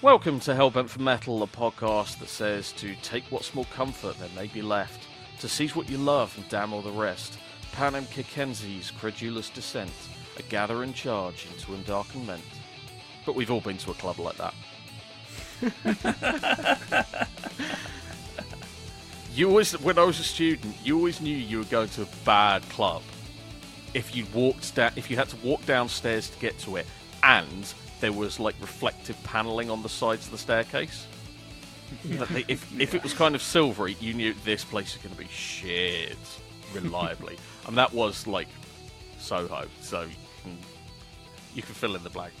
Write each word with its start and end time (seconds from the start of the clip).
Welcome 0.00 0.38
to 0.40 0.52
Hellbent 0.52 0.88
for 0.90 1.02
Metal, 1.02 1.42
a 1.42 1.48
podcast 1.48 2.20
that 2.20 2.28
says 2.28 2.70
to 2.74 2.94
take 3.02 3.24
what 3.32 3.42
small 3.42 3.64
comfort 3.64 4.16
there 4.20 4.28
may 4.36 4.46
be 4.46 4.62
left, 4.62 5.08
to 5.40 5.48
seize 5.48 5.74
what 5.74 5.90
you 5.90 5.98
love 5.98 6.32
and 6.36 6.48
damn 6.48 6.72
all 6.72 6.82
the 6.82 6.92
rest. 6.92 7.36
Panem 7.72 8.04
Kikenzi's 8.04 8.92
credulous 8.92 9.50
descent, 9.50 9.90
a 10.36 10.42
gather 10.42 10.84
and 10.84 10.94
charge 10.94 11.48
into 11.52 11.72
endarkenment. 11.72 12.44
But 13.26 13.34
we've 13.34 13.50
all 13.50 13.60
been 13.60 13.76
to 13.78 13.90
a 13.90 13.94
club 13.94 14.20
like 14.20 14.36
that. 14.36 14.54
you 19.34 19.48
always, 19.48 19.72
when 19.80 19.98
I 19.98 20.04
was 20.04 20.20
a 20.20 20.24
student, 20.24 20.76
you 20.84 20.96
always 20.96 21.20
knew 21.20 21.36
you 21.36 21.58
were 21.58 21.64
going 21.64 21.88
to 21.88 22.02
a 22.02 22.08
bad 22.24 22.62
club 22.68 23.02
if 23.94 24.14
you 24.14 24.26
walked 24.32 24.76
down, 24.76 24.92
if 24.94 25.10
you 25.10 25.16
had 25.16 25.28
to 25.30 25.36
walk 25.38 25.66
downstairs 25.66 26.30
to 26.30 26.38
get 26.38 26.56
to 26.60 26.76
it, 26.76 26.86
and 27.24 27.74
there 28.00 28.12
was 28.12 28.38
like 28.40 28.54
reflective 28.60 29.22
paneling 29.24 29.70
on 29.70 29.82
the 29.82 29.88
sides 29.88 30.26
of 30.26 30.32
the 30.32 30.38
staircase. 30.38 31.06
That 32.04 32.28
they- 32.28 32.44
if 32.48 32.80
if 32.80 32.94
it 32.94 33.02
was 33.02 33.14
kind 33.14 33.34
of 33.34 33.42
silvery, 33.42 33.96
you 34.00 34.14
knew 34.14 34.34
this 34.44 34.64
place 34.64 34.94
is 34.96 35.02
going 35.02 35.14
to 35.14 35.20
be 35.20 35.28
shit 35.28 36.16
reliably, 36.74 37.36
and 37.66 37.76
that 37.76 37.92
was 37.92 38.26
like 38.26 38.48
Soho. 39.18 39.66
So 39.80 40.02
you 40.02 40.08
can, 40.42 40.58
you 41.54 41.62
can 41.62 41.74
fill 41.74 41.96
in 41.96 42.02
the 42.04 42.10
blanks. 42.10 42.36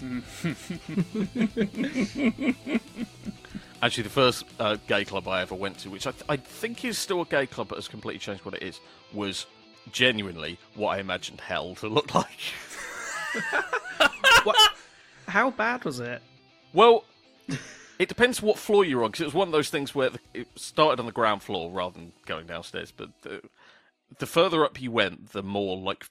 Actually, 3.82 4.02
the 4.02 4.10
first 4.10 4.44
uh, 4.58 4.76
gay 4.86 5.06
club 5.06 5.26
I 5.26 5.40
ever 5.40 5.54
went 5.54 5.78
to, 5.78 5.88
which 5.90 6.06
I, 6.06 6.10
th- 6.10 6.22
I 6.28 6.36
think 6.36 6.84
is 6.84 6.98
still 6.98 7.22
a 7.22 7.24
gay 7.24 7.46
club 7.46 7.68
but 7.68 7.76
has 7.76 7.88
completely 7.88 8.18
changed 8.18 8.44
what 8.44 8.54
it 8.54 8.62
is, 8.62 8.78
was 9.14 9.46
genuinely 9.90 10.58
what 10.74 10.90
I 10.90 10.98
imagined 11.00 11.40
hell 11.40 11.74
to 11.76 11.88
look 11.88 12.14
like. 12.14 12.28
What? 14.44 14.56
How 15.30 15.50
bad 15.50 15.84
was 15.84 16.00
it? 16.00 16.20
Well, 16.72 17.04
it 17.98 18.08
depends 18.08 18.42
what 18.42 18.58
floor 18.58 18.84
you're 18.84 19.04
on, 19.04 19.10
because 19.10 19.22
it 19.22 19.26
was 19.26 19.34
one 19.34 19.48
of 19.48 19.52
those 19.52 19.70
things 19.70 19.94
where 19.94 20.10
it 20.34 20.48
started 20.56 21.00
on 21.00 21.06
the 21.06 21.12
ground 21.12 21.42
floor 21.42 21.70
rather 21.70 21.94
than 21.94 22.12
going 22.26 22.46
downstairs. 22.46 22.92
But 22.94 23.10
the, 23.22 23.42
the 24.18 24.26
further 24.26 24.64
up 24.64 24.80
you 24.80 24.90
went, 24.90 25.32
the 25.32 25.42
more 25.42 25.76
like 25.76 26.06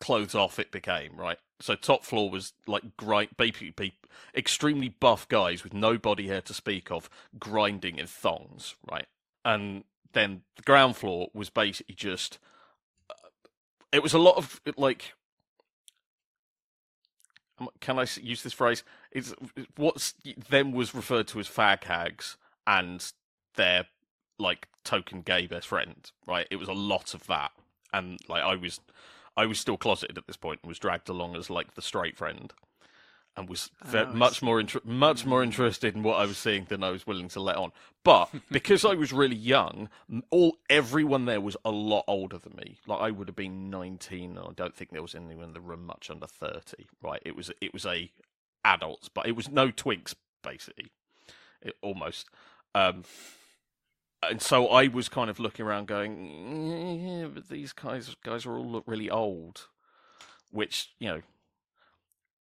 clothes 0.00 0.34
off 0.34 0.58
it 0.58 0.70
became, 0.70 1.16
right? 1.16 1.38
So 1.60 1.74
top 1.74 2.04
floor 2.04 2.30
was 2.30 2.52
like 2.66 2.96
grind, 2.96 3.30
basically 3.36 3.94
extremely 4.34 4.88
buff 4.88 5.28
guys 5.28 5.64
with 5.64 5.74
no 5.74 5.98
body 5.98 6.28
hair 6.28 6.40
to 6.42 6.54
speak 6.54 6.90
of, 6.90 7.10
grinding 7.38 7.98
in 7.98 8.06
thongs, 8.06 8.76
right? 8.88 9.06
And 9.44 9.84
then 10.12 10.42
the 10.56 10.62
ground 10.62 10.96
floor 10.96 11.28
was 11.34 11.50
basically 11.50 11.96
just. 11.96 12.38
uh, 13.10 13.14
It 13.92 14.02
was 14.02 14.14
a 14.14 14.18
lot 14.18 14.36
of 14.36 14.60
like 14.76 15.14
can 17.80 17.98
I 17.98 18.06
use 18.20 18.42
this 18.42 18.52
phrase? 18.52 18.84
It's 19.12 19.34
what's 19.76 20.14
then 20.48 20.72
was 20.72 20.94
referred 20.94 21.28
to 21.28 21.40
as 21.40 21.48
fag 21.48 21.84
hags 21.84 22.36
and 22.66 23.12
their 23.56 23.86
like 24.38 24.68
token 24.84 25.22
gay 25.22 25.46
best 25.46 25.66
friend, 25.66 26.10
right? 26.26 26.46
It 26.50 26.56
was 26.56 26.68
a 26.68 26.72
lot 26.72 27.14
of 27.14 27.26
that, 27.26 27.52
and 27.92 28.18
like 28.28 28.42
I 28.42 28.56
was, 28.56 28.80
I 29.36 29.46
was 29.46 29.58
still 29.58 29.76
closeted 29.76 30.18
at 30.18 30.26
this 30.26 30.36
point 30.36 30.60
and 30.62 30.68
was 30.68 30.78
dragged 30.78 31.08
along 31.08 31.36
as 31.36 31.50
like 31.50 31.74
the 31.74 31.82
straight 31.82 32.16
friend, 32.16 32.52
and 33.38 33.48
was 33.48 33.70
Oh, 33.92 34.06
much 34.12 34.42
more 34.42 34.58
inter- 34.60 34.80
much 34.84 35.24
more 35.24 35.42
interested 35.42 35.94
in 35.94 36.02
what 36.02 36.18
I 36.18 36.26
was 36.26 36.36
seeing 36.36 36.64
than 36.64 36.82
I 36.82 36.90
was 36.90 37.06
willing 37.06 37.28
to 37.28 37.40
let 37.40 37.56
on. 37.56 37.72
But 38.02 38.30
because 38.50 38.84
I 38.84 38.94
was 38.94 39.12
really 39.12 39.36
young, 39.36 39.88
all 40.30 40.56
everyone 40.68 41.26
there 41.26 41.40
was 41.40 41.56
a 41.64 41.70
lot 41.70 42.04
older 42.08 42.38
than 42.38 42.56
me. 42.56 42.78
Like 42.86 43.00
I 43.00 43.10
would 43.10 43.28
have 43.28 43.36
been 43.36 43.70
nineteen, 43.70 44.36
and 44.36 44.48
I 44.48 44.52
don't 44.54 44.74
think 44.74 44.90
there 44.90 45.02
was 45.02 45.14
anyone 45.14 45.44
in 45.44 45.52
the 45.52 45.60
room 45.60 45.86
much 45.86 46.10
under 46.10 46.26
thirty. 46.26 46.88
Right? 47.02 47.22
It 47.24 47.36
was 47.36 47.50
it 47.60 47.72
was 47.72 47.86
a 47.86 48.10
adults, 48.64 49.08
but 49.08 49.26
it 49.26 49.36
was 49.36 49.48
no 49.48 49.70
twinks 49.70 50.14
basically, 50.42 50.90
it, 51.62 51.76
almost. 51.82 52.28
Um, 52.74 53.04
and 54.22 54.42
so 54.42 54.68
I 54.68 54.88
was 54.88 55.08
kind 55.08 55.30
of 55.30 55.38
looking 55.38 55.64
around, 55.64 55.86
going, 55.86 57.20
yeah, 57.20 57.26
but 57.26 57.48
these 57.48 57.72
guys 57.72 58.14
guys 58.24 58.46
are 58.46 58.56
all 58.56 58.68
look 58.68 58.84
really 58.86 59.08
old, 59.08 59.68
which 60.50 60.90
you 60.98 61.08
know 61.08 61.22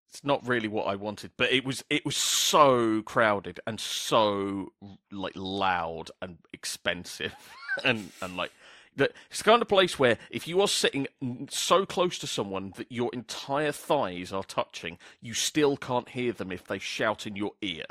it's 0.08 0.24
not 0.24 0.46
really 0.46 0.68
what 0.68 0.84
I 0.86 0.94
wanted, 0.96 1.32
but 1.36 1.52
it 1.52 1.64
was 1.64 1.84
it 1.90 2.04
was 2.04 2.16
so 2.16 3.02
crowded 3.02 3.60
and 3.66 3.80
so 3.80 4.72
like 5.10 5.34
loud 5.36 6.10
and 6.22 6.38
expensive 6.52 7.34
and 7.84 8.12
and 8.22 8.36
like 8.36 8.52
that 8.96 9.12
it's 9.28 9.38
the 9.38 9.44
kind 9.44 9.60
of 9.60 9.68
place 9.68 9.98
where 9.98 10.16
if 10.30 10.48
you 10.48 10.60
are 10.62 10.68
sitting 10.68 11.06
so 11.50 11.84
close 11.84 12.18
to 12.18 12.26
someone 12.26 12.72
that 12.76 12.90
your 12.90 13.10
entire 13.12 13.72
thighs 13.72 14.32
are 14.32 14.44
touching, 14.44 14.96
you 15.20 15.34
still 15.34 15.76
can't 15.76 16.08
hear 16.10 16.32
them 16.32 16.50
if 16.50 16.64
they 16.66 16.78
shout 16.78 17.26
in 17.26 17.36
your 17.36 17.52
ear. 17.60 17.84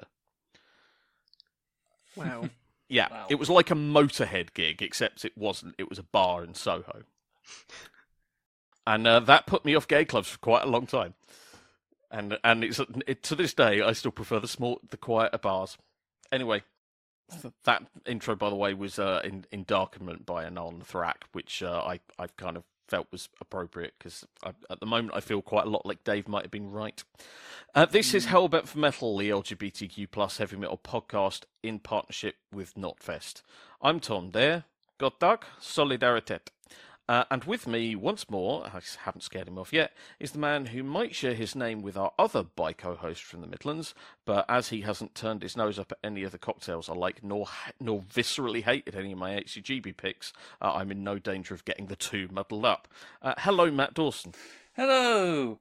Wow. 2.16 2.50
Yeah, 2.88 3.08
Wow. 3.10 3.26
it 3.30 3.36
was 3.40 3.50
like 3.50 3.72
a 3.72 3.76
Motorhead 3.76 4.54
gig, 4.54 4.84
except 4.84 5.26
it 5.26 5.36
wasn't. 5.36 5.74
It 5.80 5.90
was 5.90 5.98
a 5.98 6.04
bar 6.04 6.44
in 6.44 6.54
Soho, 6.54 7.02
and 8.86 9.08
uh, 9.08 9.20
that 9.22 9.48
put 9.48 9.66
me 9.66 9.74
off 9.74 9.88
gay 9.88 10.06
clubs 10.06 10.30
for 10.30 10.38
quite 10.38 10.62
a 10.62 10.68
long 10.70 10.86
time. 10.86 11.16
And 12.16 12.38
and 12.46 12.64
it's 12.64 12.80
it, 13.08 13.24
to 13.24 13.36
this 13.36 13.54
day, 13.54 13.82
I 13.82 13.92
still 13.92 14.12
prefer 14.12 14.40
the 14.40 14.48
small, 14.48 14.80
the 14.90 14.96
quieter 14.96 15.38
bars. 15.38 15.78
Anyway, 16.32 16.64
that 17.66 17.88
intro, 18.06 18.36
by 18.38 18.50
the 18.50 18.56
way, 18.56 18.74
was 18.74 18.98
uh, 18.98 19.20
in 19.26 19.46
Endarkenment 19.52 20.26
by 20.26 20.46
Anaal 20.46 20.80
Nathrakh, 20.80 21.24
which 21.34 21.62
uh, 21.62 21.84
I 21.86 22.00
I 22.18 22.28
kind 22.38 22.56
of 22.56 22.64
felt 22.88 23.08
was 23.12 23.28
appropriate 23.42 23.96
because 23.98 24.26
at 24.46 24.80
the 24.80 24.86
moment 24.86 25.16
I 25.16 25.20
feel 25.20 25.42
quite 25.42 25.66
a 25.66 25.70
lot 25.70 25.86
like 25.86 26.06
Dave 26.06 26.28
might 26.28 26.44
have 26.44 26.52
been 26.52 26.72
right. 26.72 27.04
Uh, 27.74 27.86
this 27.86 28.14
is 28.14 28.28
Hellbent 28.28 28.68
for 28.68 28.78
Metal, 28.78 29.18
the 29.18 29.30
LGBTQ 29.30 30.10
plus 30.12 30.38
heavy 30.38 30.56
metal 30.56 30.80
podcast 30.82 31.42
in 31.64 31.80
partnership 31.80 32.36
with 32.54 32.76
Knotfest. 32.76 33.42
I'm 33.82 34.00
Tom 34.00 34.30
Dare, 34.30 34.66
Gott 35.00 35.20
Tag, 35.20 35.46
Solidarität. 35.60 36.52
Uh, 37.08 37.24
and 37.30 37.44
with 37.44 37.68
me 37.68 37.96
once 37.96 38.30
more, 38.30 38.66
I 38.66 38.82
haven't 39.04 39.22
scared 39.22 39.48
him 39.48 39.60
off 39.60 39.72
yet, 39.72 39.94
is 40.20 40.32
the 40.32 40.40
man 40.40 40.68
who 40.68 40.84
might 40.84 41.14
share 41.14 41.36
his 41.36 41.56
name 41.56 41.82
with 41.82 41.96
our 41.96 42.12
other 42.18 42.44
bi 42.44 42.74
co-host 42.74 43.24
from 43.24 43.42
the 43.42 43.48
Midlands, 43.48 43.94
but 44.26 44.46
as 44.50 44.70
he 44.70 44.82
hasn't 44.82 45.14
turned 45.14 45.44
his 45.44 45.56
nose 45.56 45.78
up 45.78 45.92
at 45.92 46.00
any 46.04 46.24
of 46.24 46.32
the 46.32 46.40
cocktails 46.40 46.90
I 46.90 46.94
like, 46.94 47.24
nor 47.24 47.48
nor 47.80 48.02
viscerally 48.02 48.64
hated 48.64 48.96
any 48.96 49.12
of 49.12 49.20
my 49.20 49.40
HCGB 49.42 49.98
picks, 49.98 50.34
uh, 50.62 50.74
I'm 50.74 50.92
in 50.92 51.04
no 51.04 51.20
danger 51.20 51.54
of 51.54 51.66
getting 51.66 51.88
the 51.88 51.96
two 51.96 52.28
muddled 52.32 52.66
up. 52.66 52.88
Uh, 53.22 53.36
hello, 53.38 53.70
Matt 53.70 53.94
Dawson. 53.94 54.34
Hello. 54.76 55.60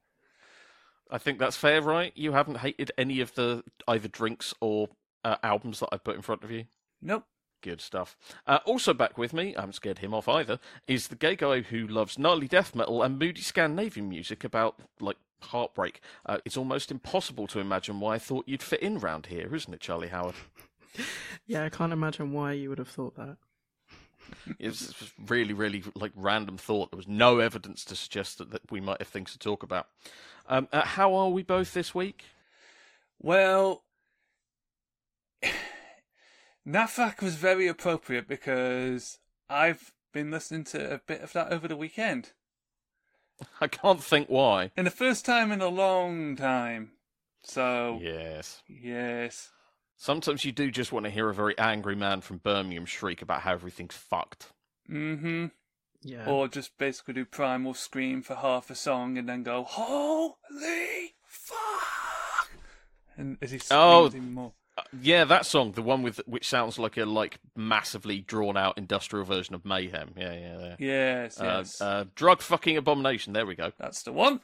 I 1.11 1.19
think 1.19 1.39
that's 1.39 1.57
fair, 1.57 1.83
right? 1.83 2.13
You 2.17 2.33
haven't 2.33 2.59
hated 2.59 2.91
any 2.97 3.21
of 3.21 3.35
the 3.35 3.63
either 3.87 4.09
drinks 4.09 4.55
or 4.61 4.89
uh, 5.25 5.37
albums 5.43 5.81
that 5.81 5.91
I 5.93 5.99
put 5.99 6.17
in 6.17 6.23
front 6.23 6.43
of 6.43 6.51
you. 6.51 6.65
Nope. 7.03 7.25
Good 7.65 7.81
stuff. 7.81 8.15
Uh, 8.47 8.59
also 8.67 8.93
back 8.93 9.17
with 9.17 9.33
me, 9.33 9.57
I 9.57 9.61
haven't 9.61 9.73
scared 9.73 10.01
him 10.01 10.13
off 10.13 10.29
either, 10.29 10.59
is 10.87 11.09
the 11.09 11.17
gay 11.17 11.35
guy 11.35 11.63
who 11.63 11.87
loves 11.87 12.19
gnarly 12.19 12.47
death 12.47 12.75
metal 12.75 13.03
and 13.03 13.19
moody 13.19 13.41
Scandinavian 13.41 14.07
music 14.07 14.45
about, 14.45 14.79
like, 15.01 15.17
heartbreak. 15.41 16.03
Uh, 16.27 16.37
it's 16.45 16.59
almost 16.59 16.91
impossible 16.91 17.47
to 17.47 17.61
imagine 17.61 18.01
why 18.01 18.17
I 18.17 18.19
thought 18.19 18.47
you'd 18.47 18.63
fit 18.63 18.83
in 18.83 18.99
round 18.99 19.27
here, 19.27 19.55
isn't 19.55 19.73
it, 19.73 19.81
Charlie 19.81 20.09
Howard? 20.09 20.35
Yeah, 21.47 21.65
I 21.65 21.69
can't 21.71 21.93
imagine 21.93 22.33
why 22.33 22.53
you 22.53 22.69
would 22.69 22.79
have 22.79 22.89
thought 22.89 23.17
that. 23.17 23.37
It's 24.59 24.93
just 24.93 25.13
really, 25.27 25.53
really, 25.53 25.83
like, 25.95 26.13
random 26.15 26.57
thought. 26.57 26.91
There 26.91 26.97
was 26.97 27.09
no 27.09 27.39
evidence 27.39 27.85
to 27.87 27.97
suggest 27.97 28.39
that, 28.39 28.51
that 28.51 28.71
we 28.71 28.81
might 28.81 29.01
have 29.01 29.09
things 29.09 29.33
to 29.33 29.39
talk 29.39 29.63
about. 29.63 29.89
Um, 30.49 30.69
uh, 30.73 30.83
how 30.83 31.15
are 31.15 31.31
we 31.31 31.43
both 31.43 31.75
this 31.75 31.95
week? 31.95 32.25
Well, 33.21 33.83
Nathrakh 36.67 37.21
was 37.23 37.35
very 37.35 37.67
appropriate 37.67 38.27
because 38.27 39.19
I've 39.49 39.93
been 40.13 40.31
listening 40.31 40.65
to 40.65 40.95
a 40.95 40.99
bit 41.07 41.21
of 41.21 41.33
that 41.35 41.53
over 41.53 41.69
the 41.69 41.77
weekend. 41.77 42.33
I 43.61 43.67
can't 43.67 44.03
think 44.03 44.29
why. 44.29 44.71
And 44.77 44.87
the 44.87 44.91
first 44.93 45.25
time 45.27 45.51
in 45.53 45.61
a 45.61 45.69
long 45.69 46.37
time. 46.37 46.93
So, 47.43 47.99
Yes. 48.03 48.63
yes. 48.69 49.51
Sometimes 49.97 50.45
you 50.45 50.53
do 50.53 50.71
just 50.71 50.93
want 50.93 51.05
to 51.05 51.11
hear 51.11 51.29
a 51.29 51.35
very 51.35 51.57
angry 51.59 51.95
man 51.97 52.21
from 52.21 52.39
Birmingham 52.39 52.87
shriek 52.87 53.21
about 53.23 53.43
how 53.43 53.53
everything's 53.53 53.95
fucked. 53.97 54.53
Mm-hmm. 54.91 55.47
Yeah. 56.03 56.27
Or 56.27 56.49
just 56.49 56.77
basically 56.79 57.15
do 57.15 57.25
Primal 57.25 57.75
Scream 57.75 58.23
for 58.23 58.35
half 58.37 58.71
a 58.71 58.75
song 58.75 59.17
and 59.19 59.29
then 59.29 59.43
go, 59.43 59.65
Holy 59.65 61.15
fuck! 61.27 62.51
And 63.17 63.37
as 63.43 63.51
he 63.53 63.59
screams 63.59 63.71
Oh. 63.81 64.07
even 64.07 64.33
more. 64.33 64.53
Uh, 64.77 64.83
yeah, 65.01 65.25
that 65.25 65.47
song, 65.47 65.71
the 65.73 65.83
one 65.83 66.03
with 66.03 66.21
which 66.27 66.49
sounds 66.49 66.79
like 66.81 66.97
a 66.97 67.05
like 67.05 67.39
massively 67.55 68.19
drawn 68.21 68.57
out 68.57 68.77
industrial 68.77 69.25
version 69.25 69.55
of 69.55 69.65
Mayhem. 69.65 70.11
Yeah, 70.17 70.33
yeah, 70.35 70.59
yeah. 70.59 70.77
Yes, 70.79 71.41
Uh, 71.41 71.45
yes. 71.45 71.81
uh, 71.81 72.05
drug 72.17 72.41
fucking 72.43 72.77
abomination. 72.77 73.33
There 73.35 73.47
we 73.47 73.55
go. 73.55 73.73
That's 73.79 74.03
the 74.03 74.13
one. 74.13 74.41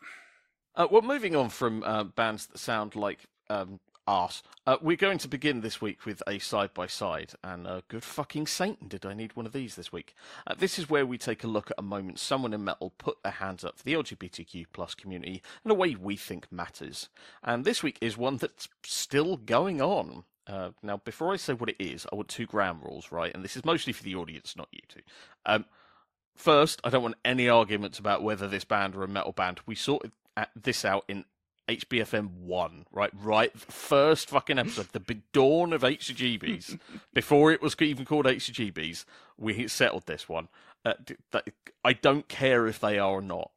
Uh, 0.77 0.87
well, 0.91 1.03
moving 1.03 1.35
on 1.35 1.49
from 1.49 1.83
uh, 1.83 2.05
bands 2.05 2.47
that 2.47 2.59
sound 2.59 2.95
like 2.95 3.25
um, 3.49 3.81
Uh, 4.67 4.77
we're 4.83 4.97
going 4.97 5.19
to 5.19 5.29
begin 5.29 5.61
this 5.61 5.81
week 5.81 6.05
with 6.05 6.21
a 6.27 6.41
side 6.41 6.75
by 6.75 6.85
side, 6.89 7.31
and 7.45 7.65
uh, 7.65 7.81
good 7.87 8.03
fucking 8.03 8.45
Satan, 8.45 8.89
did 8.89 9.07
I 9.07 9.15
need 9.15 9.37
one 9.37 9.47
of 9.47 9.53
these 9.53 9.77
this 9.77 9.93
week? 9.93 10.17
Uh, 10.49 10.55
this 10.59 10.81
is 10.81 10.91
where 10.91 11.07
we 11.07 11.17
take 11.17 11.45
a 11.45 11.47
look 11.47 11.71
at 11.71 11.79
a 11.79 11.83
moment 11.83 12.19
someone 12.19 12.53
in 12.53 12.65
metal 12.65 12.93
put 12.99 13.23
their 13.23 13.31
hands 13.31 13.65
up 13.65 13.79
for 13.79 13.85
the 13.85 13.93
LGBTQ 13.93 14.67
plus 14.73 14.97
community 14.97 15.45
in 15.65 15.71
a 15.71 15.75
way 15.75 15.95
we 15.95 16.17
think 16.17 16.51
matters. 16.51 17.09
And 17.45 17.65
this 17.65 17.85
week 17.85 17.99
is 18.01 18.19
one 18.19 18.37
that's 18.39 18.69
still 18.83 19.37
going 19.37 19.81
on. 19.81 20.25
Uh, 20.45 20.71
now, 20.83 20.97
before 20.97 21.33
I 21.33 21.37
say 21.37 21.53
what 21.53 21.71
it 21.71 21.77
is, 21.79 22.05
I 22.13 22.17
want 22.17 22.27
two 22.27 22.47
ground 22.47 22.81
rules, 22.83 23.13
right? 23.13 23.33
And 23.33 23.45
this 23.45 23.57
is 23.57 23.65
mostly 23.65 23.93
for 23.93 24.03
the 24.03 24.17
audience, 24.17 24.57
not 24.57 24.67
you 24.73 24.81
two. 24.89 25.03
Um, 25.47 25.67
first, 26.35 26.81
I 26.83 26.91
don't 26.91 27.05
want 27.05 27.15
any 27.25 27.49
arguments 27.49 28.01
about 28.01 28.25
whether 28.25 28.49
this 28.49 28.65
band 28.65 28.97
are 28.97 29.05
a 29.05 29.09
metal 29.09 29.31
band. 29.31 29.61
We 29.67 29.77
sorted 29.77 30.11
this 30.57 30.85
out 30.85 31.05
in 31.07 31.27
HBFM 31.71 32.31
one, 32.41 32.87
right? 32.91 33.11
Right, 33.15 33.57
first 33.59 34.29
fucking 34.31 34.59
episode, 34.59 34.89
the 34.93 35.01
big 35.01 35.23
dawn 35.33 35.73
of 35.73 35.83
HGBs, 35.83 36.79
before 37.15 37.53
it 37.53 37.63
was 37.63 37.77
even 37.81 38.05
called 38.05 38.27
HGBs, 38.27 39.05
we 39.39 39.69
settled 39.69 40.07
this 40.07 40.29
one. 40.29 40.49
Uh, 40.85 40.95
I 41.85 41.93
don't 41.93 42.29
care 42.29 42.67
if 42.67 42.81
they 42.81 42.99
are 42.99 43.13
or 43.19 43.23
not. 43.23 43.51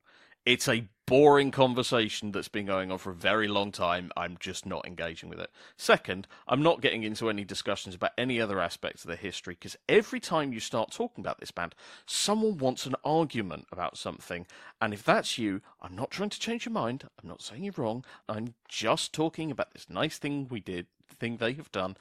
It's 0.46 0.68
a 0.68 0.88
boring 1.06 1.52
conversation 1.52 2.32
that's 2.32 2.48
been 2.48 2.66
going 2.66 2.92
on 2.92 2.98
for 2.98 3.12
a 3.12 3.16
very 3.16 3.48
long 3.48 3.72
time. 3.72 4.12
I'm 4.16 4.38
just 4.40 4.66
not 4.66 4.88
engaging 4.88 5.30
with 5.30 5.40
it. 5.40 5.50
Second, 5.76 6.28
I'm 6.48 6.64
not 6.64 6.82
getting 6.82 7.04
into 7.04 7.30
any 7.30 7.44
discussions 7.44 7.96
about 7.96 8.12
any 8.18 8.40
other 8.40 8.60
aspects 8.60 9.04
of 9.04 9.10
the 9.10 9.16
history 9.16 9.56
because 9.56 9.76
every 9.90 10.20
time 10.20 10.54
you 10.54 10.60
start 10.60 10.92
talking 10.92 11.24
about 11.24 11.40
this 11.40 11.52
band, 11.52 11.76
someone 12.06 12.58
wants 12.58 12.86
an 12.86 12.96
argument 13.04 13.66
about 13.72 13.98
something. 13.98 14.48
And 14.82 14.94
if 14.94 15.04
that's 15.04 15.38
you, 15.38 15.62
I'm 15.82 15.96
not 15.96 16.12
trying 16.12 16.30
to 16.30 16.40
change 16.40 16.66
your 16.66 16.74
mind. 16.74 17.08
I'm 17.22 17.28
not 17.28 17.42
saying 17.42 17.64
you're 17.64 17.74
wrong. 17.78 18.06
I'm 18.30 18.54
just 18.70 19.14
talking 19.14 19.52
about 19.52 19.74
this 19.74 19.90
nice 19.90 20.18
thing 20.18 20.48
we 20.50 20.62
did, 20.62 20.88
thing 21.20 21.38
they 21.38 21.54
have 21.54 21.72
done. 21.72 21.98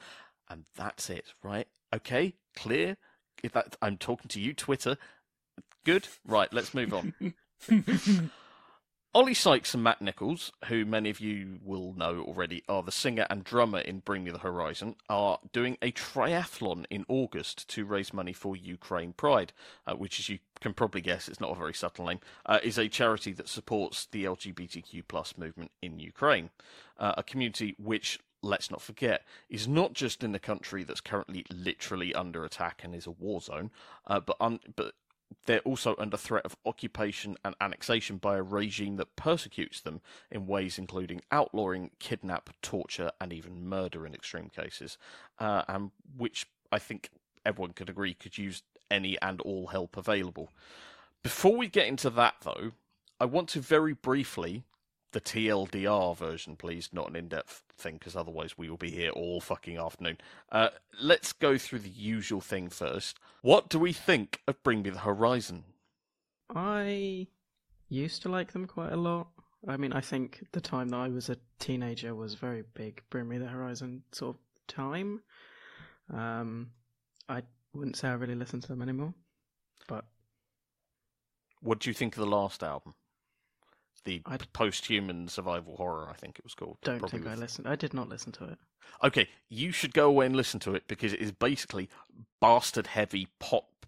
And 0.49 0.65
that's 0.75 1.09
it, 1.09 1.33
right? 1.43 1.67
Okay, 1.93 2.35
clear? 2.55 2.97
If 3.43 3.51
that, 3.53 3.75
I'm 3.81 3.97
talking 3.97 4.29
to 4.29 4.39
you, 4.39 4.53
Twitter. 4.53 4.97
Good? 5.83 6.07
Right, 6.25 6.51
let's 6.53 6.73
move 6.73 6.93
on. 6.93 7.13
Oli 9.15 9.35
Sykes 9.35 9.75
and 9.75 9.83
Matt 9.83 10.01
Nichols, 10.01 10.51
who 10.69 10.85
many 10.85 11.11
of 11.11 11.19
you 11.19 11.59
will 11.63 11.93
know 11.93 12.21
already 12.21 12.63
are 12.67 12.81
the 12.81 12.91
singer 12.91 13.27
and 13.29 13.43
drummer 13.43 13.77
in 13.77 13.99
Bring 13.99 14.23
Me 14.23 14.31
the 14.31 14.39
Horizon, 14.39 14.95
are 15.07 15.37
doing 15.51 15.77
a 15.83 15.91
triathlon 15.91 16.85
in 16.89 17.05
August 17.07 17.69
to 17.69 17.85
raise 17.85 18.11
money 18.11 18.33
for 18.33 18.55
Ukraine 18.55 19.13
Pride, 19.13 19.53
uh, 19.85 19.93
which, 19.93 20.19
as 20.19 20.29
you 20.29 20.39
can 20.61 20.73
probably 20.73 21.01
guess, 21.01 21.27
it's 21.27 21.39
not 21.39 21.51
a 21.51 21.55
very 21.55 21.75
subtle 21.75 22.07
name, 22.07 22.21
uh, 22.47 22.57
is 22.63 22.79
a 22.79 22.89
charity 22.89 23.33
that 23.33 23.47
supports 23.47 24.07
the 24.07 24.23
LGBTQ 24.23 25.03
plus 25.07 25.37
movement 25.37 25.69
in 25.83 25.99
Ukraine, 25.99 26.49
uh, 26.97 27.13
a 27.15 27.21
community 27.21 27.75
which 27.77 28.19
let's 28.41 28.69
not 28.69 28.81
forget, 28.81 29.23
is 29.47 29.67
not 29.67 29.93
just 29.93 30.23
in 30.23 30.35
a 30.35 30.39
country 30.39 30.83
that's 30.83 31.01
currently 31.01 31.45
literally 31.53 32.13
under 32.13 32.43
attack 32.43 32.81
and 32.83 32.93
is 32.93 33.07
a 33.07 33.11
war 33.11 33.39
zone, 33.39 33.71
uh, 34.07 34.19
but 34.19 34.35
un- 34.41 34.59
but 34.75 34.95
they're 35.45 35.59
also 35.59 35.95
under 35.97 36.17
threat 36.17 36.45
of 36.45 36.55
occupation 36.65 37.37
and 37.43 37.55
annexation 37.61 38.17
by 38.17 38.37
a 38.37 38.43
regime 38.43 38.97
that 38.97 39.15
persecutes 39.15 39.81
them 39.81 40.01
in 40.31 40.47
ways 40.47 40.77
including 40.77 41.21
outlawing, 41.31 41.91
kidnap, 41.99 42.49
torture, 42.61 43.11
and 43.19 43.33
even 43.33 43.67
murder 43.67 44.05
in 44.05 44.13
extreme 44.13 44.49
cases, 44.49 44.97
uh, 45.39 45.63
and 45.67 45.91
which 46.17 46.47
I 46.71 46.79
think 46.79 47.09
everyone 47.45 47.73
could 47.73 47.89
agree 47.89 48.13
could 48.13 48.37
use 48.37 48.63
any 48.89 49.19
and 49.21 49.41
all 49.41 49.67
help 49.67 49.97
available. 49.97 50.49
Before 51.21 51.55
we 51.55 51.67
get 51.67 51.87
into 51.87 52.09
that, 52.11 52.35
though, 52.43 52.73
I 53.19 53.25
want 53.25 53.49
to 53.49 53.59
very 53.59 53.93
briefly 53.93 54.63
the 55.13 55.21
TLDR 55.21 56.17
version, 56.17 56.55
please, 56.55 56.89
not 56.91 57.09
an 57.09 57.15
in 57.15 57.27
depth 57.29 57.63
thing, 57.77 57.95
because 57.95 58.15
otherwise 58.15 58.57
we 58.57 58.69
will 58.69 58.77
be 58.77 58.91
here 58.91 59.11
all 59.11 59.39
fucking 59.39 59.77
afternoon. 59.77 60.17
Uh, 60.51 60.69
let's 61.01 61.31
go 61.31 61.57
through 61.57 61.79
the 61.79 61.89
usual 61.89 62.41
thing 62.41 62.69
first. 62.69 63.19
What 63.41 63.69
do 63.69 63.79
we 63.79 63.93
think 63.93 64.41
of 64.47 64.61
Bring 64.63 64.81
Me 64.81 64.89
the 64.89 64.99
Horizon? 64.99 65.63
I 66.53 67.27
used 67.89 68.21
to 68.23 68.29
like 68.29 68.51
them 68.51 68.65
quite 68.65 68.91
a 68.91 68.97
lot. 68.97 69.27
I 69.67 69.77
mean, 69.77 69.93
I 69.93 70.01
think 70.01 70.45
the 70.51 70.59
time 70.59 70.89
that 70.89 70.97
I 70.97 71.07
was 71.07 71.29
a 71.29 71.37
teenager 71.59 72.13
was 72.13 72.33
very 72.33 72.63
big 72.73 73.01
Bring 73.09 73.29
Me 73.29 73.37
the 73.37 73.47
Horizon 73.47 74.03
sort 74.11 74.35
of 74.35 74.41
time. 74.67 75.21
Um, 76.13 76.71
I 77.29 77.43
wouldn't 77.73 77.95
say 77.95 78.09
I 78.09 78.13
really 78.13 78.35
listen 78.35 78.59
to 78.61 78.67
them 78.67 78.81
anymore, 78.81 79.13
but. 79.87 80.05
What 81.61 81.79
do 81.79 81.89
you 81.89 81.93
think 81.93 82.17
of 82.17 82.19
the 82.19 82.29
last 82.29 82.61
album? 82.61 82.93
The 84.05 84.21
I 84.25 84.37
post-human 84.37 85.27
survival 85.29 85.77
horror. 85.77 86.07
I 86.09 86.13
think 86.13 86.37
it 86.37 86.43
was 86.43 86.53
called. 86.53 86.77
Don't 86.83 87.09
think 87.09 87.25
I 87.25 87.35
listened. 87.35 87.67
I 87.67 87.75
did 87.75 87.93
not 87.93 88.09
listen 88.09 88.31
to 88.33 88.45
it. 88.45 88.57
Okay, 89.03 89.29
you 89.49 89.71
should 89.71 89.93
go 89.93 90.07
away 90.07 90.25
and 90.25 90.35
listen 90.35 90.59
to 90.61 90.75
it 90.75 90.87
because 90.87 91.13
it 91.13 91.21
is 91.21 91.31
basically 91.31 91.89
bastard 92.41 92.87
heavy 92.87 93.27
pop. 93.39 93.85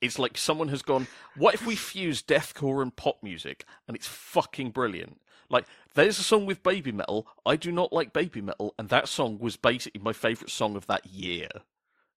It's 0.00 0.18
like 0.18 0.38
someone 0.38 0.68
has 0.68 0.82
gone. 0.82 1.08
What 1.36 1.54
if 1.54 1.66
we 1.66 1.74
fuse 1.74 2.22
deathcore 2.22 2.82
and 2.82 2.94
pop 2.94 3.22
music, 3.22 3.64
and 3.86 3.96
it's 3.96 4.06
fucking 4.06 4.70
brilliant. 4.70 5.20
Like 5.50 5.64
there's 5.94 6.18
a 6.18 6.22
song 6.22 6.46
with 6.46 6.62
Babymetal. 6.62 7.24
I 7.44 7.56
do 7.56 7.72
not 7.72 7.92
like 7.92 8.12
Babymetal, 8.12 8.72
and 8.78 8.88
that 8.90 9.08
song 9.08 9.38
was 9.38 9.56
basically 9.56 10.00
my 10.00 10.12
favorite 10.12 10.50
song 10.50 10.76
of 10.76 10.86
that 10.86 11.06
year, 11.06 11.48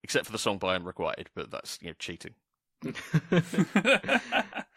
except 0.04 0.28
for 0.28 0.32
the 0.32 0.38
song 0.38 0.60
by 0.60 0.76
Unrequited, 0.76 1.30
but 1.34 1.50
that's 1.50 1.80
you 1.82 1.90
know 1.90 1.96
cheating. 1.98 2.36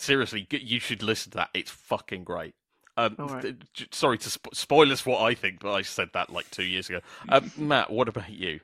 seriously, 0.00 0.46
you 0.50 0.80
should 0.80 1.02
listen 1.02 1.32
to 1.32 1.38
that. 1.38 1.50
It's 1.54 1.70
fucking 1.70 2.24
great. 2.24 2.54
Um, 2.96 3.14
right. 3.18 3.56
sorry 3.92 4.18
to 4.18 4.28
spo- 4.28 4.54
spoil 4.54 4.92
us 4.92 5.06
what 5.06 5.22
I 5.22 5.34
think, 5.34 5.60
but 5.60 5.72
I 5.72 5.82
said 5.82 6.10
that 6.12 6.30
like 6.30 6.50
two 6.50 6.64
years 6.64 6.88
ago. 6.88 7.00
Um, 7.28 7.50
Matt, 7.56 7.90
what 7.90 8.08
about 8.08 8.30
you? 8.30 8.60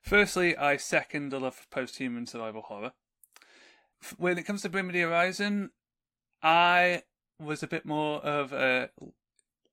Firstly, 0.00 0.56
I 0.56 0.76
second 0.76 1.30
the 1.30 1.40
love 1.40 1.58
of 1.58 1.70
post-human 1.70 2.26
survival 2.26 2.62
horror. 2.62 2.92
When 4.16 4.36
it 4.36 4.42
comes 4.42 4.62
to 4.62 4.68
Bring 4.68 4.88
Me 4.88 4.92
the 4.92 5.02
Horizon, 5.02 5.70
I 6.42 7.04
was 7.38 7.62
a 7.62 7.68
bit 7.68 7.86
more 7.86 8.18
of 8.20 8.52
a, 8.52 8.90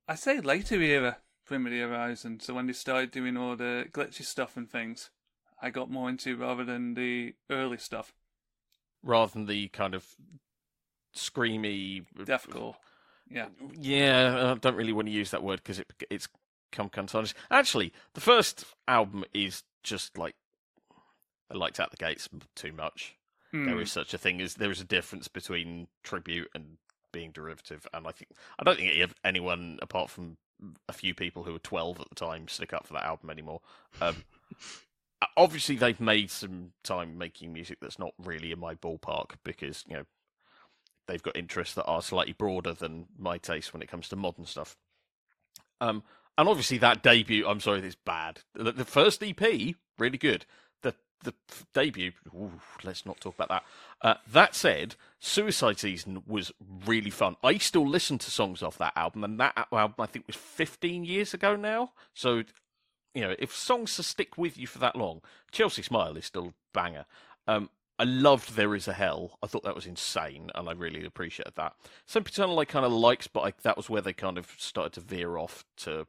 I 0.08 0.16
say 0.16 0.40
later 0.40 0.80
era 0.80 1.18
Bring 1.48 1.64
Me 1.64 1.72
the 1.72 1.80
Horizon. 1.80 2.40
So 2.40 2.54
when 2.54 2.68
they 2.68 2.74
started 2.74 3.12
doing 3.12 3.36
all 3.36 3.56
the 3.56 3.88
glitchy 3.92 4.24
stuff 4.24 4.56
and 4.56 4.70
things, 4.70 5.10
I 5.62 5.72
got 5.72 5.90
more 5.90 6.10
into 6.10 6.38
rather 6.38 6.64
than 6.64 6.94
the 6.94 7.34
early 7.50 7.78
stuff. 7.78 8.14
Rather 9.04 9.32
than 9.32 9.48
the 9.48 9.68
kind 9.70 9.96
of 9.96 10.06
screamy, 11.16 12.06
deathcore. 12.18 12.76
Yeah, 13.30 13.48
yeah. 13.80 14.52
I 14.52 14.54
don't 14.56 14.76
really 14.76 14.94
want 14.94 15.08
to 15.08 15.14
use 15.14 15.32
that 15.32 15.44
word 15.44 15.62
because 15.64 15.80
it 15.80 15.92
it's 16.10 16.28
come 16.72 16.90
contentious. 16.90 17.34
Actually, 17.52 17.94
the 18.14 18.22
first 18.22 18.66
album 18.88 19.24
is 19.34 19.64
just 19.84 20.18
like 20.18 20.36
I 21.52 21.58
liked 21.58 21.80
out 21.80 21.92
the 21.92 21.98
gates 21.98 22.30
too 22.56 22.72
much. 22.72 23.16
Mm. 23.54 23.66
There 23.66 23.82
is 23.82 23.92
such 23.92 24.14
a 24.14 24.18
thing 24.18 24.42
as 24.42 24.56
there 24.56 24.72
is 24.72 24.82
a 24.82 24.86
difference 24.86 25.28
between 25.28 25.88
tribute 26.04 26.50
and 26.54 26.78
being 27.12 27.32
derivative, 27.32 27.88
and 27.94 28.08
I 28.08 28.12
think 28.12 28.32
I 28.60 28.64
don't 28.64 28.78
think 28.78 29.12
anyone 29.24 29.80
apart 29.82 30.10
from 30.10 30.38
a 30.88 30.94
few 30.94 31.16
people 31.16 31.44
who 31.44 31.54
were 31.54 31.60
twelve 31.60 32.00
at 32.00 32.10
the 32.10 32.16
time 32.16 32.48
stick 32.48 32.74
up 32.74 32.86
for 32.86 32.94
that 32.94 33.06
album 33.06 33.30
anymore. 33.30 33.62
Um, 34.02 34.24
obviously, 35.38 35.76
they've 35.76 36.00
made 36.00 36.30
some 36.30 36.74
time 36.84 37.18
making 37.18 37.52
music 37.54 37.80
that's 37.82 38.00
not 38.00 38.14
really 38.24 38.52
in 38.52 38.60
my 38.60 38.76
ballpark 38.76 39.32
because 39.44 39.84
you 39.88 39.96
know 39.96 40.04
they've 41.10 41.24
got 41.24 41.36
interests 41.36 41.76
that 41.76 41.86
are 41.86 42.02
slightly 42.02 42.34
broader 42.34 42.74
than 42.74 43.08
my 43.18 43.38
taste 43.38 43.74
when 43.74 43.82
it 43.82 43.90
comes 43.90 44.08
to 44.10 44.16
modern 44.16 44.46
stuff. 44.46 44.78
Um, 45.82 46.04
and 46.38 46.48
obviously 46.48 46.78
that 46.78 47.04
debut, 47.04 47.48
I'm 47.48 47.60
sorry, 47.60 47.80
it's 47.80 47.96
bad. 47.96 48.42
The, 48.54 48.72
the, 48.72 48.86
first 48.86 49.24
EP, 49.24 49.42
really 49.98 50.18
good. 50.18 50.46
The 50.84 50.94
the 51.24 51.34
debut, 51.74 52.12
ooh, 52.34 52.62
let's 52.84 53.06
not 53.06 53.20
talk 53.20 53.36
about 53.36 53.50
that. 53.50 53.64
Uh, 54.02 54.14
that 54.32 54.56
said, 54.56 54.96
Suicide 55.20 55.80
Season 55.80 56.24
was 56.26 56.52
really 56.86 57.10
fun. 57.10 57.36
I 57.44 57.58
still 57.58 57.88
listen 57.88 58.18
to 58.20 58.32
songs 58.32 58.64
off 58.64 58.78
that 58.78 58.94
album, 58.96 59.24
and 59.24 59.40
that 59.40 59.68
album 59.72 59.96
I 60.00 60.06
think 60.06 60.28
was 60.28 60.38
15 60.38 61.04
years 61.04 61.34
ago 61.34 61.56
now. 61.56 61.92
So, 62.14 62.44
you 63.14 63.22
know, 63.22 63.36
if 63.38 63.54
songs 63.54 63.96
to 63.98 64.04
stick 64.04 64.38
with 64.38 64.58
you 64.58 64.68
for 64.68 64.80
that 64.80 64.96
long, 64.96 65.22
Chelsea 65.52 65.82
Smile 65.82 66.16
is 66.16 66.26
still 66.26 66.54
banger. 66.74 67.06
Um, 67.48 67.70
I 68.00 68.06
loved 68.06 68.56
There 68.56 68.76
Is 68.76 68.88
a 68.88 68.94
Hell. 68.94 69.38
I 69.44 69.48
thought 69.48 69.64
that 69.64 69.76
was 69.76 69.86
insane, 69.86 70.50
and 70.56 70.70
I 70.70 70.72
really 70.72 71.04
appreciated 71.06 71.54
that. 71.58 71.74
Sempiternal 72.06 72.58
I 72.58 72.64
kind 72.64 72.86
of 72.86 72.94
liked, 72.94 73.34
but 73.34 73.42
I, 73.42 73.54
that 73.64 73.76
was 73.76 73.90
where 73.90 74.02
they 74.02 74.14
kind 74.14 74.38
of 74.38 74.56
started 74.58 74.94
to 74.94 75.02
veer 75.02 75.38
off 75.38 75.66
to 75.80 76.08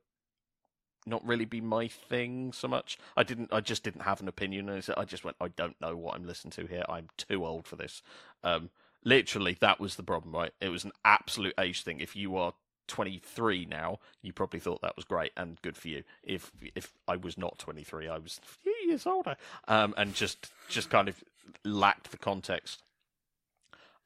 not 1.05 1.27
really 1.27 1.45
be 1.45 1.61
my 1.61 1.89
thing 1.89 2.53
so 2.53 2.69
much. 2.69 2.97
I 3.17 3.25
didn't. 3.25 3.53
I 3.53 3.61
just 3.61 3.83
didn't 3.83 4.03
have 4.03 4.21
an 4.21 4.29
opinion, 4.29 4.69
and 4.69 4.85
I 4.97 5.05
just 5.05 5.25
went. 5.25 5.37
I 5.41 5.49
don't 5.49 5.81
know 5.81 5.97
what 5.97 6.15
I'm 6.15 6.25
listening 6.25 6.53
to 6.53 6.67
here. 6.67 6.85
I'm 6.89 7.09
too 7.17 7.45
old 7.45 7.67
for 7.67 7.75
this. 7.75 8.03
Um, 8.45 8.71
literally, 9.05 9.57
that 9.61 9.81
was 9.81 9.97
the 9.97 10.05
problem, 10.05 10.33
right? 10.33 10.53
It 10.61 10.69
was 10.69 10.85
an 10.85 10.93
absolute 11.05 11.55
age 11.59 11.83
thing. 11.83 11.99
If 11.99 12.15
you 12.15 12.37
are 12.37 12.53
23 12.87 13.67
now, 13.67 13.99
you 14.21 14.33
probably 14.33 14.61
thought 14.61 14.83
that 14.83 14.97
was 14.97 15.05
great 15.05 15.33
and 15.37 15.61
good 15.63 15.77
for 15.77 15.89
you. 15.89 16.05
If 16.23 16.53
if 16.75 16.93
I 17.09 17.17
was 17.17 17.37
not 17.39 17.59
23, 17.59 18.09
I 18.09 18.19
was 18.19 18.41
a 18.45 18.47
few 18.47 18.77
years 18.87 19.07
older, 19.07 19.37
um, 19.69 19.95
and 19.97 20.15
just 20.15 20.53
just 20.69 20.91
kind 20.91 21.09
of 21.09 21.23
lacked 21.65 22.11
the 22.11 22.19
context. 22.19 22.83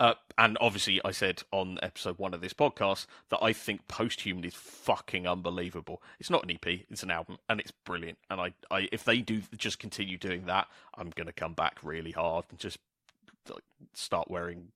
Uh, 0.00 0.14
and 0.36 0.58
obviously, 0.60 1.00
I 1.04 1.12
said 1.12 1.42
on 1.52 1.78
episode 1.80 2.18
one 2.18 2.34
of 2.34 2.40
this 2.40 2.52
podcast 2.52 3.06
that 3.30 3.42
I 3.42 3.52
think 3.52 3.86
Posthuman 3.86 4.44
is 4.44 4.54
fucking 4.54 5.26
unbelievable. 5.26 6.02
It's 6.18 6.30
not 6.30 6.44
an 6.44 6.50
EP; 6.50 6.80
it's 6.90 7.04
an 7.04 7.12
album, 7.12 7.38
and 7.48 7.60
it's 7.60 7.70
brilliant. 7.70 8.18
And 8.28 8.40
I, 8.40 8.54
I 8.70 8.88
if 8.90 9.04
they 9.04 9.18
do 9.18 9.42
just 9.56 9.78
continue 9.78 10.18
doing 10.18 10.46
that, 10.46 10.66
I'm 10.98 11.10
going 11.10 11.28
to 11.28 11.32
come 11.32 11.54
back 11.54 11.78
really 11.84 12.10
hard 12.10 12.46
and 12.50 12.58
just 12.58 12.78
like, 13.48 13.62
start 13.92 14.28
wearing 14.28 14.72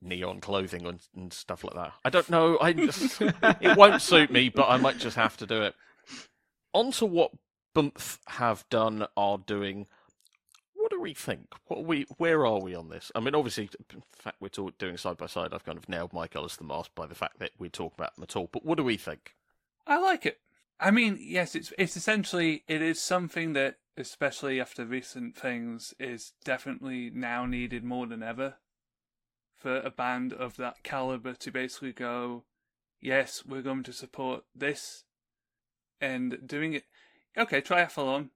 neon 0.00 0.40
clothing 0.40 0.86
and, 0.86 1.00
and 1.16 1.32
stuff 1.32 1.64
like 1.64 1.74
that. 1.74 1.92
I 2.04 2.10
don't 2.10 2.30
know. 2.30 2.58
I 2.60 2.72
just, 2.72 3.20
it 3.22 3.76
won't 3.76 4.02
suit 4.02 4.30
me, 4.30 4.48
but 4.48 4.68
I 4.68 4.76
might 4.76 4.98
just 4.98 5.16
have 5.16 5.36
to 5.38 5.46
do 5.46 5.62
it. 5.62 5.74
On 6.72 6.92
to 6.92 7.06
what 7.06 7.32
Bump 7.74 8.00
have 8.26 8.64
done, 8.70 9.06
are 9.16 9.38
doing. 9.38 9.86
What 10.88 10.96
do 10.96 11.02
we 11.02 11.12
think? 11.12 11.52
What 11.66 11.84
we? 11.84 12.06
Where 12.16 12.46
are 12.46 12.60
we 12.60 12.74
on 12.74 12.88
this? 12.88 13.12
I 13.14 13.20
mean, 13.20 13.34
obviously, 13.34 13.68
the 13.90 14.00
fact 14.10 14.38
we're 14.40 14.48
talk, 14.48 14.78
doing 14.78 14.96
side 14.96 15.18
by 15.18 15.26
side, 15.26 15.52
I've 15.52 15.66
kind 15.66 15.76
of 15.76 15.86
nailed 15.86 16.14
my 16.14 16.26
colours 16.26 16.52
to 16.52 16.58
the 16.60 16.64
mast 16.64 16.94
by 16.94 17.06
the 17.06 17.14
fact 17.14 17.40
that 17.40 17.50
we 17.58 17.68
talk 17.68 17.92
about 17.92 18.14
them 18.14 18.22
at 18.22 18.34
all. 18.36 18.48
But 18.50 18.64
what 18.64 18.78
do 18.78 18.84
we 18.84 18.96
think? 18.96 19.34
I 19.86 19.98
like 19.98 20.24
it. 20.24 20.40
I 20.80 20.90
mean, 20.90 21.18
yes, 21.20 21.54
it's 21.54 21.74
it's 21.76 21.94
essentially 21.94 22.64
it 22.68 22.80
is 22.80 23.02
something 23.02 23.52
that, 23.52 23.76
especially 23.98 24.62
after 24.62 24.86
recent 24.86 25.36
things, 25.36 25.92
is 26.00 26.32
definitely 26.42 27.10
now 27.12 27.44
needed 27.44 27.84
more 27.84 28.06
than 28.06 28.22
ever 28.22 28.54
for 29.54 29.80
a 29.80 29.90
band 29.90 30.32
of 30.32 30.56
that 30.56 30.82
caliber 30.82 31.34
to 31.34 31.50
basically 31.50 31.92
go, 31.92 32.44
yes, 32.98 33.44
we're 33.46 33.60
going 33.60 33.82
to 33.82 33.92
support 33.92 34.44
this, 34.54 35.04
and 36.00 36.38
doing 36.46 36.72
it. 36.72 36.84
Okay, 37.36 37.60
triathlon. 37.60 38.30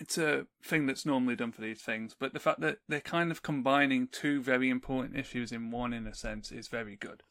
It's 0.00 0.18
a 0.18 0.46
thing 0.62 0.86
that's 0.86 1.06
normally 1.06 1.36
done 1.36 1.52
for 1.52 1.60
these 1.60 1.80
things, 1.80 2.14
but 2.18 2.32
the 2.32 2.40
fact 2.40 2.60
that 2.60 2.78
they're 2.88 3.00
kind 3.00 3.30
of 3.30 3.42
combining 3.42 4.08
two 4.08 4.40
very 4.42 4.68
important 4.68 5.16
issues 5.16 5.52
in 5.52 5.70
one, 5.70 5.92
in 5.92 6.06
a 6.06 6.14
sense, 6.14 6.50
is 6.50 6.68
very 6.68 6.96
good. 6.96 7.22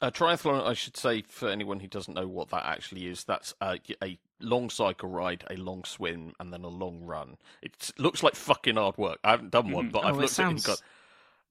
A 0.00 0.12
triathlon, 0.12 0.64
I 0.64 0.74
should 0.74 0.96
say, 0.96 1.22
for 1.28 1.48
anyone 1.48 1.80
who 1.80 1.88
doesn't 1.88 2.14
know 2.14 2.28
what 2.28 2.50
that 2.50 2.64
actually 2.64 3.06
is, 3.08 3.24
that's 3.24 3.52
a, 3.60 3.80
a 4.00 4.16
long 4.40 4.70
cycle 4.70 5.08
ride, 5.08 5.42
a 5.50 5.56
long 5.56 5.82
swim, 5.82 6.34
and 6.38 6.52
then 6.52 6.62
a 6.62 6.68
long 6.68 7.00
run. 7.02 7.36
It 7.62 7.90
looks 7.98 8.22
like 8.22 8.36
fucking 8.36 8.76
hard 8.76 8.96
work. 8.96 9.18
I 9.24 9.32
haven't 9.32 9.50
done 9.50 9.72
one, 9.72 9.88
Mhm. 9.88 9.92
but 9.92 10.04
Oh, 10.04 10.08
I've 10.08 10.14
it 10.14 10.20
looked 10.20 10.38
at 10.38 10.46
it 10.46 10.50
and 10.50 10.62
got. 10.64 10.82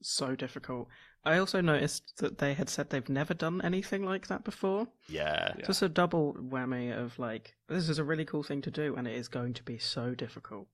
so 0.01 0.33
difficult. 0.35 0.87
I 1.27 1.39
also 1.39 1.59
noticed 1.61 2.17
that 2.17 2.37
they 2.37 2.53
had 2.53 2.69
said 2.69 2.89
they've 2.89 3.09
never 3.09 3.33
done 3.33 3.61
anything 3.61 4.05
like 4.05 4.27
that 4.27 4.43
before. 4.43 4.87
Yeah. 5.09 5.53
Yeah. 5.57 5.65
Just 5.65 5.81
a 5.81 5.89
double 5.89 6.33
whammy 6.35 6.97
of 6.97 7.19
like, 7.19 7.55
this 7.67 7.89
is 7.89 7.99
a 7.99 8.03
really 8.03 8.25
cool 8.25 8.43
thing 8.43 8.61
to 8.61 8.71
do, 8.71 8.95
and 8.95 9.07
it 9.07 9.15
is 9.15 9.27
going 9.27 9.53
to 9.55 9.63
be 9.63 9.77
so 9.77 10.15
difficult. 10.15 10.67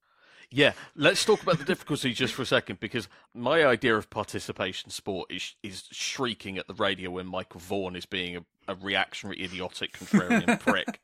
Yeah, 0.55 0.73
let's 0.95 1.25
talk 1.25 1.41
about 1.41 1.57
the 1.57 1.65
difficulty 1.65 2.13
just 2.13 2.35
for 2.35 2.43
a 2.43 2.45
second 2.45 2.79
because 2.79 3.07
my 3.33 3.65
idea 3.65 3.95
of 3.95 4.11
participation 4.11 4.91
sport 4.91 5.31
is 5.31 5.55
is 5.63 5.85
shrieking 5.91 6.59
at 6.59 6.67
the 6.67 6.75
radio 6.75 7.09
when 7.09 7.25
Michael 7.25 7.59
Vaughan 7.59 7.95
is 7.95 8.05
being 8.05 8.37
a, 8.37 8.45
a 8.67 8.75
reactionary, 8.75 9.43
idiotic, 9.43 9.97
contrarian 9.97 10.59
prick, 10.59 11.01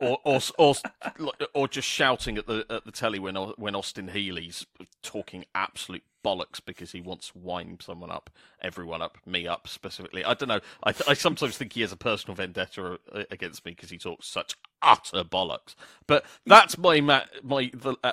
or, 0.00 0.18
or 0.24 0.40
or 0.56 0.74
or 1.52 1.68
just 1.68 1.86
shouting 1.86 2.38
at 2.38 2.46
the 2.46 2.64
at 2.70 2.86
the 2.86 2.92
telly 2.92 3.18
when 3.18 3.34
when 3.34 3.74
Austin 3.74 4.08
Healey's 4.08 4.64
talking 5.02 5.44
absolute 5.54 6.04
bollocks 6.24 6.60
because 6.64 6.92
he 6.92 7.00
wants 7.00 7.28
to 7.30 7.38
wind 7.38 7.82
someone 7.82 8.10
up, 8.10 8.30
everyone 8.60 9.02
up, 9.02 9.18
me 9.26 9.46
up 9.46 9.68
specifically. 9.68 10.24
I 10.24 10.34
don't 10.34 10.48
know. 10.48 10.60
I 10.84 10.94
I 11.06 11.14
sometimes 11.14 11.56
think 11.56 11.72
he 11.72 11.80
has 11.82 11.92
a 11.92 11.96
personal 11.96 12.34
vendetta 12.34 12.98
uh, 13.12 13.24
against 13.30 13.64
me 13.64 13.72
because 13.72 13.90
he 13.90 13.98
talks 13.98 14.26
such 14.26 14.56
utter 14.82 15.24
bollocks. 15.24 15.74
But 16.06 16.24
that's 16.46 16.78
my 16.78 17.00
ma- 17.00 17.24
my 17.42 17.70
the. 17.74 17.96
Uh, 18.02 18.12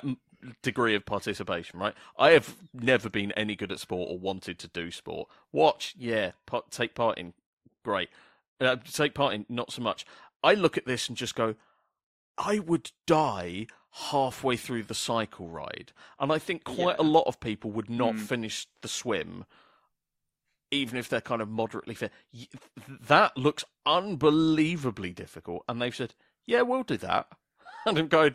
degree 0.62 0.94
of 0.94 1.04
participation, 1.04 1.80
right? 1.80 1.94
I 2.18 2.30
have 2.30 2.54
never 2.72 3.08
been 3.08 3.32
any 3.32 3.56
good 3.56 3.72
at 3.72 3.80
sport 3.80 4.10
or 4.10 4.18
wanted 4.18 4.58
to 4.60 4.68
do 4.68 4.90
sport. 4.90 5.28
Watch, 5.50 5.94
yeah, 5.98 6.32
take 6.70 6.94
part 6.94 7.18
in, 7.18 7.32
great. 7.84 8.10
Uh, 8.60 8.76
take 8.76 9.14
part 9.14 9.34
in, 9.34 9.46
not 9.48 9.72
so 9.72 9.82
much. 9.82 10.06
I 10.44 10.54
look 10.54 10.76
at 10.76 10.86
this 10.86 11.08
and 11.08 11.16
just 11.16 11.34
go, 11.34 11.56
I 12.38 12.58
would 12.58 12.92
die 13.06 13.66
halfway 14.10 14.56
through 14.56 14.82
the 14.84 14.94
cycle 14.94 15.48
ride, 15.48 15.92
and 16.18 16.30
I 16.32 16.38
think 16.38 16.64
quite 16.64 16.98
a 16.98 17.02
lot 17.02 17.24
of 17.26 17.40
people 17.40 17.70
would 17.72 17.88
not 17.90 18.14
Mm. 18.14 18.20
finish 18.20 18.66
the 18.82 18.88
swim. 18.88 19.44
Even 20.70 20.98
if 20.98 21.08
they're 21.08 21.20
kind 21.20 21.40
of 21.40 21.48
moderately 21.48 21.94
fit, 21.94 22.12
that 22.88 23.36
looks 23.36 23.64
unbelievably 23.86 25.12
difficult. 25.12 25.64
And 25.68 25.80
they've 25.80 25.94
said, 25.94 26.14
"Yeah, 26.44 26.62
we'll 26.62 26.82
do 26.82 26.96
that." 26.98 27.28
And 27.86 27.98
I'm 27.98 28.08
going, 28.08 28.34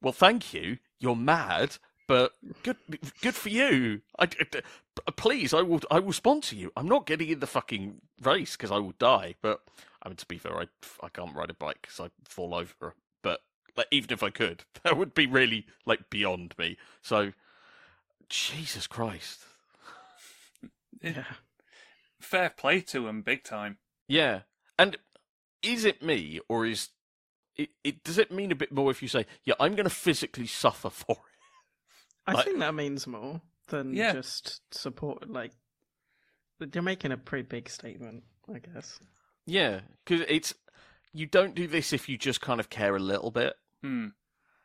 well, 0.00 0.12
thank 0.12 0.54
you. 0.54 0.78
You're 1.00 1.16
mad, 1.16 1.78
but 2.06 2.34
good, 2.62 2.76
good 3.20 3.34
for 3.34 3.48
you. 3.48 4.02
I, 4.16 4.28
I- 4.54 5.10
please, 5.16 5.52
I 5.52 5.62
will, 5.62 5.80
I 5.90 5.98
will 5.98 6.12
sponsor 6.12 6.54
you. 6.54 6.70
I'm 6.76 6.86
not 6.88 7.04
getting 7.06 7.28
in 7.30 7.40
the 7.40 7.48
fucking 7.48 8.00
race 8.22 8.56
because 8.56 8.70
I 8.70 8.78
will 8.78 8.94
die. 9.00 9.34
But 9.42 9.60
I 10.04 10.08
mean, 10.08 10.14
to 10.16 10.26
be 10.26 10.38
fair, 10.38 10.56
I, 10.56 10.66
I 11.02 11.08
can't 11.08 11.34
ride 11.34 11.50
a 11.50 11.54
bike 11.54 11.78
because 11.82 11.98
I 11.98 12.10
fall 12.24 12.54
over. 12.54 12.94
But 13.78 13.86
like, 13.86 13.88
even 13.92 14.10
if 14.12 14.22
I 14.24 14.30
could, 14.30 14.64
that 14.82 14.96
would 14.96 15.14
be 15.14 15.26
really 15.26 15.64
like 15.86 16.10
beyond 16.10 16.52
me. 16.58 16.76
So, 17.00 17.32
Jesus 18.28 18.86
Christ. 18.88 19.40
Yeah. 21.00 21.24
Fair 22.20 22.50
play 22.50 22.80
to 22.80 23.06
him, 23.06 23.22
big 23.22 23.44
time. 23.44 23.78
Yeah, 24.08 24.40
and 24.76 24.96
is 25.62 25.84
it 25.84 26.02
me 26.02 26.40
or 26.48 26.66
is 26.66 26.88
it, 27.54 27.68
it? 27.84 28.02
Does 28.02 28.18
it 28.18 28.32
mean 28.32 28.50
a 28.50 28.56
bit 28.56 28.72
more 28.72 28.90
if 28.90 29.00
you 29.00 29.06
say, 29.06 29.24
"Yeah, 29.44 29.54
I'm 29.60 29.76
going 29.76 29.84
to 29.84 29.94
physically 29.94 30.48
suffer 30.48 30.90
for 30.90 31.12
it"? 31.12 32.26
I 32.26 32.32
Like- 32.32 32.46
think 32.46 32.58
that 32.58 32.74
means 32.74 33.06
more 33.06 33.40
than 33.68 33.94
Yeah. 33.94 34.12
just 34.12 34.60
support. 34.74 35.30
Like, 35.30 35.52
you're 36.74 36.82
making 36.82 37.12
a 37.12 37.16
pretty 37.16 37.46
big 37.46 37.68
statement, 37.68 38.24
I 38.52 38.58
guess. 38.58 38.98
Yeah, 39.46 39.82
because 40.04 40.26
it's 40.28 40.52
you 41.12 41.26
don't 41.26 41.54
do 41.54 41.68
this 41.68 41.92
if 41.92 42.08
you 42.08 42.18
just 42.18 42.40
kind 42.40 42.58
of 42.58 42.70
care 42.70 42.96
a 42.96 43.00
little 43.00 43.30
bit. 43.30 43.54
Hmm. 43.82 44.08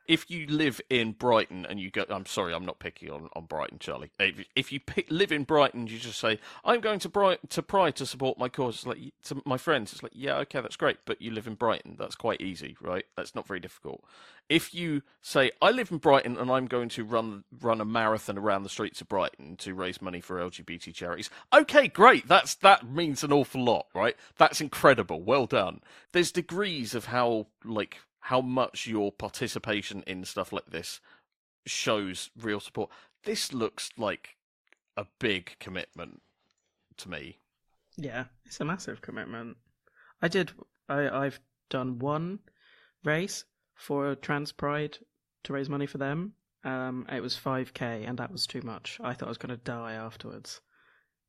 If 0.06 0.30
you 0.30 0.48
live 0.48 0.82
in 0.90 1.14
Brighton 1.14 1.66
and 1.66 1.80
you 1.80 1.90
go, 1.90 2.04
I'm 2.10 2.26
sorry, 2.26 2.54
I'm 2.54 2.66
not 2.66 2.80
picky 2.80 3.10
on, 3.10 3.30
on 3.38 3.46
Brighton, 3.46 3.80
Charlie. 3.80 4.12
If, 4.20 4.46
if 4.54 4.72
you 4.74 4.82
pick, 4.82 5.10
live 5.10 5.32
in 5.32 5.46
Brighton, 5.46 5.88
you 5.88 5.98
just 5.98 6.20
say, 6.20 6.40
I'm 6.66 6.82
going 6.82 7.00
to 7.00 7.10
Bright 7.10 7.50
to 7.52 7.64
Pride 7.64 7.96
to 7.96 8.06
support 8.06 8.38
my 8.38 8.50
cause. 8.50 8.76
It's 8.76 8.86
like 8.86 8.98
to 9.26 9.42
my 9.46 9.58
friends, 9.58 9.94
it's 9.94 10.04
like, 10.04 10.12
yeah, 10.14 10.36
okay, 10.40 10.60
that's 10.60 10.76
great, 10.76 10.98
but 11.06 11.22
you 11.22 11.32
live 11.32 11.48
in 11.48 11.56
Brighton. 11.56 11.96
That's 11.98 12.16
quite 12.16 12.42
easy, 12.42 12.76
right? 12.82 13.06
That's 13.16 13.34
not 13.34 13.48
very 13.48 13.62
difficult. 13.62 14.04
If 14.50 14.74
you 14.74 15.04
say, 15.22 15.52
I 15.62 15.72
live 15.72 15.90
in 15.90 16.00
Brighton 16.00 16.38
and 16.38 16.52
I'm 16.52 16.66
going 16.66 16.90
to 16.90 17.06
run 17.06 17.46
run 17.62 17.80
a 17.80 17.86
marathon 17.86 18.38
around 18.38 18.64
the 18.64 18.70
streets 18.70 19.00
of 19.00 19.08
Brighton 19.08 19.56
to 19.58 19.74
raise 19.74 20.02
money 20.02 20.20
for 20.20 20.38
LGBT 20.38 20.94
charities, 20.94 21.30
okay, 21.56 21.88
great. 21.88 22.28
That's 22.28 22.56
that 22.56 22.86
means 22.86 23.24
an 23.24 23.32
awful 23.32 23.64
lot, 23.64 23.86
right? 23.96 24.18
That's 24.38 24.60
incredible. 24.60 25.22
Well 25.22 25.46
done. 25.46 25.80
There's 26.12 26.34
degrees 26.34 26.94
of 26.94 27.06
how 27.06 27.48
like 27.64 28.00
how 28.28 28.40
much 28.42 28.88
your 28.88 29.12
participation 29.12 30.04
in 30.08 30.24
stuff 30.24 30.54
like 30.54 30.68
this 30.68 31.02
shows 31.66 32.30
real 32.40 32.60
support. 32.60 32.90
This 33.24 33.54
looks 33.54 33.90
like 33.98 34.38
a 34.96 35.06
big 35.20 35.56
commitment 35.60 36.22
to 36.98 37.10
me. 37.10 37.40
Yeah, 37.98 38.26
it's 38.46 38.60
a 38.60 38.66
massive 38.66 39.02
commitment. 39.02 39.58
I 40.22 40.28
did. 40.28 40.52
I 40.88 41.10
I've 41.26 41.40
done 41.70 42.00
one 42.00 42.40
race 43.04 43.44
for 43.76 44.16
Trans 44.16 44.52
Pride 44.52 44.98
to 45.44 45.54
raise 45.54 45.70
money 45.70 45.86
for 45.86 45.98
them. 45.98 46.34
Um, 46.64 47.06
it 47.12 47.22
was 47.22 47.36
5k, 47.36 48.08
and 48.08 48.18
that 48.20 48.32
was 48.32 48.48
too 48.48 48.62
much. 48.62 49.00
I 49.04 49.14
thought 49.14 49.26
I 49.26 49.30
was 49.30 49.38
going 49.38 49.50
to 49.58 49.64
die 49.64 49.94
afterwards. 49.94 50.62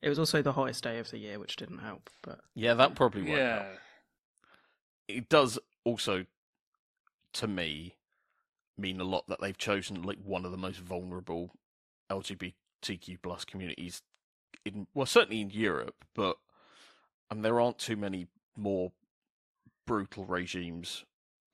It 0.01 0.09
was 0.09 0.19
also 0.21 0.43
the 0.43 0.53
hottest 0.53 0.85
day 0.85 0.99
of 1.01 1.11
the 1.11 1.19
year, 1.19 1.41
which 1.41 1.57
didn't 1.57 1.79
help. 1.79 2.09
But 2.23 2.41
Yeah, 2.55 2.75
that 2.75 2.95
probably 2.95 3.23
won't 3.23 3.39
Yeah. 3.39 3.63
help. 3.65 3.79
It 5.09 5.29
does 5.29 5.59
also, 5.85 6.25
to 7.35 7.47
me, 7.47 7.97
mean 8.77 9.01
a 9.01 9.05
lot 9.05 9.27
that 9.29 9.41
they've 9.41 9.59
chosen 9.59 10.03
like 10.03 10.19
one 10.25 10.45
of 10.45 10.51
the 10.51 10.57
most 10.57 10.81
vulnerable 10.81 11.51
LGBTQ 12.11 13.19
plus 13.23 13.45
communities 13.45 14.03
in 14.65 14.87
well 14.95 15.07
certainly 15.07 15.41
in 15.41 15.51
Europe, 15.51 16.05
but 16.15 16.37
and 17.31 17.45
there 17.45 17.61
aren't 17.61 17.79
too 17.79 17.97
many 17.97 18.27
more 18.57 18.93
brutal 19.87 20.25
regimes 20.25 21.05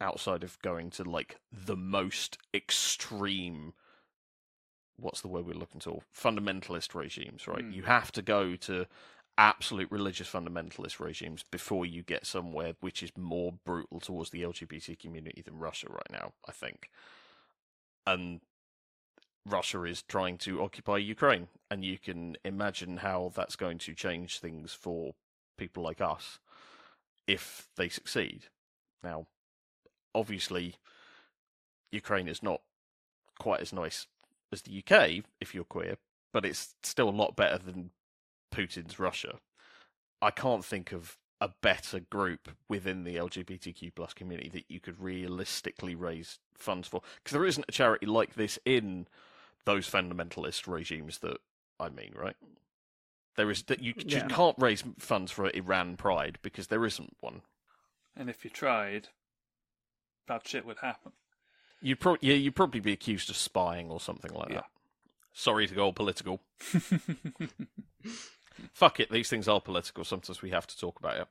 outside 0.00 0.42
of 0.42 0.58
going 0.62 0.90
to 0.90 1.04
like 1.04 1.36
the 1.52 1.76
most 1.76 2.38
extreme 2.54 3.72
what's 4.98 5.20
the 5.20 5.28
word 5.28 5.46
we're 5.46 5.54
looking 5.54 5.80
for 5.80 6.02
fundamentalist 6.14 6.94
regimes 6.94 7.46
right 7.48 7.64
Mm. 7.64 7.74
you 7.74 7.82
have 7.82 8.12
to 8.12 8.22
go 8.22 8.54
to 8.56 8.86
absolute 9.40 9.90
religious 9.90 10.30
fundamentalist 10.30 11.00
regimes 11.00 11.42
before 11.50 11.86
you 11.86 12.02
get 12.02 12.26
somewhere 12.26 12.74
which 12.80 13.02
is 13.02 13.10
more 13.16 13.54
brutal 13.64 13.98
towards 13.98 14.28
the 14.28 14.42
lgbt 14.42 14.98
community 14.98 15.40
than 15.40 15.58
russia 15.58 15.86
right 15.88 16.12
now 16.12 16.32
i 16.46 16.52
think. 16.52 16.90
And 18.06 18.40
russia 19.46 19.82
is 19.84 20.02
trying 20.02 20.36
to 20.36 20.62
occupy 20.62 20.98
ukraine 20.98 21.48
and 21.70 21.82
you 21.82 21.98
can 21.98 22.36
imagine 22.44 22.98
how 22.98 23.32
that's 23.34 23.56
going 23.56 23.78
to 23.78 23.94
change 23.94 24.40
things 24.40 24.74
for 24.74 25.14
people 25.56 25.82
like 25.82 26.02
us 26.02 26.38
if 27.26 27.68
they 27.76 27.88
succeed. 27.88 28.42
Now 29.02 29.26
obviously 30.14 30.74
Ukraine 31.90 32.28
is 32.28 32.42
not 32.42 32.60
quite 33.38 33.60
as 33.60 33.72
nice 33.72 34.06
as 34.52 34.62
the 34.62 34.84
UK 34.84 35.24
if 35.40 35.54
you're 35.54 35.64
queer, 35.64 35.96
but 36.30 36.44
it's 36.44 36.74
still 36.82 37.08
a 37.08 37.10
lot 37.10 37.36
better 37.36 37.56
than 37.56 37.90
Putin's 38.50 38.98
Russia. 38.98 39.38
I 40.22 40.30
can't 40.30 40.64
think 40.64 40.92
of 40.92 41.16
a 41.40 41.50
better 41.62 42.00
group 42.00 42.50
within 42.68 43.04
the 43.04 43.16
LGBTQ 43.16 43.94
plus 43.94 44.12
community 44.12 44.50
that 44.50 44.64
you 44.68 44.78
could 44.80 45.00
realistically 45.00 45.94
raise 45.94 46.38
funds 46.54 46.86
for 46.88 47.00
because 47.16 47.32
there 47.32 47.46
isn't 47.46 47.64
a 47.68 47.72
charity 47.72 48.04
like 48.06 48.34
this 48.34 48.58
in 48.66 49.06
those 49.64 49.88
fundamentalist 49.88 50.66
regimes 50.66 51.18
that 51.20 51.38
I 51.78 51.88
mean, 51.88 52.12
right? 52.14 52.36
There 53.36 53.50
is 53.50 53.62
that 53.64 53.82
you 53.82 53.94
just 53.94 54.26
Yeah. 54.28 54.34
can't 54.34 54.56
raise 54.58 54.84
funds 54.98 55.32
for 55.32 55.48
Iran 55.50 55.96
Pride 55.96 56.38
because 56.42 56.66
there 56.66 56.84
isn't 56.84 57.16
one. 57.20 57.40
And 58.14 58.28
if 58.28 58.44
you 58.44 58.50
tried, 58.50 59.08
bad 60.26 60.46
shit 60.46 60.66
would 60.66 60.80
happen. 60.80 61.12
You'd 61.80 62.00
pro- 62.00 62.18
yeah, 62.20 62.34
you'd 62.34 62.56
probably 62.56 62.80
be 62.80 62.92
accused 62.92 63.30
of 63.30 63.36
spying 63.36 63.90
or 63.90 63.98
something 64.00 64.34
like 64.34 64.50
Yeah. 64.50 64.56
that. 64.56 64.70
Sorry 65.32 65.66
to 65.66 65.74
go 65.74 65.84
all 65.84 65.92
political. 65.94 66.42
Fuck 68.72 69.00
it, 69.00 69.10
these 69.10 69.28
things 69.28 69.48
are 69.48 69.60
political. 69.60 70.04
Sometimes 70.04 70.42
we 70.42 70.50
have 70.50 70.66
to 70.66 70.78
talk 70.78 70.98
about 70.98 71.16
it. 71.16 71.28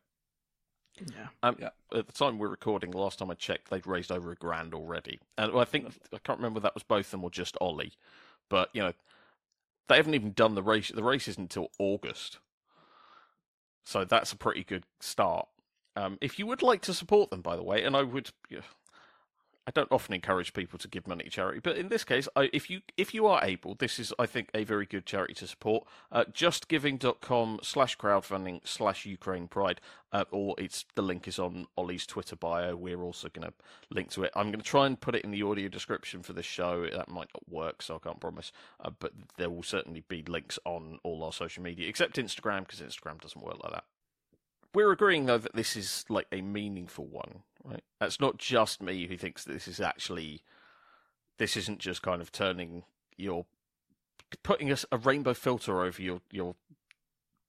Yeah. 1.16 1.28
Um, 1.44 1.58
Yeah. 1.60 1.70
At 1.94 2.08
the 2.08 2.14
time 2.14 2.38
we're 2.38 2.50
recording, 2.50 2.92
the 2.92 2.98
last 2.98 3.20
time 3.20 3.32
I 3.32 3.36
checked, 3.36 3.70
they'd 3.70 3.88
raised 3.88 4.12
over 4.12 4.32
a 4.32 4.36
grand 4.36 4.74
already. 4.74 5.20
And 5.38 5.58
I 5.58 5.64
think 5.64 5.88
I 6.14 6.18
can't 6.18 6.40
remember 6.40 6.58
if 6.60 6.64
that 6.64 6.74
was 6.74 6.84
both 6.84 7.06
of 7.06 7.12
them 7.12 7.24
or 7.24 7.30
just 7.30 7.58
Ollie, 7.62 7.94
but 8.50 8.70
you 8.74 8.82
know, 8.82 8.94
they 9.88 9.96
haven't 9.96 10.14
even 10.16 10.34
done 10.34 10.56
the 10.56 10.64
race. 10.64 10.90
The 10.90 11.04
race 11.04 11.28
isn't 11.28 11.42
until 11.42 11.72
August, 11.80 12.40
so 13.86 14.06
that's 14.06 14.32
a 14.32 14.38
pretty 14.38 14.64
good 14.64 14.86
start. 15.00 15.48
Um, 15.96 16.18
if 16.22 16.38
you 16.38 16.46
would 16.46 16.62
like 16.62 16.82
to 16.84 16.94
support 16.94 17.32
them, 17.32 17.42
by 17.42 17.56
the 17.56 17.64
way, 17.64 17.84
and 17.84 17.96
I 17.96 18.04
would. 18.04 18.32
I 19.70 19.72
don't 19.72 19.92
often 19.92 20.16
encourage 20.16 20.54
people 20.54 20.80
to 20.80 20.88
give 20.88 21.08
money 21.08 21.26
to 21.26 21.30
charity, 21.30 21.60
but 21.60 21.78
in 21.78 21.90
this 21.90 22.04
case, 22.04 22.28
I, 22.36 22.50
if 22.52 22.72
you 22.72 22.82
if 22.98 23.14
you 23.14 23.28
are 23.28 23.40
able, 23.46 23.76
this 23.76 24.00
is 24.00 24.12
I 24.18 24.26
think 24.26 24.50
a 24.56 24.64
very 24.64 24.88
good 24.88 25.06
charity 25.06 25.36
to 25.36 25.46
support. 25.46 25.86
Uh, 26.12 26.24
justgiving.com 26.24 27.60
slash 27.62 27.96
crowdfunding 27.96 28.62
slash 28.64 29.06
Ukraine 29.06 29.48
Pride, 29.48 29.80
uh, 30.12 30.26
or 30.32 30.56
it's 30.58 30.86
the 30.96 31.04
link 31.04 31.28
is 31.28 31.38
on 31.38 31.68
Ollie's 31.78 32.08
Twitter 32.08 32.36
bio. 32.36 32.76
We're 32.76 33.04
also 33.04 33.30
going 33.30 33.48
to 33.48 33.54
link 33.92 34.10
to 34.14 34.24
it. 34.24 34.32
I'm 34.36 34.48
going 34.48 34.58
to 34.58 34.66
try 34.66 34.88
and 34.88 35.00
put 35.00 35.14
it 35.14 35.24
in 35.24 35.30
the 35.30 35.44
audio 35.44 35.68
description 35.68 36.24
for 36.24 36.34
this 36.34 36.48
show. 36.48 36.88
That 36.92 37.08
might 37.08 37.30
not 37.36 37.48
work, 37.48 37.84
so 37.84 37.98
I 37.98 38.00
can't 38.00 38.20
promise, 38.20 38.52
uh, 38.84 38.90
but 38.98 39.12
there 39.38 39.52
will 39.52 39.62
certainly 39.62 40.04
be 40.08 40.24
links 40.28 40.58
on 40.66 40.98
all 41.04 41.24
our 41.24 41.32
social 41.32 41.62
media, 41.62 41.88
except 41.88 42.16
Instagram 42.16 42.62
because 42.62 42.82
Instagram 42.82 43.22
doesn't 43.22 43.44
work 43.44 43.64
like 43.64 43.74
that 43.74 43.84
we're 44.74 44.92
agreeing 44.92 45.26
though 45.26 45.38
that 45.38 45.56
this 45.56 45.76
is 45.76 46.06
like 46.10 46.28
a 46.32 46.42
meaningful 46.42 47.06
one, 47.08 47.42
right? 47.64 47.84
That's 48.00 48.20
not 48.20 48.38
just 48.38 48.82
me 48.82 49.08
who 49.08 49.18
thinks 49.18 49.44
that 49.44 49.54
this 49.54 49.68
is 49.68 49.80
actually 49.80 50.44
this 51.38 51.56
isn't 51.56 51.80
just 51.80 52.02
kind 52.02 52.22
of 52.22 52.32
turning 52.32 52.84
your 53.18 53.46
putting 54.44 54.72
a, 54.72 54.78
a 54.92 54.98
rainbow 54.98 55.34
filter 55.34 55.82
over 55.82 56.02
your 56.02 56.22
your 56.32 56.56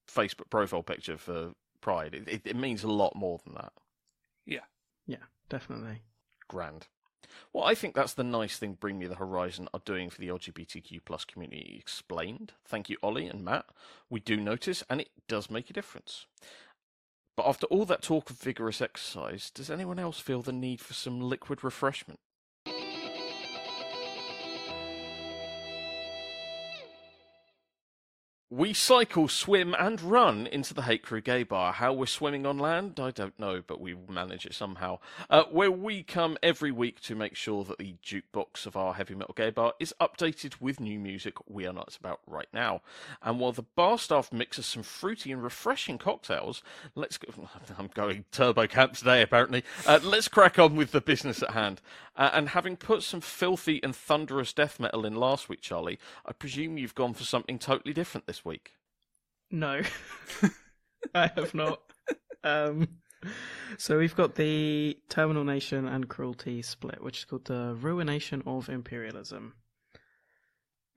Facebook 0.09 0.51
profile 0.51 0.83
picture 0.83 1.17
for 1.17 1.53
Pride. 1.81 2.15
It, 2.15 2.29
it, 2.29 2.43
it 2.45 2.57
means 2.57 2.85
a 2.85 2.89
lot 2.89 3.17
more 3.17 3.41
than 3.45 3.55
that. 3.55 3.73
Yeah. 4.45 4.65
Yeah, 5.07 5.25
definitely. 5.49 6.03
Grand. 6.49 6.89
Well, 7.53 7.65
I 7.65 7.75
think 7.75 7.95
that's 7.95 8.15
the 8.15 8.25
nice 8.25 8.59
thing 8.59 8.75
Bring 8.75 8.99
Me 8.99 9.07
the 9.07 9.15
Horizon 9.15 9.69
are 9.73 9.81
doing 9.85 10.11
for 10.11 10.21
the 10.21 10.29
LGBTQ 10.29 11.01
plus 11.05 11.25
community 11.25 11.77
explained. 11.79 12.53
Thank 12.67 12.91
you, 12.91 12.97
Ollie 13.03 13.29
and 13.29 13.45
Matt. 13.45 13.67
We 14.09 14.21
do 14.21 14.37
notice, 14.37 14.83
and 14.91 15.01
it 15.01 15.11
does 15.29 15.49
make 15.49 15.71
a 15.71 15.73
difference. 15.73 16.27
But 17.37 17.47
after 17.47 17.67
all 17.67 17.85
that 17.87 18.03
talk 18.03 18.31
of 18.31 18.39
vigorous 18.39 18.81
exercise, 18.81 19.51
does 19.51 19.71
anyone 19.71 19.99
else 19.99 20.21
feel 20.21 20.43
the 20.43 20.53
need 20.53 20.81
for 20.81 20.95
some 20.95 21.21
liquid 21.21 21.65
refreshment? 21.65 22.21
We 28.53 28.73
cycle, 28.73 29.29
swim, 29.29 29.77
and 29.79 30.03
run 30.03 30.49
into 30.49 30.75
the 30.75 30.83
Hate 30.83 31.05
Crew 31.05 31.21
Gay 31.21 31.45
Bar. 31.45 31.75
How 31.75 31.93
we're 31.93 32.07
swimming 32.07 32.45
on 32.45 32.59
land, 32.59 32.99
I 32.99 33.13
don't 33.13 33.39
know, 33.39 33.63
but 33.65 33.81
we 33.81 33.95
manage 34.09 34.45
it 34.45 34.55
somehow. 34.55 34.99
Uh, 35.31 35.45
where 35.45 35.71
we 35.71 36.03
come 36.03 36.37
every 36.43 36.73
week 36.73 37.01
to 37.03 37.15
make 37.15 37.37
sure 37.37 37.63
that 37.63 37.79
the 37.79 37.95
jukebox 38.05 38.67
of 38.67 38.77
our 38.77 38.95
heavy 38.95 39.15
metal 39.15 39.35
gay 39.37 39.51
bar 39.51 39.75
is 39.79 39.95
updated 40.01 40.61
with 40.61 40.81
new 40.81 40.99
music 40.99 41.35
we 41.49 41.65
are 41.65 41.73
nuts 41.73 41.97
about 41.97 42.23
right 42.27 42.49
now. 42.53 42.83
And 43.23 43.39
while 43.39 43.53
the 43.53 43.63
bar 43.63 43.99
staff 43.99 44.33
mixes 44.33 44.67
some 44.67 44.83
fruity 44.83 45.31
and 45.31 45.45
refreshing 45.45 45.99
cocktails, 45.99 46.61
let's 46.97 47.19
go. 47.19 47.49
I'm 47.79 47.91
going 47.95 48.25
turbo 48.33 48.67
camp 48.67 48.95
today, 48.95 49.23
apparently. 49.23 49.63
Uh, 49.87 50.01
let's 50.03 50.27
crack 50.27 50.59
on 50.59 50.75
with 50.75 50.91
the 50.91 51.01
business 51.01 51.41
at 51.41 51.51
hand. 51.51 51.81
Uh, 52.21 52.29
and 52.35 52.51
having 52.51 52.77
put 52.77 53.03
some 53.03 53.23
filthy 53.23 53.83
and 53.83 53.97
thunderous 53.97 54.53
death 54.53 54.79
metal 54.79 55.07
in 55.07 55.15
last 55.15 55.49
week, 55.49 55.63
Charlie, 55.63 55.99
I 56.27 56.35
presume 56.35 56.77
you've 56.77 56.95
gone 56.95 57.15
for 57.15 57.25
something 57.25 57.59
totally 57.59 57.95
different 57.95 58.27
this 58.27 58.45
week. 58.45 58.73
No, 59.51 59.81
I 61.15 61.31
have 61.35 61.55
not. 61.55 61.81
Um, 62.45 62.89
so 63.79 63.97
we've 63.97 64.15
got 64.15 64.35
the 64.35 64.99
Terminal 65.09 65.45
Nation 65.45 65.89
and 65.89 66.11
Cruelty 66.11 66.61
split, 66.61 67.03
which 67.03 67.21
is 67.21 67.25
called 67.25 67.47
the 67.47 67.75
Ruination 67.81 68.43
of 68.45 68.69
Imperialism. 68.69 69.55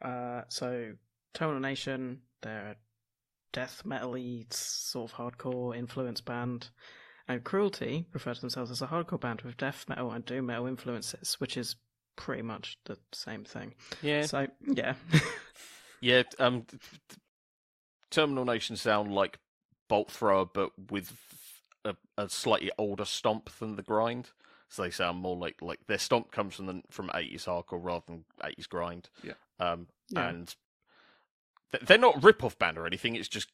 Uh, 0.02 0.42
so 0.50 0.92
Terminal 1.34 1.62
Nation, 1.62 2.20
they're 2.42 2.72
a 2.72 2.76
death 3.54 3.84
metal-y 3.86 4.44
sort 4.50 5.10
of 5.10 5.16
hardcore 5.18 5.74
influence 5.74 6.20
band, 6.20 6.68
and 7.28 7.44
Cruelty 7.44 8.06
refer 8.14 8.34
to 8.34 8.42
themselves 8.42 8.72
as 8.72 8.82
a 8.82 8.88
hardcore 8.88 9.20
band 9.20 9.42
with 9.42 9.58
death 9.58 9.86
metal 9.88 10.12
and 10.12 10.26
doom 10.26 10.48
metal 10.48 10.68
influences, 10.68 11.36
which 11.40 11.56
is 11.58 11.76
pretty 12.16 12.42
much 12.42 12.78
the 12.86 12.98
same 13.14 13.44
thing. 13.44 13.74
Yeah. 14.02 14.26
So 14.26 14.48
yeah, 14.68 14.96
Yeah, 16.02 16.24
um, 16.40 16.64
t- 16.64 16.78
t- 17.10 17.18
Terminal 18.12 18.46
Nation 18.46 18.76
sound 18.76 19.14
like 19.14 19.40
Bolt 19.88 20.12
Thrower, 20.12 20.46
but 20.46 20.72
with 20.92 21.14
a, 21.86 21.96
a 22.18 22.28
slightly 22.30 22.72
older 22.78 23.06
stomp 23.06 23.50
than 23.60 23.76
the 23.78 23.84
grind. 23.84 24.32
So 24.70 24.82
they 24.82 24.90
sound 24.92 25.20
more 25.20 25.38
like 25.38 25.62
like 25.62 25.80
their 25.88 25.98
stomp 26.00 26.32
comes 26.32 26.56
from 26.56 26.66
the 26.66 26.82
from 26.90 27.10
eighties 27.16 27.46
hardcore 27.46 27.80
rather 27.84 28.04
than 28.08 28.26
eighties 28.44 28.68
grind. 28.68 29.10
Yeah. 29.24 29.34
Um, 29.60 29.88
Yeah. 30.10 30.30
and 30.30 30.56
they're 31.82 31.98
not 31.98 32.24
rip 32.24 32.44
off 32.44 32.58
band 32.60 32.78
or 32.78 32.86
anything. 32.86 33.16
It's 33.16 33.28
just 33.30 33.50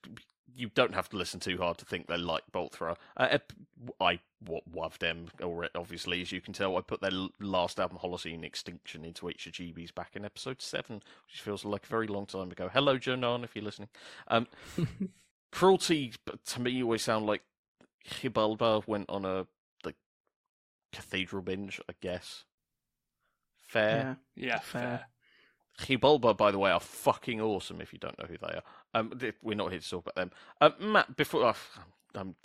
you 0.55 0.69
don't 0.73 0.93
have 0.93 1.09
to 1.09 1.17
listen 1.17 1.39
too 1.39 1.57
hard 1.57 1.77
to 1.79 1.85
think 1.85 2.07
they're 2.07 2.17
like 2.17 2.43
Bolt 2.51 2.73
Thrower. 2.73 2.97
Uh, 3.17 3.27
ep- 3.31 3.53
I 3.99 4.19
w- 4.43 4.61
love 4.73 4.97
them 4.99 5.27
obviously, 5.75 6.21
as 6.21 6.31
you 6.31 6.41
can 6.41 6.53
tell. 6.53 6.77
I 6.77 6.81
put 6.81 7.01
their 7.01 7.11
last 7.39 7.79
album, 7.79 7.97
Holocene 8.01 8.43
Extinction, 8.43 9.05
into 9.05 9.25
HGBs 9.27 9.93
back 9.93 10.15
in 10.15 10.25
episode 10.25 10.61
7, 10.61 11.01
which 11.27 11.41
feels 11.41 11.65
like 11.65 11.85
a 11.85 11.87
very 11.89 12.07
long 12.07 12.25
time 12.25 12.51
ago. 12.51 12.69
Hello, 12.73 12.97
Jonan, 12.97 13.43
if 13.43 13.55
you're 13.55 13.63
listening. 13.65 13.89
Um, 14.27 14.47
Cruelty, 15.51 16.13
to 16.45 16.61
me, 16.61 16.83
always 16.83 17.01
sound 17.03 17.25
like 17.25 17.41
Xibalba 18.07 18.85
went 18.87 19.09
on 19.09 19.25
a 19.25 19.47
like 19.83 19.95
cathedral 20.91 21.41
binge, 21.41 21.79
I 21.89 21.93
guess. 22.01 22.43
Fair. 23.67 24.17
yeah. 24.35 24.47
Yeah, 24.47 24.59
Fair. 24.59 24.81
fair. 24.81 25.05
Xibalba, 25.79 26.35
by 26.35 26.51
the 26.51 26.59
way, 26.59 26.71
are 26.71 26.79
fucking 26.79 27.39
awesome. 27.39 27.79
If 27.81 27.93
you 27.93 27.99
don't 27.99 28.17
know 28.19 28.25
who 28.27 28.37
they 28.37 28.53
are, 28.55 28.63
um, 28.93 29.19
we're 29.41 29.55
not 29.55 29.71
here 29.71 29.79
to 29.79 29.89
talk 29.89 30.03
about 30.03 30.15
them. 30.15 30.31
Uh, 30.59 30.71
Matt, 30.79 31.15
before 31.15 31.45
uh, 31.45 31.53
I'm 32.15 32.35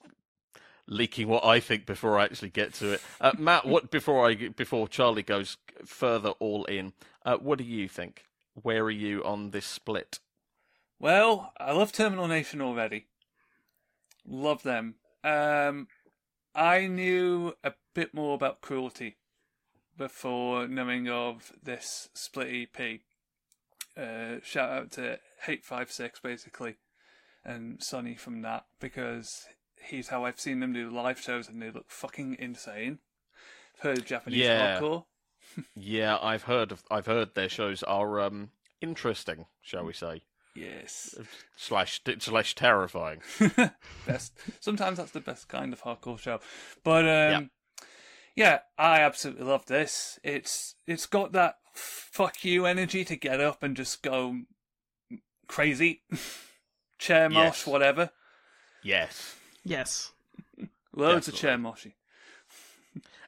leaking 0.86 1.28
what 1.28 1.44
I 1.44 1.60
think 1.60 1.86
before 1.86 2.18
I 2.18 2.24
actually 2.24 2.50
get 2.50 2.74
to 2.74 2.92
it, 2.92 3.02
uh, 3.20 3.32
Matt, 3.38 3.66
what 3.66 3.90
before 3.90 4.28
I 4.28 4.34
before 4.34 4.88
Charlie 4.88 5.22
goes 5.22 5.56
further 5.84 6.30
all 6.40 6.64
in, 6.64 6.92
uh, 7.24 7.36
what 7.36 7.58
do 7.58 7.64
you 7.64 7.88
think? 7.88 8.24
Where 8.54 8.84
are 8.84 8.90
you 8.90 9.24
on 9.24 9.50
this 9.50 9.66
split? 9.66 10.20
Well, 11.00 11.52
I 11.58 11.72
love 11.72 11.92
Terminal 11.92 12.28
Nation 12.28 12.60
already. 12.60 13.06
Love 14.26 14.62
them. 14.62 14.94
Um, 15.22 15.88
I 16.54 16.86
knew 16.86 17.54
a 17.64 17.72
bit 17.94 18.14
more 18.14 18.34
about 18.34 18.60
cruelty 18.60 19.16
before 19.96 20.68
knowing 20.68 21.08
of 21.08 21.52
this 21.62 22.08
split 22.14 22.68
EP. 22.78 23.00
Uh, 23.96 24.40
shout 24.42 24.70
out 24.70 24.90
to 24.92 25.18
Hate5six 25.46 26.22
basically, 26.22 26.76
and 27.44 27.82
Sunny 27.82 28.14
from 28.14 28.42
that 28.42 28.64
because 28.80 29.44
he's 29.82 30.08
how 30.08 30.24
I've 30.24 30.40
seen 30.40 30.60
them 30.60 30.72
do 30.72 30.90
live 30.90 31.20
shows 31.20 31.48
and 31.48 31.60
they 31.60 31.70
look 31.70 31.90
fucking 31.90 32.36
insane. 32.38 32.98
Heard 33.80 34.06
Japanese 34.06 34.40
Yeah. 34.40 34.80
hardcore. 34.80 35.04
Yeah, 35.76 36.18
I've 36.22 36.44
heard 36.44 36.72
of 36.72 36.82
I've 36.90 37.06
heard 37.06 37.34
their 37.34 37.48
shows 37.50 37.82
are 37.82 38.20
um 38.20 38.50
interesting, 38.80 39.44
shall 39.60 39.84
we 39.84 39.92
say, 39.92 40.22
Yes. 40.56 41.14
slash 41.56 42.00
slash 42.18 42.54
terrifying. 42.54 43.20
best. 44.06 44.32
Sometimes 44.60 44.98
that's 44.98 45.10
the 45.10 45.20
best 45.20 45.48
kind 45.48 45.72
of 45.72 45.82
hardcore 45.82 46.18
show. 46.18 46.40
But 46.82 47.04
um, 47.04 47.50
yeah. 48.36 48.60
I 48.78 49.00
absolutely 49.00 49.44
love 49.44 49.66
this. 49.66 50.18
It's 50.24 50.76
it's 50.86 51.06
got 51.06 51.32
that 51.32 51.56
fuck 51.74 52.44
you 52.44 52.66
energy 52.66 53.04
to 53.04 53.16
get 53.16 53.40
up 53.40 53.62
and 53.62 53.76
just 53.76 54.02
go 54.02 54.38
crazy, 55.48 56.02
chair 56.98 57.28
mosh, 57.28 57.36
Yes. 57.44 57.66
whatever. 57.66 58.10
Yes. 58.82 59.36
Yes. 59.64 60.12
Loads 60.94 61.28
of 61.28 61.34
chair 61.34 61.56
moshy. 61.56 61.94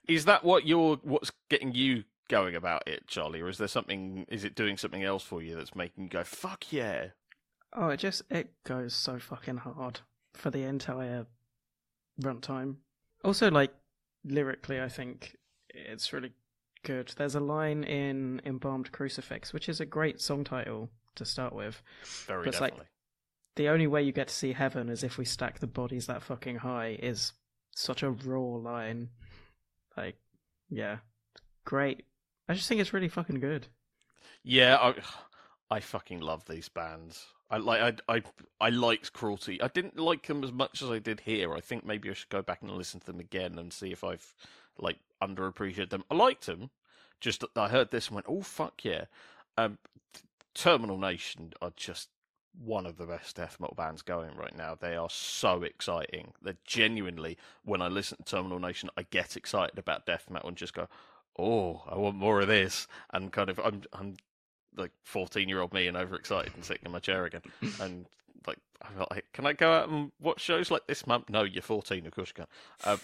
Is 0.06 0.24
that 0.26 0.44
what 0.44 0.66
you're 0.66 0.96
what's 1.02 1.32
getting 1.48 1.72
you 1.74 2.04
going 2.28 2.54
about 2.54 2.86
it, 2.86 3.06
Charlie, 3.06 3.40
or 3.40 3.48
is 3.48 3.58
there 3.58 3.66
something? 3.68 4.26
Is 4.28 4.44
it 4.44 4.54
doing 4.54 4.76
something 4.76 5.02
else 5.02 5.22
for 5.24 5.42
you 5.42 5.56
that's 5.56 5.74
making 5.74 6.04
you 6.04 6.10
go 6.10 6.22
fuck 6.24 6.72
yeah? 6.72 7.08
Oh, 7.72 7.88
it 7.88 7.96
just 7.98 8.22
it 8.30 8.50
goes 8.64 8.94
so 8.94 9.18
fucking 9.18 9.58
hard 9.58 10.00
for 10.34 10.50
the 10.50 10.62
entire 10.62 11.26
runtime. 12.22 12.76
Also, 13.24 13.50
like 13.50 13.72
lyrically, 14.24 14.80
I 14.80 14.88
think 14.88 15.36
it's 15.70 16.12
really 16.12 16.32
good. 16.84 17.12
There's 17.16 17.34
a 17.34 17.40
line 17.40 17.82
in 17.82 18.40
Embalmed 18.44 18.92
Crucifix, 18.92 19.52
which 19.52 19.68
is 19.68 19.80
a 19.80 19.86
great 19.86 20.20
song 20.20 20.44
title 20.44 20.88
to 21.16 21.24
start 21.24 21.52
with. 21.52 21.82
Very 22.26 22.44
But 22.44 22.48
it's 22.48 22.60
like- 22.60 22.74
The 23.56 23.68
only 23.68 23.86
way 23.86 24.02
you 24.02 24.12
get 24.12 24.28
to 24.28 24.34
see 24.34 24.52
heaven 24.52 24.88
is 24.88 25.02
if 25.02 25.16
we 25.18 25.24
stack 25.24 25.58
the 25.58 25.66
bodies 25.66 26.06
that 26.06 26.22
fucking 26.22 26.56
high 26.56 26.98
is 27.02 27.32
such 27.74 28.02
a 28.02 28.10
raw 28.10 28.40
line. 28.56 29.08
Like, 29.96 30.16
yeah, 30.68 30.98
great. 31.64 32.04
I 32.48 32.54
just 32.54 32.68
think 32.68 32.80
it's 32.80 32.92
really 32.92 33.08
fucking 33.08 33.40
good. 33.40 33.66
Yeah, 34.42 34.76
I, 34.76 34.94
I 35.76 35.80
fucking 35.80 36.20
love 36.20 36.44
these 36.46 36.68
bands. 36.68 37.26
I 37.50 37.56
like 37.58 38.00
I 38.08 38.16
I 38.16 38.22
I 38.60 38.70
liked 38.70 39.12
Cruelty. 39.12 39.62
I 39.62 39.68
didn't 39.68 39.98
like 39.98 40.26
them 40.26 40.42
as 40.44 40.52
much 40.52 40.82
as 40.82 40.90
I 40.90 40.98
did 40.98 41.20
here. 41.20 41.54
I 41.54 41.60
think 41.60 41.84
maybe 41.86 42.10
I 42.10 42.12
should 42.12 42.28
go 42.28 42.42
back 42.42 42.60
and 42.60 42.70
listen 42.72 42.98
to 43.00 43.06
them 43.06 43.20
again 43.20 43.58
and 43.58 43.72
see 43.72 43.92
if 43.92 44.02
I've 44.04 44.34
like 44.78 44.98
underappreciated 45.22 45.90
them. 45.90 46.04
I 46.10 46.14
liked 46.16 46.46
them. 46.46 46.70
Just 47.20 47.44
I 47.54 47.68
heard 47.68 47.90
this 47.92 48.08
and 48.08 48.16
went, 48.16 48.26
"Oh 48.28 48.42
fuck 48.42 48.84
yeah!" 48.84 49.04
Um, 49.56 49.78
Terminal 50.56 50.96
Nation 50.96 51.52
are 51.60 51.72
just 51.76 52.08
one 52.58 52.86
of 52.86 52.96
the 52.96 53.04
best 53.04 53.36
death 53.36 53.58
metal 53.60 53.74
bands 53.76 54.00
going 54.00 54.34
right 54.34 54.56
now. 54.56 54.74
They 54.74 54.96
are 54.96 55.10
so 55.10 55.62
exciting. 55.62 56.32
They're 56.40 56.56
genuinely 56.64 57.36
when 57.64 57.82
I 57.82 57.88
listen 57.88 58.16
to 58.18 58.24
Terminal 58.24 58.58
Nation, 58.58 58.88
I 58.96 59.02
get 59.02 59.36
excited 59.36 59.78
about 59.78 60.06
death 60.06 60.30
metal 60.30 60.48
and 60.48 60.56
just 60.56 60.72
go, 60.72 60.88
"Oh, 61.38 61.82
I 61.86 61.96
want 61.96 62.16
more 62.16 62.40
of 62.40 62.48
this." 62.48 62.88
And 63.12 63.30
kind 63.30 63.50
of, 63.50 63.58
I'm 63.58 63.82
I'm 63.92 64.16
like 64.76 64.92
14 65.04 65.46
year 65.46 65.60
old 65.60 65.74
me 65.74 65.86
and 65.88 65.96
overexcited 65.96 66.54
and 66.54 66.64
sitting 66.64 66.86
in 66.86 66.92
my 66.92 67.00
chair 67.00 67.26
again. 67.26 67.42
And 67.80 68.06
like, 68.46 68.58
I'm 68.80 68.98
like, 69.10 69.26
can 69.34 69.46
I 69.46 69.52
go 69.52 69.72
out 69.72 69.88
and 69.90 70.12
watch 70.20 70.40
shows 70.40 70.70
like 70.70 70.86
this, 70.86 71.06
mum? 71.06 71.24
No, 71.28 71.42
you're 71.42 71.62
14, 71.62 72.06
of 72.06 72.14
course 72.14 72.32
you 72.34 72.44
can. 72.44 72.90
Um, 72.90 73.00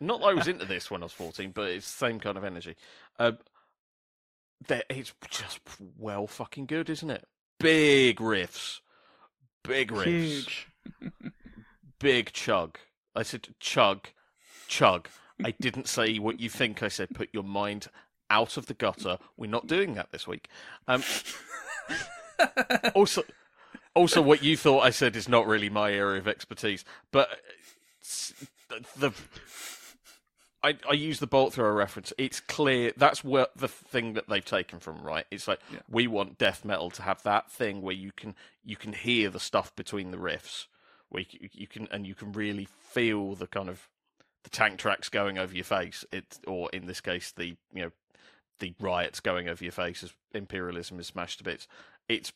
not 0.00 0.20
that 0.20 0.26
I 0.26 0.34
was 0.34 0.48
into 0.52 0.64
this 0.64 0.90
when 0.90 1.02
I 1.02 1.06
was 1.06 1.12
14, 1.12 1.52
but 1.52 1.70
it's 1.70 1.90
the 1.90 2.06
same 2.06 2.18
kind 2.18 2.36
of 2.36 2.44
energy. 2.44 2.74
Um, 3.18 3.38
that 4.68 4.84
it's 4.88 5.12
just 5.30 5.60
well 5.98 6.26
fucking 6.26 6.66
good, 6.66 6.90
isn't 6.90 7.10
it? 7.10 7.26
Big 7.58 8.18
riffs, 8.18 8.80
big 9.64 9.90
riffs, 9.90 10.04
Huge. 10.04 10.68
big 11.98 12.32
chug. 12.32 12.78
I 13.14 13.22
said 13.22 13.48
chug, 13.58 14.08
chug. 14.68 15.08
I 15.44 15.52
didn't 15.60 15.88
say 15.88 16.18
what 16.18 16.40
you 16.40 16.48
think 16.50 16.82
I 16.82 16.88
said. 16.88 17.10
Put 17.14 17.30
your 17.32 17.42
mind 17.42 17.88
out 18.28 18.56
of 18.56 18.66
the 18.66 18.74
gutter. 18.74 19.18
We're 19.36 19.50
not 19.50 19.66
doing 19.66 19.94
that 19.94 20.12
this 20.12 20.26
week. 20.26 20.48
Um, 20.86 21.02
also, 22.94 23.22
also, 23.94 24.22
what 24.22 24.42
you 24.42 24.56
thought 24.56 24.80
I 24.80 24.90
said 24.90 25.16
is 25.16 25.28
not 25.28 25.46
really 25.46 25.68
my 25.68 25.92
area 25.92 26.20
of 26.20 26.28
expertise. 26.28 26.84
But 27.10 27.28
the 28.96 29.12
I 30.62 30.76
I 30.88 30.92
use 30.92 31.18
the 31.20 31.26
bolt 31.26 31.54
thrower 31.54 31.72
reference. 31.74 32.12
It's 32.18 32.40
clear 32.40 32.92
that's 32.96 33.24
what 33.24 33.56
the 33.56 33.68
thing 33.68 34.14
that 34.14 34.28
they've 34.28 34.44
taken 34.44 34.78
from 34.78 35.02
right. 35.02 35.26
It's 35.30 35.48
like 35.48 35.60
Yeah. 35.72 35.80
we 35.88 36.06
want 36.06 36.38
death 36.38 36.64
metal 36.64 36.90
to 36.90 37.02
have 37.02 37.22
that 37.22 37.50
thing 37.50 37.82
where 37.82 37.94
you 37.94 38.12
can 38.12 38.34
you 38.64 38.76
can 38.76 38.92
hear 38.92 39.30
the 39.30 39.40
stuff 39.40 39.74
between 39.74 40.10
the 40.10 40.18
riffs, 40.18 40.66
where 41.08 41.24
you, 41.28 41.48
you 41.52 41.66
can 41.66 41.88
and 41.90 42.06
you 42.06 42.14
can 42.14 42.32
really 42.32 42.66
feel 42.66 43.34
the 43.34 43.46
kind 43.46 43.68
of 43.68 43.88
the 44.44 44.50
tank 44.50 44.78
tracks 44.78 45.08
going 45.08 45.38
over 45.38 45.54
your 45.54 45.64
face. 45.64 46.04
It 46.12 46.38
or 46.46 46.68
in 46.72 46.86
this 46.86 47.00
case 47.00 47.32
the 47.32 47.56
you 47.72 47.82
know 47.84 47.90
the 48.58 48.74
riots 48.78 49.20
going 49.20 49.48
over 49.48 49.64
your 49.64 49.72
face 49.72 50.02
as 50.02 50.12
imperialism 50.34 51.00
is 51.00 51.06
smashed 51.06 51.38
to 51.38 51.44
bits. 51.44 51.66
It's 52.08 52.32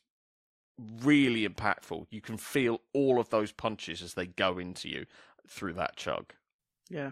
really 1.03 1.47
impactful. 1.47 2.07
You 2.11 2.21
can 2.21 2.37
feel 2.37 2.81
all 2.93 3.21
of 3.21 3.29
those 3.31 3.53
punches 3.53 4.03
as 4.03 4.15
they 4.15 4.27
go 4.27 4.59
into 4.59 4.89
you 4.89 5.07
through 5.47 5.75
that 5.75 5.97
chug. 5.97 6.33
Yeah. 6.89 7.11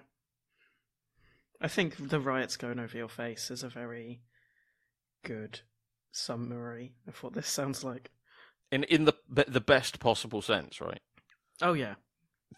I 1.63 1.69
think 1.69 2.09
the 2.09 2.21
riots 2.21 2.57
going 2.57 2.81
over 2.81 2.97
your 2.97 3.09
face 3.09 3.51
is 3.51 3.63
a 3.63 3.69
very 3.69 4.21
good 5.25 5.61
summary 6.11 6.95
of 7.07 7.23
what 7.23 7.33
this 7.35 7.49
sounds 7.59 7.85
like. 7.85 8.11
In 8.71 8.85
in 8.85 9.05
the 9.05 9.15
the 9.29 9.61
best 9.61 10.01
possible 10.01 10.43
sense, 10.43 10.81
right? 10.81 11.01
Oh 11.61 11.75
yeah. 11.75 11.95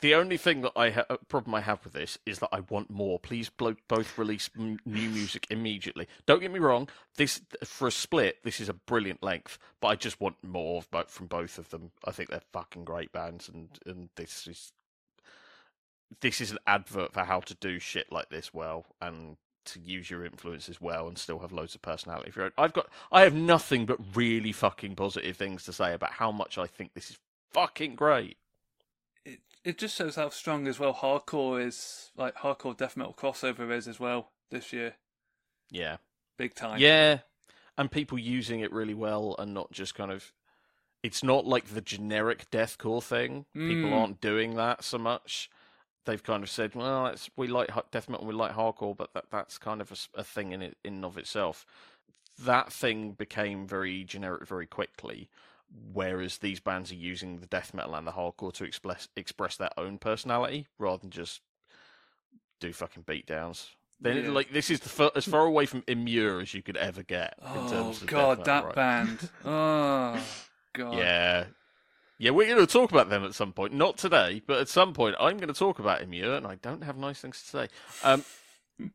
The 0.00 0.14
only 0.16 0.36
thing 0.36 0.62
that 0.62 0.72
I 0.74 0.90
ha- 0.90 1.04
uh, 1.08 1.18
problem 1.28 1.54
I 1.54 1.60
have 1.60 1.84
with 1.84 1.92
this 1.92 2.18
is 2.26 2.40
that 2.40 2.48
I 2.50 2.60
want 2.60 2.90
more. 2.90 3.20
Please 3.20 3.48
blo- 3.48 3.76
both 3.86 4.18
release 4.18 4.50
m- 4.58 4.80
new 4.84 5.08
music 5.08 5.46
immediately. 5.50 6.08
Don't 6.26 6.40
get 6.40 6.50
me 6.50 6.58
wrong. 6.58 6.88
This 7.16 7.40
for 7.62 7.86
a 7.86 7.92
split, 7.92 8.42
this 8.42 8.58
is 8.58 8.68
a 8.68 8.74
brilliant 8.74 9.22
length, 9.22 9.58
but 9.80 9.88
I 9.88 9.94
just 9.94 10.20
want 10.20 10.42
more 10.42 10.78
of 10.78 10.90
both 10.90 11.10
from 11.10 11.26
both 11.26 11.58
of 11.58 11.70
them. 11.70 11.92
I 12.04 12.10
think 12.10 12.28
they're 12.30 12.42
fucking 12.52 12.84
great 12.84 13.12
bands, 13.12 13.48
and 13.48 13.68
and 13.86 14.08
this 14.16 14.46
is 14.48 14.72
this 16.20 16.40
is 16.40 16.50
an 16.50 16.58
advert 16.66 17.12
for 17.12 17.24
how 17.24 17.40
to 17.40 17.54
do 17.54 17.78
shit 17.78 18.10
like 18.12 18.28
this 18.30 18.52
well 18.52 18.86
and 19.00 19.36
to 19.66 19.80
use 19.80 20.10
your 20.10 20.24
influence 20.26 20.68
as 20.68 20.80
well 20.80 21.08
and 21.08 21.16
still 21.16 21.38
have 21.38 21.50
loads 21.52 21.74
of 21.74 21.80
personality 21.82 22.28
of 22.28 22.36
your 22.36 22.44
own. 22.46 22.52
I've 22.58 22.72
got 22.74 22.88
I 23.10 23.22
have 23.22 23.34
nothing 23.34 23.86
but 23.86 23.98
really 24.14 24.52
fucking 24.52 24.94
positive 24.96 25.36
things 25.36 25.64
to 25.64 25.72
say 25.72 25.94
about 25.94 26.12
how 26.12 26.30
much 26.30 26.58
I 26.58 26.66
think 26.66 26.92
this 26.94 27.10
is 27.10 27.18
fucking 27.52 27.94
great. 27.94 28.36
It 29.24 29.40
it 29.64 29.78
just 29.78 29.96
shows 29.96 30.16
how 30.16 30.28
strong 30.28 30.66
as 30.68 30.78
well 30.78 30.92
hardcore 30.92 31.64
is, 31.64 32.10
like 32.16 32.36
hardcore 32.36 32.76
death 32.76 32.96
metal 32.96 33.14
crossover 33.14 33.70
is 33.72 33.88
as 33.88 33.98
well 33.98 34.30
this 34.50 34.72
year, 34.72 34.96
Yeah. 35.70 35.96
big 36.36 36.54
time. 36.54 36.78
Yeah, 36.78 37.20
and 37.78 37.90
people 37.90 38.18
using 38.18 38.60
it 38.60 38.70
really 38.70 38.92
well 38.94 39.34
and 39.38 39.54
not 39.54 39.72
just 39.72 39.94
kind 39.94 40.12
of. 40.12 40.32
It's 41.02 41.22
not 41.22 41.46
like 41.46 41.66
the 41.68 41.80
generic 41.82 42.50
deathcore 42.50 43.02
thing. 43.02 43.44
People 43.54 43.90
Mm. 43.90 43.92
aren't 43.92 44.20
doing 44.20 44.56
that 44.56 44.84
so 44.84 44.96
much. 44.98 45.50
They've 46.04 46.22
kind 46.22 46.42
of 46.42 46.50
said, 46.50 46.74
"Well, 46.74 47.14
we 47.36 47.48
like 47.48 47.70
death 47.90 48.08
metal, 48.08 48.24
and 48.24 48.28
we 48.28 48.34
like 48.34 48.52
hardcore, 48.52 48.96
but 48.96 49.14
that 49.14 49.26
that's 49.30 49.58
kind 49.58 49.80
of 49.80 49.92
a 50.14 50.24
thing 50.24 50.52
in 50.52 50.62
it 50.62 50.76
in 50.84 50.94
and 50.94 51.04
of 51.04 51.18
itself." 51.18 51.66
That 52.38 52.72
thing 52.72 53.12
became 53.12 53.66
very 53.66 54.04
generic 54.04 54.46
very 54.46 54.66
quickly, 54.66 55.28
whereas 55.92 56.38
these 56.38 56.60
bands 56.60 56.90
are 56.92 56.96
using 56.96 57.38
the 57.38 57.46
death 57.46 57.72
metal 57.74 57.94
and 57.94 58.06
the 58.06 58.12
hardcore 58.12 58.52
to 58.54 58.64
express 58.64 59.08
express 59.16 59.56
their 59.56 59.70
own 59.78 59.98
personality 59.98 60.66
rather 60.78 60.98
than 61.00 61.10
just 61.10 61.40
do 62.60 62.72
fucking 62.72 63.04
beatdowns. 63.04 63.68
Then 64.02 64.24
Yeah. 64.24 64.30
like 64.34 64.50
this 64.52 64.70
is 64.70 64.80
as 65.16 65.24
far 65.24 65.46
away 65.46 65.66
from 65.66 65.82
immure 65.86 66.40
as 66.40 66.52
you 66.54 66.62
could 66.62 66.76
ever 66.76 67.02
get 67.02 67.38
in 67.54 67.60
Oh 67.60 67.66
terms 67.66 68.02
of 68.02 68.08
god, 68.08 68.44
that 68.44 68.64
right? 68.64 68.74
band. 68.74 69.30
Oh 69.44 70.22
god. 70.72 71.08
Yeah. 71.08 71.46
Yeah, 72.18 72.30
we're 72.30 72.46
going 72.46 72.64
to 72.64 72.72
talk 72.72 72.92
about 72.92 73.08
them 73.08 73.24
at 73.24 73.34
some 73.34 73.52
point. 73.52 73.72
Not 73.72 73.96
today, 73.96 74.40
but 74.46 74.58
at 74.60 74.68
some 74.68 74.92
point, 74.92 75.16
I'm 75.18 75.36
going 75.36 75.52
to 75.52 75.58
talk 75.58 75.78
about 75.78 76.00
Immure, 76.00 76.36
and 76.36 76.46
I 76.46 76.56
don't 76.56 76.84
have 76.84 76.96
nice 76.96 77.20
things 77.20 77.42
to 77.42 77.48
say. 77.48 77.68
Um, 78.04 78.24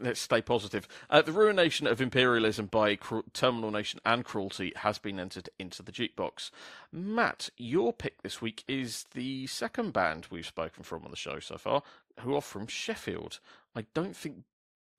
let's 0.00 0.20
stay 0.20 0.40
positive. 0.40 0.88
Uh, 1.10 1.20
the 1.20 1.32
ruination 1.32 1.86
of 1.86 2.00
imperialism 2.00 2.66
by 2.66 2.96
cru- 2.96 3.24
Terminal 3.34 3.70
Nation 3.70 4.00
and 4.04 4.24
Cruelty 4.24 4.72
has 4.76 4.98
been 4.98 5.20
entered 5.20 5.50
into 5.58 5.82
the 5.82 5.92
jukebox. 5.92 6.50
Matt, 6.90 7.50
your 7.58 7.92
pick 7.92 8.22
this 8.22 8.40
week 8.40 8.64
is 8.66 9.04
the 9.14 9.46
second 9.46 9.92
band 9.92 10.26
we've 10.30 10.46
spoken 10.46 10.84
from 10.84 11.04
on 11.04 11.10
the 11.10 11.16
show 11.16 11.38
so 11.38 11.58
far, 11.58 11.82
who 12.20 12.34
are 12.34 12.40
from 12.40 12.66
Sheffield. 12.66 13.40
I 13.74 13.84
don't 13.94 14.16
think 14.16 14.44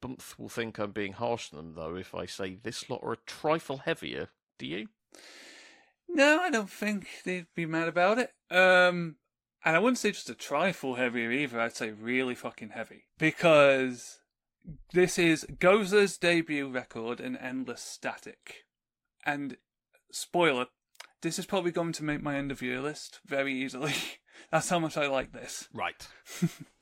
Bump 0.02 0.22
will 0.38 0.50
think 0.50 0.80
I'm 0.80 0.92
being 0.92 1.14
harsh 1.14 1.50
on 1.54 1.58
them, 1.58 1.74
though, 1.76 1.96
if 1.96 2.14
I 2.14 2.26
say 2.26 2.58
this 2.62 2.90
lot 2.90 3.02
are 3.04 3.14
a 3.14 3.18
trifle 3.26 3.78
heavier. 3.80 4.30
Do 4.58 4.66
you? 4.68 4.88
No, 6.14 6.40
I 6.42 6.50
don't 6.50 6.70
think 6.70 7.08
they'd 7.24 7.48
be 7.56 7.66
mad 7.66 7.88
about 7.88 8.20
it. 8.20 8.32
Um, 8.50 9.16
and 9.64 9.76
I 9.76 9.80
wouldn't 9.80 9.98
say 9.98 10.12
just 10.12 10.30
a 10.30 10.36
trifle 10.36 10.96
heavier 10.96 11.32
either. 11.32 11.60
I'd 11.60 11.76
say 11.76 11.92
really 11.92 12.36
fucking 12.36 12.70
heavy 12.70 13.06
because 13.18 14.20
this 14.94 15.18
is 15.18 15.46
Goza's 15.60 16.18
debut 16.18 16.68
record, 16.68 17.20
an 17.20 17.38
endless 17.38 17.82
static. 17.82 18.66
And 19.26 19.58
spoiler, 20.12 20.68
this 21.22 21.40
is 21.40 21.46
probably 21.46 21.72
going 21.72 21.94
to 21.94 22.04
make 22.04 22.22
my 22.22 22.38
end 22.38 22.52
of 22.52 22.62
year 22.62 22.82
list 22.82 23.20
very 23.26 23.54
easily. 23.54 23.94
That's 24.52 24.70
how 24.70 24.80
much 24.80 24.98
I 24.98 25.08
like 25.08 25.32
this. 25.32 25.70
Right. 25.74 26.08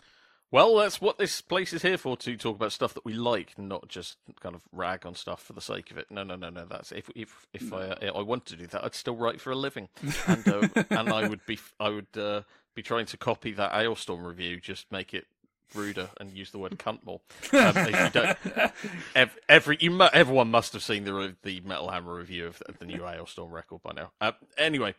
well, 0.51 0.75
that's 0.77 0.99
what 0.99 1.17
this 1.17 1.41
place 1.41 1.73
is 1.73 1.81
here 1.83 1.97
for 1.97 2.17
to 2.17 2.35
talk 2.37 2.55
about 2.55 2.71
stuff 2.71 2.93
that 2.95 3.05
we 3.05 3.13
like, 3.13 3.57
not 3.57 3.87
just 3.87 4.17
kind 4.39 4.55
of 4.55 4.61
rag 4.71 5.05
on 5.05 5.15
stuff 5.15 5.43
for 5.43 5.53
the 5.53 5.61
sake 5.61 5.91
of 5.91 5.97
it. 5.97 6.07
No, 6.09 6.23
no, 6.23 6.35
no, 6.35 6.49
no. 6.49 6.65
That's 6.65 6.91
if 6.91 7.09
if 7.15 7.47
if 7.53 7.71
I 7.71 7.89
uh, 7.89 8.11
I 8.15 8.21
wanted 8.21 8.47
to 8.47 8.55
do 8.55 8.67
that, 8.67 8.83
I'd 8.83 8.95
still 8.95 9.15
write 9.15 9.39
for 9.41 9.51
a 9.51 9.55
living, 9.55 9.89
and 10.27 10.47
uh, 10.47 10.83
and 10.89 11.09
I 11.09 11.27
would 11.27 11.45
be 11.45 11.59
I 11.79 11.89
would 11.89 12.17
uh, 12.17 12.41
be 12.73 12.81
trying 12.81 13.05
to 13.07 13.17
copy 13.17 13.51
that 13.53 13.73
Alestorm 13.73 14.25
review, 14.25 14.59
just 14.59 14.91
make 14.91 15.13
it 15.13 15.27
ruder 15.75 16.09
and 16.19 16.35
use 16.35 16.51
the 16.51 16.57
word 16.57 16.79
cunt 16.79 17.05
more. 17.05 17.21
Um, 17.53 17.75
you 17.85 18.09
don't, 18.09 18.37
ev- 19.15 19.37
every 19.47 19.77
you 19.79 19.91
mu- 19.91 20.07
everyone 20.13 20.49
must 20.49 20.73
have 20.73 20.83
seen 20.83 21.03
the 21.03 21.35
the 21.43 21.61
Metal 21.61 21.89
Hammer 21.89 22.15
review 22.15 22.47
of 22.47 22.61
the, 22.79 22.85
new 22.85 23.01
Alestorm 23.01 23.51
record 23.51 23.83
by 23.83 23.91
now. 23.93 24.11
Uh, 24.19 24.31
anyway, 24.57 24.95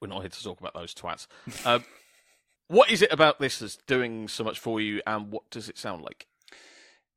we're 0.00 0.08
not 0.08 0.20
here 0.20 0.28
to 0.28 0.42
talk 0.42 0.60
about 0.60 0.74
those 0.74 0.94
twats. 0.94 1.26
Uh, 1.64 1.80
what 2.70 2.90
is 2.90 3.02
it 3.02 3.12
about 3.12 3.40
this 3.40 3.58
that's 3.58 3.76
doing 3.86 4.28
so 4.28 4.44
much 4.44 4.58
for 4.58 4.80
you, 4.80 5.02
and 5.06 5.30
what 5.32 5.48
does 5.50 5.68
it 5.68 5.76
sound 5.78 6.02
like? 6.02 6.26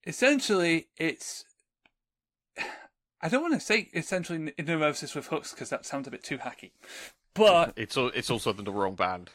essentially 0.06 0.88
it's. 0.98 1.46
I 3.22 3.30
don't 3.30 3.42
want 3.42 3.54
to 3.54 3.60
say 3.62 3.90
essentially 3.94 4.52
neurosis 4.60 5.16
with 5.16 5.28
hooks 5.28 5.52
because 5.54 5.70
that 5.70 5.86
sounds 5.86 6.08
a 6.08 6.12
bit 6.12 6.24
too 6.24 6.40
hacky, 6.40 6.72
but 7.34 7.74
It's 7.78 7.96
it's 7.98 8.30
also 8.30 8.52
the 8.52 8.70
wrong 8.72 8.96
band. 8.96 9.30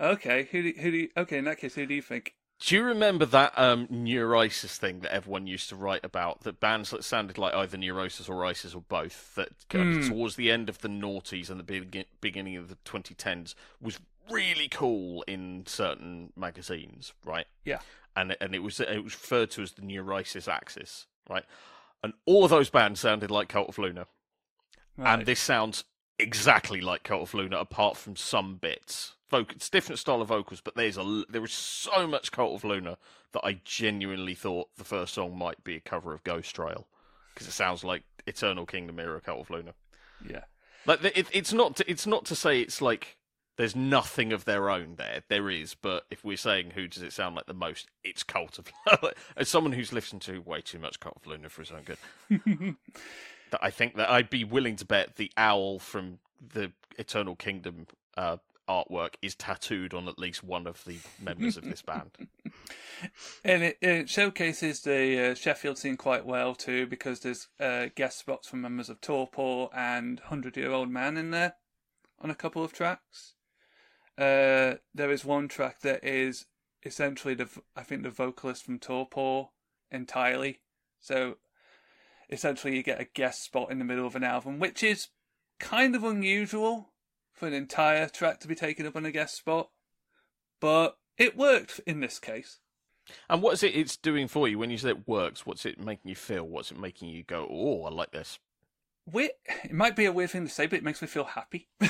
okay. 0.00 0.48
Who 0.50 0.62
do, 0.62 0.80
who 0.80 0.90
do 0.90 0.96
you, 0.98 1.08
okay? 1.16 1.38
In 1.38 1.44
that 1.44 1.58
case, 1.58 1.74
who 1.74 1.86
do 1.86 1.94
you 1.94 2.02
think? 2.02 2.34
Do 2.60 2.74
you 2.74 2.82
remember 2.82 3.24
that 3.24 3.56
um, 3.56 3.86
Neurosis 3.88 4.76
thing 4.78 4.98
that 5.00 5.14
everyone 5.14 5.46
used 5.46 5.68
to 5.68 5.76
write 5.76 6.04
about? 6.04 6.40
That 6.42 6.58
bands 6.58 6.90
that 6.90 7.04
sounded 7.04 7.38
like 7.38 7.54
either 7.54 7.78
Neurosis 7.78 8.28
or 8.28 8.44
Isis 8.44 8.74
or 8.74 8.82
both, 8.82 9.34
that 9.36 9.50
Hmm. 9.72 10.00
towards 10.08 10.34
the 10.36 10.50
end 10.50 10.68
of 10.68 10.78
the 10.80 10.88
noughties 10.88 11.50
and 11.50 11.58
the 11.60 11.64
begin- 11.64 12.04
beginning 12.20 12.56
of 12.56 12.68
the 12.68 12.74
2010s 12.84 13.54
was 13.80 14.00
really 14.30 14.68
cool 14.68 15.22
in 15.26 15.64
certain 15.66 16.32
magazines, 16.36 17.12
right? 17.24 17.46
Yeah. 17.64 17.80
And 18.16 18.36
and 18.40 18.54
it 18.54 18.60
was 18.62 18.80
it 18.80 19.02
was 19.04 19.14
referred 19.14 19.50
to 19.52 19.62
as 19.62 19.72
the 19.72 19.82
Neurosis 19.82 20.48
axis, 20.48 21.06
right? 21.28 21.44
And 22.02 22.12
all 22.26 22.44
of 22.44 22.50
those 22.50 22.70
bands 22.70 23.00
sounded 23.00 23.30
like 23.30 23.48
Cult 23.48 23.68
of 23.68 23.78
Luna, 23.78 24.06
Right. 24.96 25.14
and 25.14 25.26
this 25.26 25.40
sounds 25.40 25.84
exactly 26.18 26.80
like 26.80 27.02
Cult 27.04 27.22
of 27.22 27.34
Luna, 27.34 27.58
apart 27.58 27.96
from 27.96 28.16
some 28.16 28.56
bits. 28.56 29.14
Voc- 29.30 29.52
it's 29.52 29.68
different 29.68 29.98
style 29.98 30.22
of 30.22 30.28
vocals, 30.28 30.60
but 30.60 30.74
there's 30.74 30.96
a 30.96 31.24
there 31.28 31.44
is 31.44 31.52
so 31.52 32.06
much 32.06 32.32
Cult 32.32 32.54
of 32.54 32.64
Luna 32.64 32.96
that 33.32 33.44
I 33.44 33.60
genuinely 33.64 34.34
thought 34.34 34.68
the 34.76 34.84
first 34.84 35.14
song 35.14 35.36
might 35.36 35.62
be 35.62 35.76
a 35.76 35.80
cover 35.80 36.14
of 36.14 36.24
Ghost 36.24 36.54
Trail 36.54 36.86
because 37.34 37.46
it 37.46 37.52
sounds 37.52 37.84
like 37.84 38.02
Eternal 38.26 38.64
Kingdom 38.66 38.98
era 38.98 39.20
Cult 39.20 39.40
of 39.40 39.50
Luna. 39.50 39.74
yeah. 40.28 40.44
Like 40.86 41.04
it, 41.04 41.26
it's 41.32 41.52
not 41.52 41.76
to, 41.76 41.90
it's 41.90 42.06
not 42.06 42.24
to 42.26 42.34
say 42.34 42.60
it's 42.62 42.80
like 42.80 43.17
there's 43.58 43.76
nothing 43.76 44.32
of 44.32 44.44
their 44.44 44.70
own 44.70 44.94
there. 44.96 45.22
There 45.28 45.50
is, 45.50 45.74
but 45.74 46.06
if 46.10 46.24
we're 46.24 46.36
saying 46.36 46.70
who 46.70 46.86
does 46.86 47.02
it 47.02 47.12
sound 47.12 47.34
like 47.34 47.46
the 47.46 47.54
most, 47.54 47.88
it's 48.04 48.22
Cult 48.22 48.58
of 48.58 48.72
Luna. 48.86 49.12
As 49.36 49.48
someone 49.48 49.72
who's 49.72 49.92
listened 49.92 50.22
to 50.22 50.38
way 50.38 50.60
too 50.60 50.78
much 50.78 51.00
Cult 51.00 51.16
of 51.16 51.26
Luna 51.26 51.48
for 51.48 51.62
his 51.62 51.72
own 51.72 51.82
good, 51.82 51.98
that 53.50 53.60
I 53.60 53.70
think 53.70 53.96
that 53.96 54.08
I'd 54.08 54.30
be 54.30 54.44
willing 54.44 54.76
to 54.76 54.84
bet 54.84 55.16
the 55.16 55.32
owl 55.36 55.80
from 55.80 56.20
the 56.54 56.70
Eternal 56.96 57.34
Kingdom 57.34 57.88
uh, 58.16 58.36
artwork 58.68 59.14
is 59.22 59.34
tattooed 59.34 59.92
on 59.92 60.06
at 60.06 60.20
least 60.20 60.44
one 60.44 60.68
of 60.68 60.84
the 60.84 60.98
members 61.20 61.56
of 61.56 61.64
this 61.64 61.82
band. 61.82 62.12
And 63.44 63.62
it, 63.62 63.78
it 63.80 64.10
showcases 64.10 64.80
the 64.80 65.30
uh, 65.30 65.34
Sheffield 65.36 65.78
scene 65.78 65.96
quite 65.96 66.26
well 66.26 66.56
too, 66.56 66.84
because 66.84 67.20
there's 67.20 67.46
uh, 67.60 67.86
guest 67.94 68.18
spots 68.18 68.48
from 68.48 68.60
members 68.60 68.88
of 68.88 69.00
Torpor 69.00 69.68
and 69.72 70.18
Hundred 70.18 70.56
Year 70.56 70.72
Old 70.72 70.90
Man 70.90 71.16
in 71.16 71.30
there 71.30 71.54
on 72.20 72.28
a 72.28 72.34
couple 72.34 72.64
of 72.64 72.72
tracks. 72.72 73.34
Uh, 74.18 74.74
there 74.92 75.12
is 75.12 75.24
one 75.24 75.46
track 75.46 75.80
that 75.82 76.04
is 76.04 76.46
essentially 76.84 77.34
the 77.34 77.48
I 77.76 77.82
think 77.82 78.02
the 78.02 78.10
vocalist 78.10 78.64
from 78.64 78.78
Torpor 78.78 79.50
entirely. 79.90 80.60
So 81.00 81.36
essentially, 82.28 82.76
you 82.76 82.82
get 82.82 83.00
a 83.00 83.04
guest 83.04 83.44
spot 83.44 83.70
in 83.70 83.78
the 83.78 83.84
middle 83.84 84.06
of 84.06 84.16
an 84.16 84.24
album, 84.24 84.58
which 84.58 84.82
is 84.82 85.08
kind 85.60 85.94
of 85.94 86.04
unusual 86.04 86.90
for 87.32 87.46
an 87.46 87.54
entire 87.54 88.08
track 88.08 88.40
to 88.40 88.48
be 88.48 88.54
taken 88.54 88.86
up 88.86 88.96
on 88.96 89.06
a 89.06 89.12
guest 89.12 89.36
spot, 89.36 89.70
but 90.60 90.98
it 91.16 91.36
worked 91.36 91.80
in 91.86 92.00
this 92.00 92.18
case. 92.18 92.58
And 93.30 93.40
what 93.40 93.54
is 93.54 93.62
it 93.62 93.74
it's 93.74 93.96
doing 93.96 94.28
for 94.28 94.48
you 94.48 94.58
when 94.58 94.70
you 94.70 94.78
say 94.78 94.90
it 94.90 95.08
works? 95.08 95.46
What's 95.46 95.64
it 95.64 95.80
making 95.80 96.10
you 96.10 96.16
feel? 96.16 96.44
What's 96.44 96.70
it 96.70 96.78
making 96.78 97.08
you 97.08 97.22
go, 97.22 97.46
oh, 97.50 97.84
I 97.84 97.90
like 97.90 98.10
this? 98.10 98.38
Weird, 99.10 99.30
it 99.64 99.72
might 99.72 99.96
be 99.96 100.04
a 100.04 100.12
weird 100.12 100.30
thing 100.30 100.44
to 100.44 100.52
say, 100.52 100.66
but 100.66 100.78
it 100.78 100.84
makes 100.84 101.00
me 101.00 101.08
feel 101.08 101.24
happy 101.24 101.68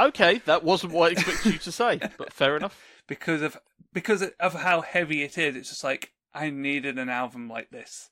Okay, 0.00 0.38
that 0.46 0.64
wasn't 0.64 0.92
what 0.92 1.10
I 1.10 1.12
expected 1.12 1.52
you 1.52 1.58
to 1.58 1.72
say, 1.72 2.00
but 2.16 2.32
fair 2.32 2.56
enough. 2.56 2.80
because 3.06 3.42
of 3.42 3.58
because 3.92 4.22
of 4.40 4.54
how 4.54 4.80
heavy 4.80 5.22
it 5.22 5.36
is. 5.36 5.56
It's 5.56 5.68
just 5.68 5.84
like 5.84 6.12
I 6.32 6.50
needed 6.50 6.98
an 6.98 7.08
album 7.08 7.48
like 7.48 7.70
this 7.70 8.10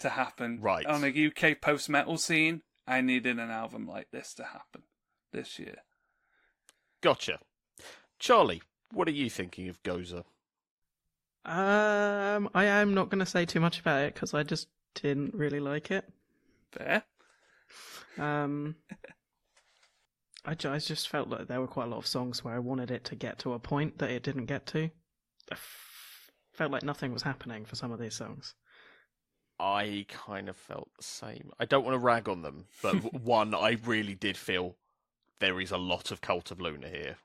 to 0.00 0.10
happen. 0.10 0.60
Right. 0.60 0.86
on 0.86 1.04
a 1.04 1.26
UK 1.26 1.60
post 1.60 1.88
metal 1.88 2.16
scene, 2.16 2.62
I 2.86 3.00
needed 3.00 3.38
an 3.38 3.50
album 3.50 3.86
like 3.86 4.10
this 4.12 4.32
to 4.34 4.44
happen 4.44 4.82
this 5.32 5.58
year. 5.58 5.78
Gotcha. 7.02 7.38
Charlie, 8.18 8.62
what 8.92 9.08
are 9.08 9.12
you 9.12 9.28
thinking 9.28 9.68
of 9.68 9.82
Goza? 9.82 10.24
Um, 11.44 12.48
I 12.54 12.64
am 12.64 12.94
not 12.94 13.10
going 13.10 13.20
to 13.20 13.26
say 13.26 13.44
too 13.44 13.60
much 13.60 13.78
about 13.78 14.02
it 14.02 14.14
because 14.14 14.34
I 14.34 14.42
just 14.42 14.68
didn't 14.94 15.34
really 15.34 15.60
like 15.60 15.90
it. 15.90 16.08
Fair. 16.72 17.04
Um, 18.18 18.76
I, 20.46 20.54
ju- 20.54 20.70
I 20.70 20.78
just 20.78 21.08
felt 21.08 21.28
like 21.28 21.48
there 21.48 21.60
were 21.60 21.66
quite 21.66 21.86
a 21.86 21.90
lot 21.90 21.98
of 21.98 22.06
songs 22.06 22.44
where 22.44 22.54
I 22.54 22.60
wanted 22.60 22.90
it 22.90 23.04
to 23.06 23.16
get 23.16 23.38
to 23.40 23.52
a 23.52 23.58
point 23.58 23.98
that 23.98 24.10
it 24.10 24.22
didn't 24.22 24.46
get 24.46 24.64
to. 24.66 24.84
I 25.50 25.54
f- 25.54 26.30
felt 26.52 26.70
like 26.70 26.84
nothing 26.84 27.12
was 27.12 27.22
happening 27.22 27.64
for 27.64 27.74
some 27.74 27.90
of 27.90 27.98
these 27.98 28.14
songs. 28.14 28.54
I 29.58 30.06
kind 30.08 30.48
of 30.48 30.56
felt 30.56 30.88
the 30.96 31.02
same. 31.02 31.50
I 31.58 31.64
don't 31.64 31.84
want 31.84 31.94
to 31.94 31.98
rag 31.98 32.28
on 32.28 32.42
them, 32.42 32.66
but 32.80 32.94
one, 33.22 33.54
I 33.54 33.78
really 33.84 34.14
did 34.14 34.36
feel 34.36 34.76
there 35.40 35.60
is 35.60 35.72
a 35.72 35.78
lot 35.78 36.10
of 36.12 36.20
Cult 36.20 36.50
of 36.50 36.60
Luna 36.60 36.88
here. 36.88 37.16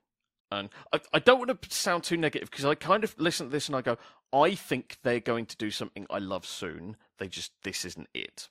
And 0.49 0.69
I, 0.91 0.99
I 1.13 1.19
don't 1.19 1.39
want 1.39 1.61
to 1.61 1.75
sound 1.75 2.03
too 2.03 2.17
negative 2.17 2.49
because 2.49 2.65
I 2.65 2.75
kind 2.75 3.03
of 3.03 3.15
listen 3.17 3.47
to 3.47 3.51
this 3.51 3.67
and 3.67 3.75
I 3.75 3.81
go, 3.81 3.97
I 4.33 4.55
think 4.55 4.97
they're 5.03 5.19
going 5.19 5.45
to 5.45 5.57
do 5.57 5.71
something 5.71 6.07
I 6.09 6.17
love 6.17 6.45
soon. 6.45 6.97
They 7.19 7.27
just, 7.27 7.51
this 7.63 7.85
isn't 7.85 8.09
it. 8.13 8.49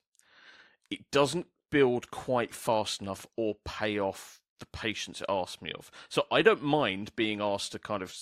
It 0.90 1.10
doesn't 1.10 1.46
build 1.70 2.10
quite 2.10 2.54
fast 2.54 3.02
enough 3.02 3.26
or 3.36 3.56
pay 3.64 3.98
off 3.98 4.39
the 4.60 4.66
patience 4.66 5.20
it 5.20 5.26
asks 5.28 5.60
me 5.60 5.72
of. 5.72 5.90
So 6.08 6.26
I 6.30 6.42
don't 6.42 6.62
mind 6.62 7.14
being 7.16 7.40
asked 7.40 7.72
to 7.72 7.78
kind 7.78 8.02
of 8.02 8.14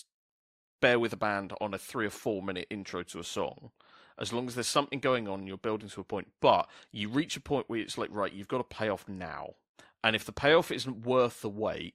bear 0.81 0.99
with 0.99 1.13
a 1.13 1.17
band 1.17 1.53
on 1.61 1.75
a 1.75 1.79
three 1.79 2.07
or 2.07 2.11
four 2.11 2.43
minute 2.43 2.67
intro 2.71 3.03
to 3.03 3.19
a 3.19 3.25
song 3.25 3.71
as 4.19 4.33
long 4.33 4.49
as 4.49 4.55
there's 4.55 4.69
something 4.69 4.99
going 4.99 5.29
on, 5.29 5.47
you're 5.47 5.57
building 5.57 5.89
to 5.89 6.01
a 6.01 6.05
point. 6.05 6.29
But 6.41 6.69
you 6.91 7.09
reach 7.09 7.37
a 7.37 7.41
point 7.41 7.69
where 7.69 7.81
it's 7.81 7.97
like, 7.97 8.11
right, 8.13 8.33
you've 8.33 8.49
got 8.49 8.59
to 8.59 8.77
pay 8.77 8.89
off 8.89 9.09
now. 9.09 9.55
And 10.03 10.17
if 10.17 10.25
the 10.25 10.33
payoff 10.33 10.71
isn't 10.71 11.07
worth 11.07 11.41
the 11.41 11.49
wait, 11.49 11.95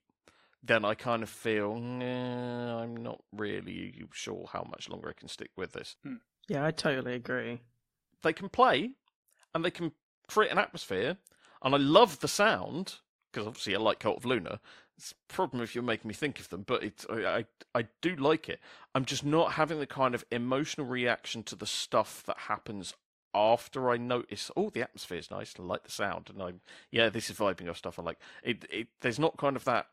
then 0.63 0.86
I 0.86 0.93
kind 0.93 1.23
of 1.23 1.29
feel, 1.29 1.75
nah, 1.75 2.82
I'm 2.82 2.95
not 2.95 3.21
really 3.34 4.06
sure 4.13 4.47
how 4.51 4.65
much 4.69 4.89
longer 4.89 5.10
I 5.10 5.19
can 5.19 5.27
stick 5.27 5.51
with 5.58 5.73
this. 5.73 5.97
Hmm. 6.03 6.15
Yeah, 6.47 6.65
I 6.65 6.71
totally 6.71 7.13
agree. 7.13 7.62
They 8.21 8.34
can 8.34 8.49
play 8.49 8.91
and 9.53 9.63
they 9.63 9.71
can 9.71 9.91
create 10.27 10.51
an 10.51 10.58
atmosphere. 10.58 11.17
And 11.62 11.73
I 11.73 11.77
love 11.77 12.19
the 12.19 12.27
sound, 12.27 12.95
because 13.34 13.48
obviously 13.48 13.76
I 13.76 13.80
like 13.80 14.00
Cult 14.00 14.17
of 14.17 14.26
Luna. 14.26 14.60
It's 14.96 15.12
a 15.12 15.34
problem 15.34 15.63
if 15.63 15.74
you're 15.74 15.84
making 15.84 16.08
me 16.08 16.13
think 16.13 16.39
of 16.39 16.50
them, 16.50 16.63
but 16.65 16.84
it's, 16.84 17.06
I, 17.10 17.26
I, 17.26 17.46
I 17.74 17.88
do 18.02 18.15
like 18.15 18.48
it. 18.48 18.60
I'm 18.93 19.06
just 19.06 19.26
not 19.26 19.54
having 19.54 19.80
the 19.80 19.88
kind 19.88 20.13
of 20.13 20.24
emotional 20.32 20.86
reaction 20.86 21.41
to 21.43 21.56
the 21.56 21.65
stuff 21.65 22.24
that 22.28 22.38
happens 22.38 22.93
after 23.34 23.89
I 23.89 23.98
notice, 23.98 24.52
oh, 24.56 24.69
the 24.69 24.84
atmosphere 24.84 25.17
is 25.17 25.32
nice, 25.32 25.56
I 25.58 25.63
like 25.63 25.84
the 25.84 25.91
sound, 25.91 26.30
and 26.30 26.41
I'm, 26.41 26.62
yeah, 26.91 27.10
this 27.10 27.32
is 27.32 27.38
vibing 27.38 27.67
off 27.67 27.78
stuff 27.78 27.98
I 27.98 28.04
like. 28.04 28.19
It, 28.43 28.65
it, 28.69 28.88
there's 29.02 29.17
not 29.17 29.38
kind 29.38 29.56
of 29.56 29.63
that 29.63 29.88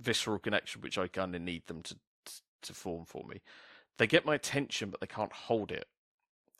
visceral 0.00 0.38
connection 0.38 0.80
which 0.80 0.96
I 0.96 1.08
kind 1.08 1.34
of 1.34 1.42
need 1.42 1.66
them 1.66 1.82
to, 1.82 1.96
to 2.62 2.72
form 2.72 3.04
for 3.04 3.24
me. 3.28 3.42
They 3.98 4.06
get 4.06 4.24
my 4.24 4.34
attention, 4.34 4.88
but 4.88 5.00
they 5.00 5.06
can't 5.06 5.32
hold 5.32 5.70
it. 5.70 5.86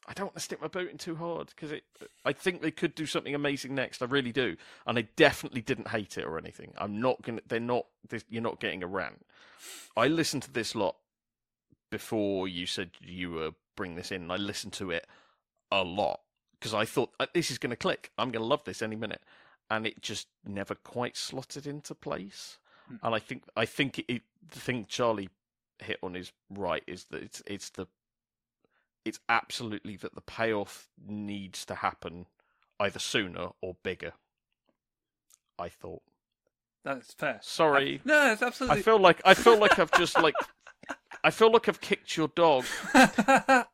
I 0.09 0.15
don't 0.15 0.27
want 0.27 0.37
to 0.37 0.41
stick 0.41 0.61
my 0.61 0.69
boot 0.69 0.91
in 0.91 0.97
too 0.97 1.17
hard 1.17 1.49
because 1.49 1.71
it. 1.71 1.85
I 2.25 2.33
think 2.33 2.63
they 2.63 2.71
could 2.71 2.95
do 2.95 3.05
something 3.05 3.35
amazing 3.35 3.75
next. 3.75 4.03
I 4.03 4.07
really 4.07 4.33
do, 4.33 4.57
and 4.87 4.99
I 4.99 5.03
definitely 5.17 5.61
didn't 5.61 5.89
hate 5.89 6.17
it 6.17 6.25
or 6.25 6.39
anything. 6.39 6.73
I'm 6.79 7.01
not 7.01 7.21
gonna. 7.23 7.43
They're 7.47 7.61
not. 7.61 7.87
This, 8.09 8.25
you're 8.31 8.43
not 8.43 8.59
getting 8.59 8.83
a 8.83 8.87
rant. 8.87 9.27
I 9.97 10.09
listened 10.09 10.45
to 10.45 10.53
this 10.53 10.75
lot 10.75 10.97
before 11.91 12.49
you 12.49 12.67
said 12.67 12.91
you 13.01 13.33
were 13.33 13.53
bring 13.79 13.95
this 13.95 14.11
in. 14.11 14.23
And 14.23 14.33
I 14.33 14.37
listened 14.37 14.75
to 14.75 14.91
it 14.91 15.07
a 15.71 15.83
lot 15.83 16.21
because 16.59 16.75
I 16.75 16.85
thought 16.85 17.13
"Uh, 17.21 17.27
this 17.33 17.51
is 17.51 17.59
going 17.59 17.71
to 17.71 17.77
click. 17.77 18.11
I'm 18.19 18.31
going 18.31 18.43
to 18.43 18.49
love 18.49 18.65
this 18.65 18.83
any 18.83 18.97
minute, 18.97 19.23
and 19.71 19.87
it 19.87 20.03
just 20.03 20.27
never 20.45 20.75
quite 20.75 21.17
slotted 21.17 21.67
into 21.67 21.95
place. 21.95 22.59
Hmm. 22.89 22.97
And 23.03 23.15
I 23.15 23.19
think 23.19 23.45
I 23.57 23.65
think 23.65 23.99
it, 24.01 24.07
it, 24.09 24.23
the 24.51 24.59
thing 24.59 24.85
Charlie 24.87 25.31
hit 25.81 25.99
on 26.03 26.17
is 26.17 26.33
right 26.51 26.83
is 26.87 27.05
that 27.05 27.23
it's 27.23 27.43
it's 27.47 27.71
the 27.71 27.87
it's 29.09 29.21
absolutely 29.29 29.97
that 29.97 30.15
the 30.15 30.21
payoff 30.21 30.89
needs 31.07 31.65
to 31.67 31.77
happen 31.77 32.27
either 32.81 32.99
sooner 32.99 33.49
or 33.61 33.77
bigger. 33.83 34.13
I 35.59 35.69
thought. 35.69 36.03
That's 36.85 37.13
fair. 37.15 37.41
Sorry. 37.43 38.01
No, 38.05 38.33
it's 38.33 38.43
absolutely. 38.43 38.79
I 38.79 38.83
feel 38.83 38.99
like 39.01 39.21
I 39.25 39.35
feel 39.35 39.59
like 39.59 39.79
I've 39.79 39.91
just 39.93 40.21
like 40.21 40.35
I 41.25 41.31
feel 41.31 41.51
like 41.53 41.69
I've 41.69 41.81
kicked 41.81 42.17
your 42.17 42.29
dog. 42.29 42.65
no, 42.95 43.67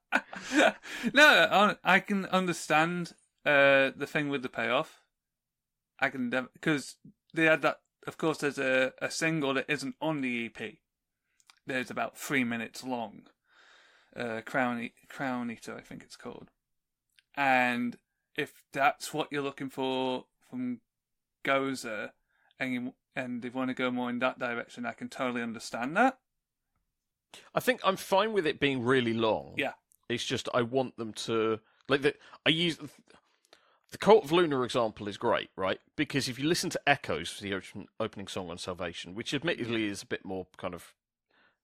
I- 1.14 1.76
I 1.84 2.00
can 2.00 2.24
understand 2.26 3.12
uh, 3.44 3.90
the 3.96 4.06
thing 4.08 4.28
with 4.30 4.42
the 4.42 4.48
payoff. 4.48 5.02
I 6.00 6.08
can 6.10 6.30
because 6.54 6.96
they 7.34 7.44
had 7.44 7.62
that. 7.62 7.80
Of 8.06 8.18
course, 8.18 8.38
there's 8.38 8.58
a, 8.58 8.92
a 9.00 9.10
single 9.10 9.54
that 9.54 9.66
isn't 9.68 9.94
on 10.00 10.20
the 10.20 10.46
EP. 10.46 10.74
There's 11.66 11.90
about 11.90 12.18
three 12.18 12.44
minutes 12.44 12.84
long. 12.84 13.22
Uh, 14.16 14.40
Crown 14.44 14.90
Crown 15.08 15.50
Eater, 15.50 15.74
I 15.76 15.80
think 15.80 16.02
it's 16.02 16.16
called. 16.16 16.50
And 17.36 17.96
if 18.36 18.62
that's 18.72 19.12
what 19.12 19.28
you're 19.30 19.42
looking 19.42 19.70
for 19.70 20.24
from 20.48 20.80
Gozer, 21.44 22.10
and 22.60 22.72
you, 22.72 22.94
and 23.16 23.42
they 23.42 23.48
want 23.48 23.70
to 23.70 23.74
go 23.74 23.90
more 23.90 24.10
in 24.10 24.20
that 24.20 24.38
direction, 24.38 24.86
I 24.86 24.92
can 24.92 25.08
totally 25.08 25.42
understand 25.42 25.96
that. 25.96 26.18
I 27.54 27.60
think 27.60 27.80
I'm 27.84 27.96
fine 27.96 28.32
with 28.32 28.46
it 28.46 28.60
being 28.60 28.84
really 28.84 29.14
long. 29.14 29.54
Yeah. 29.56 29.72
It's 30.08 30.24
just 30.24 30.48
I 30.54 30.62
want 30.62 30.96
them 30.96 31.12
to 31.12 31.58
like 31.88 32.02
the, 32.02 32.14
I 32.46 32.50
use 32.50 32.78
the 33.90 33.98
Cult 33.98 34.24
of 34.24 34.32
Luna 34.32 34.62
example 34.62 35.08
is 35.08 35.16
great, 35.16 35.50
right? 35.56 35.80
Because 35.96 36.28
if 36.28 36.38
you 36.38 36.48
listen 36.48 36.70
to 36.70 36.80
Echoes, 36.86 37.38
the 37.40 37.60
opening 38.00 38.26
song 38.26 38.50
on 38.50 38.58
Salvation, 38.58 39.14
which 39.14 39.32
admittedly 39.32 39.86
is 39.86 40.02
a 40.02 40.06
bit 40.06 40.24
more 40.24 40.46
kind 40.56 40.74
of 40.74 40.94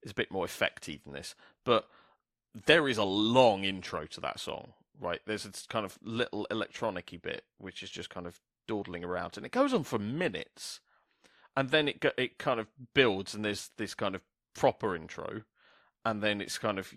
is 0.02 0.12
a 0.12 0.14
bit 0.14 0.30
more 0.30 0.44
effective 0.44 1.00
than 1.04 1.12
this, 1.12 1.34
but 1.64 1.88
there 2.66 2.88
is 2.88 2.98
a 2.98 3.04
long 3.04 3.64
intro 3.64 4.06
to 4.06 4.20
that 4.20 4.40
song, 4.40 4.72
right? 5.00 5.20
There's 5.26 5.44
this 5.44 5.66
kind 5.68 5.84
of 5.84 5.98
little 6.02 6.46
electronicy 6.50 7.20
bit 7.20 7.44
which 7.58 7.82
is 7.82 7.90
just 7.90 8.10
kind 8.10 8.26
of 8.26 8.40
dawdling 8.66 9.04
around, 9.04 9.36
and 9.36 9.46
it 9.46 9.52
goes 9.52 9.72
on 9.72 9.84
for 9.84 9.98
minutes, 9.98 10.80
and 11.56 11.70
then 11.70 11.88
it 11.88 12.04
it 12.16 12.38
kind 12.38 12.60
of 12.60 12.68
builds, 12.94 13.34
and 13.34 13.44
there's 13.44 13.70
this 13.76 13.94
kind 13.94 14.14
of 14.14 14.22
proper 14.54 14.94
intro, 14.94 15.42
and 16.04 16.22
then 16.22 16.40
it's 16.40 16.58
kind 16.58 16.78
of 16.78 16.92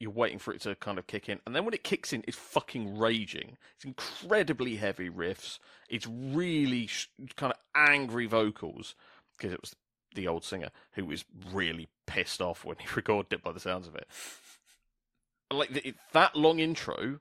you're 0.00 0.12
waiting 0.12 0.38
for 0.38 0.54
it 0.54 0.60
to 0.60 0.76
kind 0.76 0.98
of 0.98 1.06
kick 1.06 1.28
in, 1.28 1.40
and 1.46 1.54
then 1.54 1.64
when 1.64 1.74
it 1.74 1.82
kicks 1.82 2.12
in, 2.12 2.22
it's 2.28 2.36
fucking 2.36 2.98
raging. 2.98 3.56
It's 3.76 3.84
incredibly 3.84 4.76
heavy 4.76 5.10
riffs. 5.10 5.58
It's 5.88 6.06
really 6.06 6.86
sh- 6.86 7.10
kind 7.36 7.52
of 7.52 7.58
angry 7.74 8.26
vocals 8.26 8.94
because 9.36 9.52
it 9.52 9.60
was 9.60 9.74
the 10.14 10.28
old 10.28 10.44
singer 10.44 10.70
who 10.92 11.04
was 11.04 11.24
really 11.52 11.88
pissed 12.06 12.40
off 12.40 12.64
when 12.64 12.76
he 12.80 12.86
recorded 12.94 13.32
it. 13.32 13.42
By 13.42 13.52
the 13.52 13.60
sounds 13.60 13.86
of 13.86 13.94
it, 13.94 14.06
like 15.52 15.72
the, 15.72 15.88
it, 15.88 15.96
that 16.12 16.36
long 16.36 16.58
intro 16.58 17.20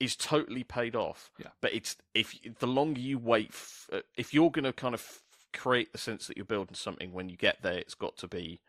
is 0.00 0.16
totally 0.16 0.64
paid 0.64 0.94
off. 0.94 1.30
Yeah. 1.38 1.48
But 1.60 1.74
it's 1.74 1.96
if 2.14 2.38
the 2.58 2.66
longer 2.66 3.00
you 3.00 3.18
wait, 3.18 3.50
f- 3.50 3.90
uh, 3.92 4.00
if 4.16 4.32
you're 4.32 4.50
going 4.50 4.64
to 4.64 4.72
kind 4.72 4.94
of 4.94 5.22
create 5.52 5.92
the 5.92 5.98
sense 5.98 6.26
that 6.26 6.36
you're 6.36 6.46
building 6.46 6.74
something, 6.74 7.12
when 7.12 7.28
you 7.28 7.36
get 7.36 7.62
there, 7.62 7.78
it's 7.78 7.94
got 7.94 8.16
to 8.18 8.28
be 8.28 8.60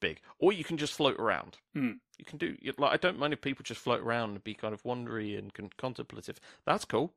big, 0.00 0.20
or 0.38 0.52
you 0.52 0.64
can 0.64 0.76
just 0.76 0.94
float 0.94 1.18
around. 1.18 1.58
Mm. 1.76 1.98
You 2.18 2.24
can 2.24 2.38
do 2.38 2.56
like 2.78 2.92
I 2.92 2.96
don't 2.96 3.18
mind 3.18 3.32
if 3.32 3.40
people 3.40 3.62
just 3.62 3.80
float 3.80 4.02
around 4.02 4.30
and 4.30 4.44
be 4.44 4.54
kind 4.54 4.74
of 4.74 4.82
wondery 4.82 5.38
and 5.38 5.52
con- 5.52 5.70
contemplative. 5.76 6.40
That's 6.66 6.84
cool. 6.84 7.14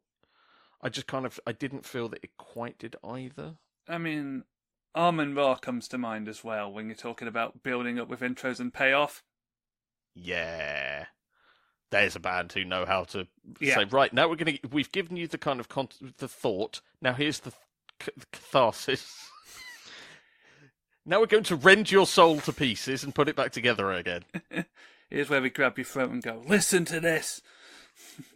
I 0.82 0.90
just 0.90 1.08
kind 1.08 1.26
of 1.26 1.40
I 1.48 1.52
didn't 1.52 1.86
feel 1.86 2.10
that 2.10 2.24
it 2.24 2.32
quite 2.38 2.78
did 2.78 2.96
either. 3.04 3.56
I 3.88 3.98
mean, 3.98 4.44
Amenra 4.96 5.60
comes 5.62 5.88
to 5.90 5.98
mind 5.98 6.28
as 6.28 6.44
well 6.44 6.72
when 6.72 6.88
you're 6.88 6.96
talking 6.96 7.28
about 7.28 7.64
building 7.64 8.00
up 8.00 8.08
with 8.10 8.20
intros 8.22 8.60
and 8.60 8.74
payoff. 8.74 9.24
Yeah. 10.16 11.06
There's 11.92 12.16
a 12.16 12.20
band 12.20 12.52
who 12.54 12.64
know 12.64 12.86
how 12.86 13.04
to 13.06 13.28
Yeah. 13.60 13.76
say 13.76 13.84
right 13.86 14.12
now 14.14 14.28
we're 14.28 14.36
gonna 14.36 14.58
we've 14.72 14.92
given 14.92 15.16
you 15.18 15.28
the 15.28 15.38
kind 15.38 15.60
of 15.60 15.70
con- 15.70 15.90
the 16.18 16.28
thought 16.28 16.82
now 17.02 17.14
here's 17.14 17.40
the 17.42 17.52
c- 18.02 18.12
catharsis 18.32 19.30
now 21.06 21.20
we're 21.20 21.26
going 21.28 21.44
to 21.44 21.56
rend 21.56 21.92
your 21.92 22.08
soul 22.08 22.40
to 22.42 22.54
pieces 22.54 23.04
and 23.04 23.14
put 23.14 23.30
it 23.30 23.36
back 23.36 23.52
together 23.52 23.92
again 23.92 24.24
Here's 25.10 25.30
where 25.30 25.42
we 25.42 25.52
grab 25.52 25.78
your 25.78 25.86
throat 25.86 26.10
and 26.10 26.24
go, 26.24 26.42
listen 26.48 26.86
to 26.86 27.00
this. 27.00 27.40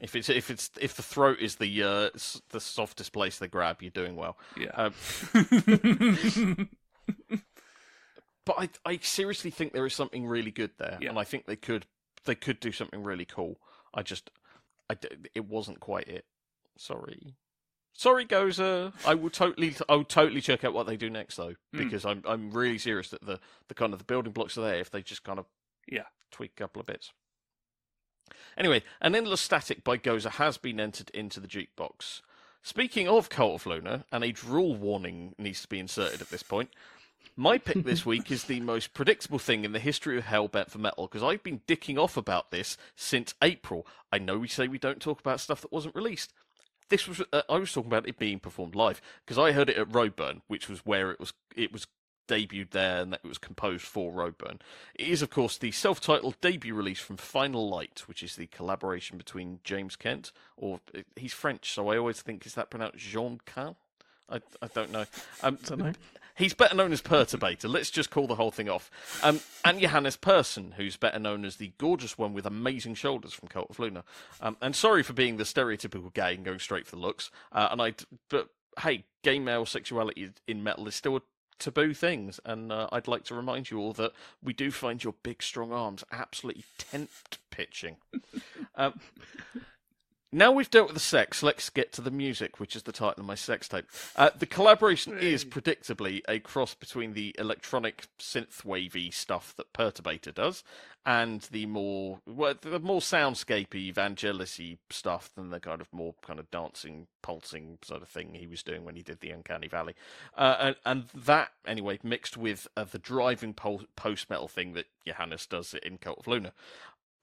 If 0.01 0.15
it's 0.15 0.29
if 0.29 0.49
it's 0.49 0.71
if 0.79 0.95
the 0.95 1.03
throat 1.03 1.39
is 1.39 1.55
the 1.55 1.83
uh 1.83 2.09
s- 2.15 2.41
the 2.49 2.59
softest 2.59 3.11
place 3.13 3.37
to 3.39 3.47
grab 3.47 3.81
you're 3.81 3.91
doing 3.91 4.15
well 4.15 4.37
Yeah. 4.57 4.71
um, 4.75 4.93
but 8.45 8.55
I, 8.57 8.69
I 8.85 8.99
seriously 9.01 9.51
think 9.51 9.73
there 9.73 9.85
is 9.85 9.93
something 9.93 10.25
really 10.25 10.51
good 10.51 10.71
there, 10.77 10.97
Yeah. 11.01 11.09
and 11.09 11.19
I 11.19 11.23
think 11.23 11.45
they 11.45 11.55
could 11.55 11.85
they 12.25 12.35
could 12.35 12.59
do 12.59 12.71
something 12.71 13.03
really 13.03 13.25
cool. 13.25 13.57
I 13.93 14.01
just, 14.03 14.29
I 14.89 14.97
it 15.35 15.45
wasn't 15.45 15.79
quite 15.79 16.07
it. 16.07 16.25
Sorry, 16.77 17.35
sorry, 17.93 18.25
Goza. 18.25 18.93
I 19.05 19.15
will 19.15 19.29
totally, 19.29 19.75
I 19.89 19.95
will 19.95 20.03
totally 20.03 20.41
check 20.41 20.63
out 20.63 20.73
what 20.73 20.87
they 20.87 20.97
do 20.97 21.09
next 21.09 21.35
though, 21.37 21.55
Mm. 21.73 21.77
because 21.77 22.05
I'm 22.05 22.21
I'm 22.25 22.51
really 22.51 22.77
serious 22.77 23.09
that 23.09 23.25
the 23.25 23.39
the 23.67 23.73
kind 23.73 23.93
of 23.93 23.99
the 23.99 24.05
building 24.05 24.33
blocks 24.33 24.57
are 24.57 24.61
there 24.61 24.79
if 24.79 24.89
they 24.91 25.01
just 25.01 25.23
kind 25.23 25.39
of 25.39 25.45
Yeah. 25.87 26.03
tweak 26.31 26.51
a 26.57 26.63
couple 26.63 26.79
of 26.79 26.85
bits. 26.85 27.11
Anyway, 28.57 28.83
an 29.01 29.15
endless 29.15 29.41
static 29.41 29.83
by 29.83 29.97
Goza 29.97 30.31
has 30.31 30.57
been 30.57 30.79
entered 30.79 31.09
into 31.11 31.39
the 31.39 31.47
jukebox. 31.47 32.21
Speaking 32.63 33.07
of 33.07 33.29
Cult 33.29 33.61
of 33.61 33.65
Luna, 33.65 34.05
and 34.11 34.23
a 34.23 34.31
drool 34.31 34.75
warning 34.75 35.35
needs 35.37 35.61
to 35.61 35.67
be 35.67 35.79
inserted 35.79 36.21
at 36.21 36.29
this 36.29 36.43
point. 36.43 36.69
My 37.35 37.57
pick 37.59 37.85
this 37.85 38.05
week 38.05 38.31
is 38.31 38.43
the 38.43 38.59
most 38.59 38.93
predictable 38.93 39.39
thing 39.39 39.63
in 39.63 39.71
the 39.71 39.79
history 39.79 40.17
of 40.17 40.25
Hellbent 40.25 40.69
for 40.69 40.79
Metal 40.79 41.07
because 41.07 41.23
I've 41.23 41.43
been 41.43 41.61
dicking 41.67 41.97
off 41.97 42.17
about 42.17 42.51
this 42.51 42.77
since 42.95 43.35
April. 43.41 43.85
I 44.11 44.17
know 44.17 44.39
we 44.39 44.47
say 44.47 44.67
we 44.67 44.79
don't 44.79 44.99
talk 44.99 45.19
about 45.19 45.39
stuff 45.39 45.61
that 45.61 45.71
wasn't 45.71 45.95
released. 45.95 46.33
This 46.89 47.07
was 47.07 47.21
uh, 47.31 47.43
I 47.49 47.57
was 47.57 47.71
talking 47.71 47.89
about 47.89 48.07
it 48.07 48.17
being 48.17 48.39
performed 48.39 48.75
live 48.75 49.01
because 49.25 49.37
I 49.37 49.51
heard 49.51 49.69
it 49.69 49.77
at 49.77 49.89
Roadburn, 49.89 50.41
which 50.47 50.67
was 50.67 50.79
where 50.79 51.11
it 51.11 51.19
was 51.19 51.33
it 51.55 51.71
was 51.71 51.85
debuted 52.27 52.71
there 52.71 53.01
and 53.01 53.13
that 53.13 53.21
it 53.23 53.27
was 53.27 53.37
composed 53.37 53.85
for 53.85 54.11
Roadburn. 54.11 54.59
It 54.95 55.07
is 55.07 55.21
of 55.21 55.29
course 55.29 55.57
the 55.57 55.71
self-titled 55.71 56.39
debut 56.41 56.73
release 56.73 56.99
from 56.99 57.17
Final 57.17 57.69
Light, 57.69 58.03
which 58.05 58.23
is 58.23 58.35
the 58.35 58.47
collaboration 58.47 59.17
between 59.17 59.59
James 59.63 59.95
Kent 59.95 60.31
or 60.55 60.79
uh, 60.95 61.01
he's 61.15 61.33
French, 61.33 61.71
so 61.73 61.89
I 61.89 61.97
always 61.97 62.21
think 62.21 62.45
is 62.45 62.55
that 62.55 62.69
pronounced 62.69 62.97
Jean 62.97 63.39
Kent? 63.45 63.77
I, 64.29 64.41
I 64.61 64.67
don't 64.67 64.91
know. 64.91 65.05
Um, 65.41 65.57
Don't 65.65 65.79
know. 65.79 65.93
He's 66.37 66.53
better 66.53 66.75
known 66.75 66.91
as 66.91 67.01
Perturbator. 67.01 67.67
Let's 67.67 67.89
just 67.89 68.11
call 68.11 68.27
the 68.27 68.35
whole 68.35 68.51
thing 68.51 68.69
off. 68.69 68.91
Um, 69.23 69.39
and 69.65 69.79
Johannes 69.79 70.15
Persson, 70.15 70.75
who's 70.77 70.95
better 70.95 71.17
known 71.17 71.43
as 71.45 71.55
the 71.55 71.71
gorgeous 71.79 72.15
one 72.15 72.31
with 72.33 72.45
amazing 72.45 72.93
shoulders 72.93 73.33
from 73.33 73.47
Cult 73.47 73.71
of 73.71 73.79
Luna. 73.79 74.03
Um, 74.39 74.55
and 74.61 74.75
sorry 74.75 75.01
for 75.01 75.13
being 75.13 75.37
the 75.37 75.45
stereotypical 75.45 76.13
gay 76.13 76.35
and 76.35 76.45
going 76.45 76.59
straight 76.59 76.85
for 76.85 76.95
the 76.95 77.01
looks. 77.01 77.31
Uh, 77.51 77.69
and 77.71 77.81
I, 77.81 77.95
but 78.29 78.49
hey, 78.81 79.05
gay 79.23 79.39
male 79.39 79.65
sexuality 79.65 80.29
in 80.47 80.63
metal 80.63 80.87
is 80.87 80.93
still 80.93 81.17
a 81.17 81.21
taboo 81.59 81.93
things. 81.93 82.39
And 82.45 82.71
uh, 82.71 82.87
I'd 82.91 83.07
like 83.07 83.23
to 83.25 83.35
remind 83.35 83.69
you 83.69 83.79
all 83.79 83.93
that 83.93 84.13
we 84.43 84.53
do 84.53 84.71
find 84.71 85.03
your 85.03 85.13
big, 85.23 85.41
strong 85.43 85.71
arms 85.71 86.03
absolutely 86.11 86.65
tent 86.77 87.09
pitching. 87.49 87.97
um, 88.75 88.99
now 90.31 90.51
we've 90.51 90.69
dealt 90.69 90.87
with 90.87 90.95
the 90.95 90.99
sex, 90.99 91.41
let's 91.41 91.69
get 91.69 91.93
to 91.93 92.01
the 92.01 92.11
music, 92.11 92.59
which 92.59 92.75
is 92.75 92.83
the 92.83 92.91
title 92.91 93.21
of 93.21 93.25
my 93.25 93.35
sex 93.35 93.67
tape. 93.67 93.85
Uh, 94.15 94.29
the 94.37 94.45
collaboration 94.45 95.17
is 95.17 95.45
predictably 95.45 96.21
a 96.27 96.39
cross 96.39 96.73
between 96.73 97.13
the 97.13 97.35
electronic 97.39 98.07
synth 98.19 98.65
wavy 98.65 99.09
stuff 99.11 99.53
that 99.55 99.73
Perturbator 99.73 100.33
does 100.33 100.63
and 101.07 101.41
the 101.51 101.65
more 101.65 102.19
well, 102.27 102.53
the 102.59 102.81
more 102.81 102.99
soundscapey 102.99 103.93
evangelisy 103.93 104.77
stuff 104.89 105.31
than 105.35 105.51
the 105.51 105.59
kind 105.61 105.79
of 105.79 105.87
more 105.93 106.13
kind 106.21 106.37
of 106.37 106.51
dancing, 106.51 107.07
pulsing 107.21 107.77
sort 107.81 108.01
of 108.01 108.09
thing 108.09 108.33
he 108.33 108.45
was 108.45 108.61
doing 108.61 108.83
when 108.83 108.97
he 108.97 109.03
did 109.03 109.21
the 109.21 109.29
Uncanny 109.29 109.69
Valley. 109.69 109.95
Uh, 110.37 110.57
and, 110.59 110.75
and 110.85 111.03
that 111.15 111.51
anyway 111.65 111.97
mixed 112.03 112.35
with 112.35 112.67
uh, 112.75 112.83
the 112.83 112.99
driving 112.99 113.53
pol- 113.53 113.85
post 113.95 114.29
metal 114.29 114.49
thing 114.49 114.73
that 114.73 114.87
Johannes 115.07 115.45
does 115.45 115.73
in 115.73 115.97
Cult 115.97 116.19
of 116.19 116.27
Luna. 116.27 116.51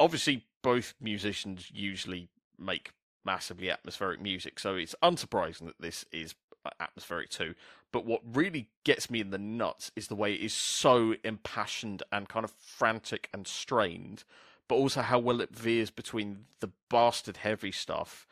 Obviously, 0.01 0.47
both 0.63 0.95
musicians 0.99 1.71
usually 1.71 2.31
make 2.59 2.93
massively 3.25 3.71
atmospheric 3.71 4.21
music, 4.21 4.59
so 4.59 4.75
it's 4.75 4.95
unsurprising 5.03 5.67
that 5.67 5.81
this 5.81 6.05
is 6.13 6.35
uh, 6.67 6.71
atmospheric 6.81 7.31
too. 7.31 7.55
But 7.93 8.05
what 8.05 8.21
really 8.25 8.69
gets 8.85 9.09
me 9.11 9.21
in 9.21 9.31
the 9.31 9.39
nuts 9.39 9.93
is 9.97 10.09
the 10.09 10.17
way 10.17 10.35
it 10.35 10.41
is 10.41 10.53
so 10.53 11.15
impassioned 11.25 12.03
and 12.11 12.29
kind 12.29 12.45
of 12.45 12.51
frantic 12.51 13.29
and 13.33 13.47
strained, 13.47 14.25
but 14.69 14.77
also 14.77 15.03
how 15.03 15.19
well 15.19 15.41
it 15.41 15.55
veers 15.55 15.91
between 15.91 16.47
the 16.61 16.71
bastard 16.91 17.39
heavy 17.39 17.73
stuff 17.73 18.27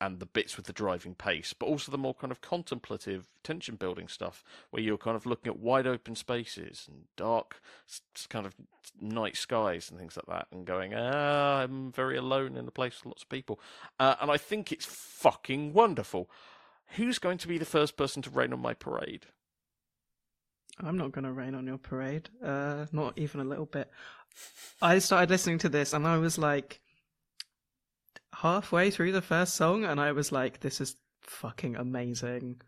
and 0.00 0.20
the 0.20 0.26
bits 0.26 0.56
with 0.56 0.66
the 0.66 0.72
driving 0.72 1.14
pace, 1.14 1.52
but 1.52 1.66
also 1.66 1.90
the 1.90 1.98
more 1.98 2.14
kind 2.14 2.30
of 2.30 2.40
contemplative, 2.40 3.28
tension 3.42 3.76
building 3.76 4.08
stuff 4.08 4.44
where 4.70 4.82
you're 4.82 4.98
kind 4.98 5.16
of 5.16 5.26
looking 5.26 5.50
at 5.50 5.58
wide 5.58 5.86
open 5.86 6.14
spaces 6.14 6.86
and 6.88 7.04
dark, 7.16 7.60
kind 8.28 8.46
of 8.46 8.54
night 9.00 9.36
skies 9.36 9.90
and 9.90 9.98
things 9.98 10.16
like 10.16 10.26
that, 10.26 10.46
and 10.52 10.66
going, 10.66 10.94
ah, 10.94 11.60
I'm 11.60 11.92
very 11.92 12.16
alone 12.16 12.56
in 12.56 12.68
a 12.68 12.70
place 12.70 13.00
with 13.00 13.06
lots 13.06 13.22
of 13.22 13.28
people. 13.28 13.60
Uh, 13.98 14.14
and 14.20 14.30
I 14.30 14.36
think 14.36 14.72
it's 14.72 14.86
fucking 14.86 15.72
wonderful. 15.72 16.30
Who's 16.96 17.18
going 17.18 17.38
to 17.38 17.48
be 17.48 17.58
the 17.58 17.64
first 17.64 17.96
person 17.96 18.22
to 18.22 18.30
rain 18.30 18.52
on 18.52 18.60
my 18.60 18.74
parade? 18.74 19.26
I'm 20.78 20.96
not 20.96 21.12
going 21.12 21.24
to 21.24 21.32
rain 21.32 21.54
on 21.54 21.66
your 21.66 21.78
parade. 21.78 22.28
Uh, 22.42 22.86
not 22.92 23.16
even 23.16 23.40
a 23.40 23.44
little 23.44 23.66
bit. 23.66 23.90
I 24.82 24.98
started 24.98 25.30
listening 25.30 25.58
to 25.58 25.68
this 25.68 25.92
and 25.92 26.06
I 26.06 26.18
was 26.18 26.38
like 26.38 26.80
halfway 28.34 28.90
through 28.90 29.12
the 29.12 29.22
first 29.22 29.54
song 29.54 29.84
and 29.84 30.00
I 30.00 30.12
was 30.12 30.32
like, 30.32 30.60
this 30.60 30.80
is 30.80 30.96
fucking 31.22 31.76
amazing. 31.76 32.60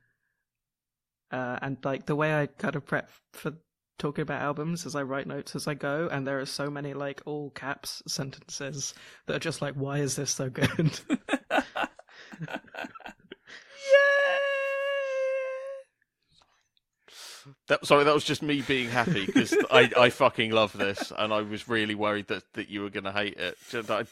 Uh, 1.31 1.59
and 1.61 1.77
like 1.85 2.07
the 2.07 2.17
way 2.17 2.41
I 2.41 2.47
kind 2.47 2.77
of 2.77 2.87
prep 2.87 3.11
for 3.33 3.53
talking 3.99 4.23
about 4.23 4.43
albums 4.43 4.87
is 4.87 4.95
I 4.95 5.03
write 5.03 5.27
notes 5.27 5.57
as 5.57 5.67
I 5.67 5.75
go 5.75 6.09
and 6.11 6.27
there 6.27 6.39
are 6.39 6.47
so 6.47 6.71
many 6.71 6.95
like 6.95 7.23
all 7.27 7.51
caps 7.51 8.03
sentences 8.07 8.95
that 9.27 9.37
are 9.37 9.41
just 9.41 9.63
like, 9.63 9.75
why 9.75 9.99
is 9.99 10.17
this 10.17 10.31
so 10.31 10.49
good? 10.51 11.01
That 17.69 17.87
sorry, 17.87 18.05
that 18.05 18.15
was 18.15 18.25
just 18.25 18.43
me 18.43 18.63
being 18.63 18.89
happy 18.89 19.27
because 19.27 19.57
I, 19.71 19.91
I 19.97 20.11
fucking 20.11 20.51
love 20.51 20.73
this, 20.73 21.13
and 21.17 21.33
I 21.33 21.43
was 21.43 21.69
really 21.69 21.95
worried 21.95 22.29
that, 22.29 22.43
that 22.55 22.69
you 22.69 22.83
were 22.83 22.91
going 22.91 23.05
to 23.05 23.13
hate 23.13 23.37
it 23.39 23.57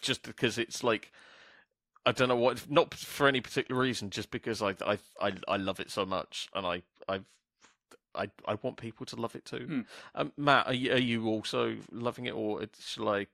just 0.01 0.23
because 0.23 0.59
it's 0.59 0.85
like 0.85 1.11
I 2.07 2.13
don't 2.13 2.29
know 2.29 2.37
what, 2.37 2.71
not 2.71 2.95
for 2.95 3.27
any 3.27 3.41
particular 3.41 3.81
reason, 3.81 4.11
just 4.11 4.31
because 4.31 4.63
I 4.63 4.75
I 4.85 4.99
I, 5.21 5.33
I 5.49 5.57
love 5.57 5.81
it 5.81 5.91
so 5.91 6.05
much, 6.05 6.49
and 6.55 6.67
I 6.67 6.83
I 7.09 7.21
I 8.15 8.29
I 8.47 8.55
want 8.63 8.77
people 8.77 9.07
to 9.07 9.17
love 9.17 9.35
it 9.35 9.45
too. 9.45 9.67
Hmm. 9.67 9.81
Um, 10.15 10.33
Matt, 10.37 10.67
are 10.67 10.75
you, 10.75 10.93
are 10.93 10.99
you 10.99 11.27
also 11.27 11.77
loving 11.91 12.27
it, 12.27 12.35
or 12.35 12.65
shall 12.79 13.09
I 13.09 13.27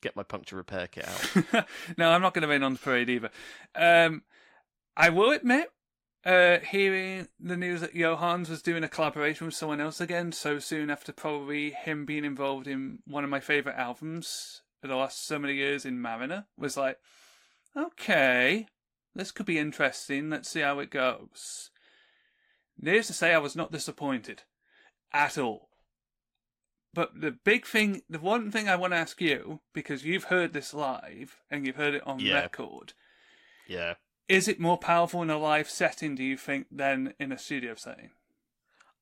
get 0.00 0.16
my 0.16 0.22
puncture 0.22 0.56
repair 0.56 0.86
kit 0.86 1.08
out? 1.08 1.66
no, 1.96 2.10
I'm 2.10 2.22
not 2.22 2.34
going 2.34 2.42
to 2.42 2.48
rain 2.48 2.62
on 2.62 2.74
the 2.74 2.78
parade 2.78 3.10
either. 3.10 3.30
Um, 3.74 4.22
I 4.96 5.08
will 5.08 5.32
admit, 5.32 5.72
uh, 6.24 6.58
hearing 6.58 7.28
the 7.40 7.56
news 7.56 7.80
that 7.80 7.94
Johans 7.94 8.48
was 8.48 8.62
doing 8.62 8.84
a 8.84 8.88
collaboration 8.88 9.46
with 9.46 9.54
someone 9.54 9.80
else 9.80 10.00
again 10.00 10.32
so 10.32 10.58
soon 10.58 10.90
after 10.90 11.12
probably 11.12 11.70
him 11.70 12.04
being 12.04 12.24
involved 12.24 12.68
in 12.68 13.00
one 13.06 13.24
of 13.24 13.30
my 13.30 13.40
favourite 13.40 13.78
albums 13.78 14.62
for 14.80 14.88
the 14.88 14.96
last 14.96 15.26
so 15.26 15.38
many 15.38 15.54
years 15.54 15.84
in 15.84 16.00
Mariner 16.00 16.46
was 16.56 16.76
like, 16.76 16.98
okay, 17.76 18.66
this 19.14 19.30
could 19.30 19.46
be 19.46 19.58
interesting. 19.58 20.30
Let's 20.30 20.48
see 20.48 20.60
how 20.60 20.78
it 20.78 20.90
goes. 20.90 21.70
Needless 22.80 23.08
to 23.08 23.12
say, 23.12 23.34
I 23.34 23.38
was 23.38 23.54
not 23.56 23.72
disappointed 23.72 24.42
at 25.12 25.38
all. 25.38 25.68
But 26.94 27.20
the 27.20 27.30
big 27.30 27.66
thing, 27.66 28.02
the 28.08 28.18
one 28.18 28.50
thing 28.50 28.68
I 28.68 28.76
want 28.76 28.92
to 28.92 28.98
ask 28.98 29.20
you, 29.20 29.60
because 29.72 30.04
you've 30.04 30.24
heard 30.24 30.52
this 30.52 30.74
live 30.74 31.38
and 31.50 31.66
you've 31.66 31.76
heard 31.76 31.94
it 31.94 32.06
on 32.06 32.18
Yeah. 32.20 32.34
record, 32.34 32.92
yeah. 33.66 33.94
is 34.28 34.46
it 34.48 34.60
more 34.60 34.76
powerful 34.78 35.22
in 35.22 35.30
a 35.30 35.38
live 35.38 35.70
setting, 35.70 36.14
do 36.14 36.22
you 36.22 36.36
think, 36.36 36.66
than 36.70 37.14
in 37.18 37.32
a 37.32 37.38
studio 37.38 37.74
setting? 37.74 38.10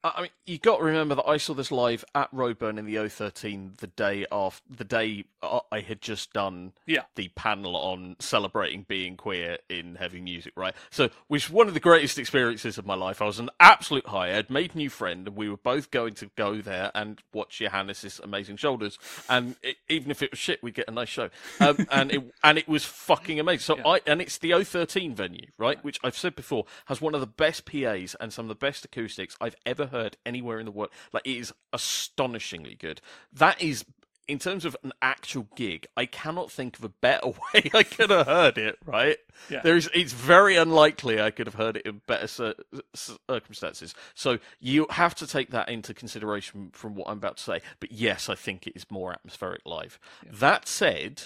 I 0.03 0.23
mean, 0.23 0.31
you 0.47 0.57
got 0.59 0.79
to 0.79 0.85
remember 0.85 1.15
that 1.17 1.27
I 1.29 1.37
saw 1.37 1.53
this 1.53 1.71
live 1.71 2.05
at 2.15 2.33
Roadburn 2.35 2.79
in 2.79 2.87
the 2.87 2.95
O13 2.97 3.77
the 3.79 3.87
day 3.89 4.25
after 4.33 4.63
the 4.75 4.85
day 4.85 5.25
I 5.43 5.81
had 5.81 6.01
just 6.01 6.33
done 6.33 6.73
Yeah. 6.87 7.03
the 7.17 7.29
panel 7.29 7.77
on 7.77 8.17
celebrating 8.19 8.87
being 8.89 9.17
queer 9.19 9.59
in 9.69 9.97
heavy 9.97 10.21
music, 10.23 10.55
right? 10.57 10.75
So, 10.91 11.11
which 11.29 11.49
was 11.49 11.55
one 11.55 11.69
of 11.69 11.75
the 11.75 11.81
greatest 11.81 12.19
experiences 12.19 12.79
of 12.79 12.87
my 12.87 12.95
life. 12.95 13.21
I 13.21 13.27
was 13.27 13.39
an 13.39 13.51
absolute 13.61 14.07
high. 14.07 14.29
I 14.29 14.35
had 14.35 14.49
made 14.51 14.75
a 14.75 14.79
new 14.79 14.89
friend, 14.89 15.27
and 15.27 15.37
we 15.37 15.49
were 15.51 15.57
both 15.59 15.91
going 15.91 16.15
to 16.15 16.31
go 16.37 16.61
there 16.63 16.91
and 16.95 17.21
watch 17.35 17.59
Johannes' 17.59 18.21
amazing 18.23 18.57
shoulders. 18.57 18.99
And 19.29 19.57
it, 19.63 19.77
even 19.89 20.11
if 20.11 20.23
it 20.23 20.31
was 20.31 20.39
shit, 20.39 20.63
we'd 20.63 20.75
get 20.75 20.89
a 20.89 20.93
nice 20.93 21.09
show. 21.11 21.29
Um, 21.61 21.77
and 21.91 22.11
it 22.13 22.23
and 22.43 22.57
it 22.57 22.67
was 22.69 22.85
fucking 22.87 23.39
amazing. 23.39 23.61
So 23.61 23.77
Yeah. 23.77 23.87
I 23.87 24.01
and 24.07 24.23
it's 24.23 24.39
the 24.39 24.53
O13 24.53 25.15
venue, 25.15 25.47
right? 25.59 25.83
Which 25.85 25.99
I've 26.03 26.17
said 26.17 26.35
before 26.37 26.65
has 26.87 27.01
one 27.03 27.15
of 27.15 27.21
the 27.21 27.27
best 27.27 27.67
PAs 27.67 28.17
and 28.19 28.33
some 28.33 28.47
of 28.47 28.49
the 28.49 28.55
best 28.55 28.85
acoustics 28.87 29.37
I've 29.41 29.57
ever 29.67 29.90
heard 29.91 30.17
anywhere 30.25 30.59
in 30.59 30.67
the 30.67 30.73
world. 30.73 30.91
Like 31.13 31.27
it 31.27 31.37
is 31.37 31.53
astonishingly 31.73 32.75
good. 32.75 33.01
That 33.33 33.61
is 33.63 33.85
in 34.31 34.39
terms 34.39 34.65
of 34.65 34.77
an 34.85 34.93
actual 35.03 35.49
gig, 35.57 35.89
I 35.97 36.07
cannot 36.07 36.53
think 36.53 36.79
of 36.79 36.85
a 36.85 36.89
better 36.89 37.29
way 37.55 37.69
I 37.75 37.83
could 37.83 38.11
have 38.11 38.27
heard 38.27 38.59
it. 38.59 38.79
Right? 38.85 39.17
Yeah. 39.49 39.61
There 39.63 39.77
is. 39.77 39.91
It's 39.93 40.13
very 40.13 40.57
unlikely 40.57 41.21
I 41.21 41.31
could 41.33 41.49
have 41.49 41.57
heard 41.57 41.77
it 41.77 41.87
in 41.87 42.01
better 42.07 42.29
cir- 42.29 42.55
circumstances. 42.95 43.95
So 44.15 44.39
you 44.61 44.87
have 44.91 45.17
to 45.17 45.27
take 45.27 45.51
that 45.51 45.69
into 45.69 45.93
consideration 45.95 46.71
from 46.73 46.95
what 46.95 47.09
I'm 47.09 47.19
about 47.19 47.39
to 47.39 47.43
say. 47.43 47.61
But 47.81 47.91
yes, 47.91 48.29
I 48.29 48.37
think 48.37 48.67
it 48.67 48.77
is 48.77 48.87
more 48.89 49.13
atmospheric 49.13 49.63
live. 49.65 49.99
That 50.31 50.69
said, 50.69 51.25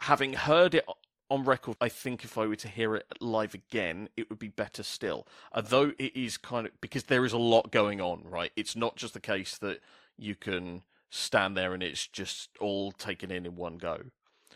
having 0.00 0.34
heard 0.34 0.74
it 0.76 0.84
on 1.30 1.44
record, 1.44 1.76
I 1.80 1.88
think 1.88 2.24
if 2.24 2.38
I 2.38 2.46
were 2.46 2.56
to 2.56 2.68
hear 2.68 2.94
it 2.96 3.06
live 3.20 3.54
again, 3.54 4.08
it 4.16 4.30
would 4.30 4.38
be 4.38 4.48
better 4.48 4.82
still. 4.82 5.26
Uh, 5.52 5.62
Although 5.62 5.92
it 5.98 6.16
is 6.16 6.36
kind 6.38 6.66
of 6.66 6.80
because 6.80 7.04
there 7.04 7.24
is 7.24 7.32
a 7.32 7.38
lot 7.38 7.70
going 7.70 8.00
on, 8.00 8.22
right? 8.24 8.52
It's 8.56 8.76
not 8.76 8.96
just 8.96 9.14
the 9.14 9.20
case 9.20 9.58
that 9.58 9.80
you 10.16 10.34
can 10.34 10.82
stand 11.10 11.56
there 11.56 11.74
and 11.74 11.82
it's 11.82 12.06
just 12.06 12.50
all 12.60 12.92
taken 12.92 13.30
in 13.30 13.46
in 13.46 13.56
one 13.56 13.78
go. 13.78 14.04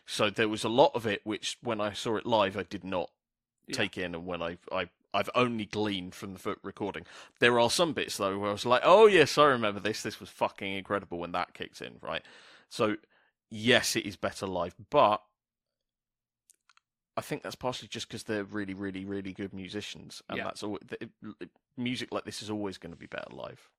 So 0.07 0.31
there 0.31 0.49
was 0.49 0.64
a 0.64 0.68
lot 0.68 0.93
of 0.95 1.07
it 1.07 1.20
which, 1.25 1.59
when 1.62 1.81
I 1.81 1.93
saw 1.93 2.16
it 2.16 2.27
live, 2.27 2.57
I 2.57 2.64
did 2.64 2.85
not 2.85 3.11
Yeah. 3.66 3.77
take 3.77 3.99
in, 3.99 4.14
and 4.14 4.27
when 4.27 4.43
I 4.43 4.59
I 4.73 4.89
I've 5.14 5.31
only 5.35 5.66
gleaned 5.66 6.14
from 6.14 6.33
the 6.33 6.39
foot 6.39 6.59
recording. 6.62 7.05
There 7.39 7.61
are 7.61 7.70
some 7.70 7.93
bits 7.93 8.16
though 8.16 8.39
where 8.39 8.49
I 8.51 8.53
was 8.53 8.64
like, 8.66 8.83
oh 8.85 9.07
yes, 9.07 9.37
I 9.39 9.45
remember 9.47 9.81
this. 9.81 10.03
This 10.03 10.20
was 10.20 10.31
fucking 10.31 10.73
incredible 10.75 11.18
when 11.18 11.33
that 11.33 11.55
kicked 11.55 11.83
in, 11.83 11.99
right? 12.01 12.23
So 12.68 12.97
yes, 13.51 13.95
it 13.97 14.07
is 14.07 14.16
better 14.16 14.47
live, 14.47 14.75
but 14.91 15.23
I 17.17 17.21
think 17.21 17.43
that's 17.43 17.55
partially 17.57 17.89
just 17.89 18.09
because 18.09 18.23
they're 18.25 18.45
really, 18.45 18.75
really, 18.75 19.05
really 19.05 19.33
good 19.33 19.53
musicians, 19.53 20.23
and 20.29 20.39
Yeah. 20.39 20.45
that's 20.45 20.63
all. 20.63 20.79
th- 20.79 21.11
it- 21.41 21.51
Music 21.77 22.13
like 22.13 22.25
this 22.25 22.43
is 22.43 22.51
always 22.51 22.77
going 22.79 22.93
to 22.93 22.99
be 22.99 23.07
better 23.07 23.31
live. 23.35 23.71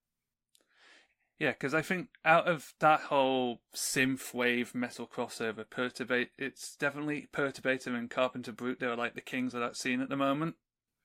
Yeah, 1.40 1.52
because 1.52 1.74
I 1.74 1.82
think 1.82 2.10
out 2.24 2.48
of 2.48 2.74
that 2.80 3.02
whole 3.02 3.62
synth 3.76 4.34
wave 4.34 4.74
metal 4.74 5.08
crossover, 5.08 5.66
Perturbate, 5.66 6.30
it's 6.38 6.76
definitely 6.76 7.28
Perturbator 7.34 7.88
and 7.96 8.10
Carpenter 8.10 8.52
Brut. 8.52 8.80
They're 8.80 8.96
like 8.96 9.16
the 9.16 9.22
kings 9.22 9.54
of 9.54 9.60
that 9.62 9.76
scene 9.76 10.00
at 10.02 10.10
the 10.10 10.16
moment. 10.16 10.56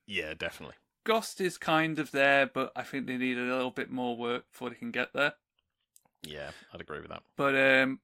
Yeah, 0.07 0.33
definitely. 0.33 0.75
GOST 1.03 1.41
is 1.41 1.57
kind 1.57 1.99
of 1.99 2.11
there, 2.11 2.45
but 2.47 2.71
I 2.75 2.83
think 2.83 3.05
they 3.07 3.17
need 3.17 3.37
a 3.37 3.41
little 3.41 3.71
bit 3.71 3.89
more 3.91 4.15
work 4.17 4.51
before 4.51 4.69
they 4.69 4.75
can 4.75 4.91
get 4.91 5.13
there. 5.13 5.33
Yeah, 6.23 6.51
I'd 6.73 6.81
agree 6.81 6.99
with 6.99 7.09
that. 7.09 7.23
But 7.35 7.55
um, 7.55 7.99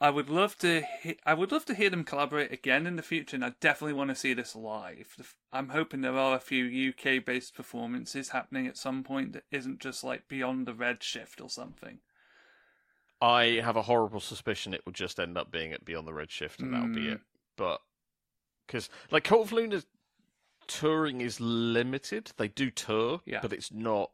I 0.00 0.10
would 0.10 0.30
love 0.30 0.56
to. 0.58 0.82
He- 1.02 1.18
I 1.26 1.34
would 1.34 1.50
love 1.50 1.64
to 1.66 1.74
hear 1.74 1.90
them 1.90 2.04
collaborate 2.04 2.52
again 2.52 2.86
in 2.86 2.94
the 2.96 3.02
future, 3.02 3.34
and 3.34 3.44
I 3.44 3.54
definitely 3.60 3.94
want 3.94 4.10
to 4.10 4.14
see 4.14 4.32
this 4.32 4.54
live. 4.54 5.34
I'm 5.52 5.70
hoping 5.70 6.00
there 6.02 6.16
are 6.16 6.36
a 6.36 6.40
few 6.40 6.64
UK-based 6.90 7.54
performances 7.54 8.28
happening 8.28 8.66
at 8.68 8.76
some 8.76 9.02
point 9.02 9.32
that 9.32 9.44
isn't 9.50 9.80
just 9.80 10.04
like 10.04 10.28
Beyond 10.28 10.66
the 10.66 10.74
Red 10.74 11.02
Shift 11.02 11.40
or 11.40 11.50
something. 11.50 11.98
I 13.20 13.60
have 13.64 13.74
a 13.76 13.82
horrible 13.82 14.20
suspicion 14.20 14.72
it 14.72 14.86
will 14.86 14.92
just 14.92 15.18
end 15.18 15.36
up 15.36 15.50
being 15.50 15.72
at 15.72 15.84
Beyond 15.84 16.06
the 16.06 16.14
Red 16.14 16.30
Shift, 16.30 16.60
and 16.60 16.72
that'll 16.72 16.88
be 16.94 17.06
Mm. 17.06 17.14
it. 17.14 17.20
But 17.56 17.82
because 18.66 18.88
like 19.10 19.24
Cult 19.24 19.46
of 19.46 19.52
Luna's 19.52 19.86
touring 20.68 21.20
is 21.20 21.40
limited, 21.40 22.32
they 22.36 22.46
do 22.46 22.70
tour, 22.70 23.20
Yeah. 23.24 23.40
but 23.42 23.52
it's 23.52 23.72
not. 23.72 24.12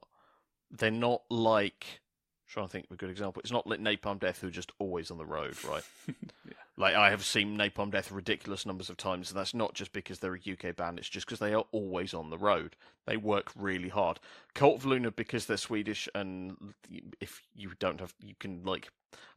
They're 0.70 0.90
not 0.90 1.22
like. 1.30 2.00
Trying 2.48 2.66
to 2.66 2.72
think 2.72 2.86
of 2.86 2.92
a 2.92 2.96
good 2.96 3.10
example. 3.10 3.40
It's 3.40 3.52
not 3.52 3.66
like 3.66 3.80
Napalm 3.80 4.20
Death, 4.20 4.40
who 4.40 4.48
are 4.48 4.50
just 4.50 4.72
always 4.78 5.10
on 5.10 5.18
the 5.18 5.26
road, 5.26 5.56
right? 5.64 5.84
Like 6.76 6.94
I 6.96 7.10
have 7.10 7.24
seen 7.24 7.56
Napalm 7.56 7.92
Death 7.92 8.10
ridiculous 8.10 8.66
numbers 8.66 8.90
of 8.90 8.96
times, 8.96 9.30
and 9.30 9.38
that's 9.38 9.54
not 9.54 9.74
just 9.74 9.92
because 9.92 10.18
they're 10.18 10.34
a 10.34 10.52
UK 10.52 10.74
band. 10.74 10.98
It's 10.98 11.08
just 11.08 11.26
because 11.26 11.38
they 11.38 11.54
are 11.54 11.64
always 11.70 12.12
on 12.12 12.30
the 12.30 12.38
road. 12.38 12.74
They 13.06 13.16
work 13.16 13.52
really 13.56 13.90
hard. 13.90 14.18
Cult 14.54 14.76
of 14.76 14.86
Luna, 14.86 15.12
because 15.12 15.46
they're 15.46 15.56
Swedish, 15.56 16.08
and 16.14 16.74
if 17.20 17.42
you 17.54 17.72
don't 17.78 18.00
have, 18.00 18.14
you 18.20 18.34
can 18.40 18.64
like 18.64 18.88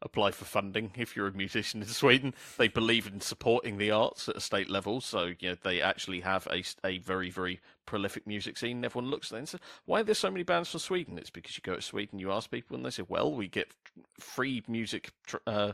apply 0.02 0.32
for 0.32 0.46
funding 0.46 0.92
if 0.98 1.16
you're 1.16 1.28
a 1.28 1.34
musician 1.34 1.82
in 1.82 1.88
Sweden. 1.88 2.34
They 2.58 2.68
believe 2.68 3.06
in 3.06 3.22
supporting 3.22 3.78
the 3.78 3.92
arts 3.92 4.28
at 4.28 4.38
a 4.38 4.42
state 4.42 4.70
level, 4.70 5.00
so 5.00 5.34
you 5.40 5.50
know 5.50 5.56
they 5.62 5.80
actually 5.80 6.22
have 6.22 6.48
a 6.48 6.64
a 6.84 6.98
very 6.98 7.30
very 7.30 7.60
prolific 7.86 8.26
music 8.26 8.58
scene. 8.58 8.84
Everyone 8.84 9.12
looks 9.12 9.32
at 9.32 9.36
it 9.36 9.40
and 9.40 9.50
says, 9.50 9.60
"Why 9.86 10.00
are 10.00 10.04
there 10.04 10.16
so 10.16 10.32
many 10.32 10.44
bands 10.44 10.72
from 10.72 10.80
Sweden?" 10.80 11.20
It's 11.20 11.30
because 11.30 11.56
you 11.56 11.62
go 11.62 11.76
to 11.76 11.82
Sweden, 11.82 12.18
you 12.18 12.32
ask 12.32 12.50
people, 12.50 12.76
and 12.76 12.84
they 12.84 12.90
say, 12.90 13.04
"Well, 13.08 13.32
we 13.32 13.48
get 13.48 13.76
free 14.20 14.64
music." 14.68 15.12
Tr- 15.28 15.38
uh, 15.46 15.74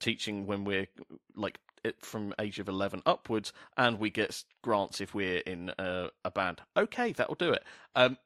teaching 0.00 0.46
when 0.46 0.64
we're 0.64 0.86
like 1.34 1.58
it 1.84 1.96
from 2.04 2.34
age 2.40 2.58
of 2.58 2.68
11 2.68 3.02
upwards 3.06 3.52
and 3.76 3.98
we 3.98 4.10
get 4.10 4.42
grants 4.62 5.00
if 5.00 5.14
we're 5.14 5.38
in 5.38 5.70
a, 5.78 6.08
a 6.24 6.30
band 6.30 6.60
okay 6.76 7.12
that'll 7.12 7.34
do 7.36 7.52
it 7.52 7.62
um 7.94 8.16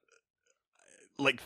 like 1.18 1.41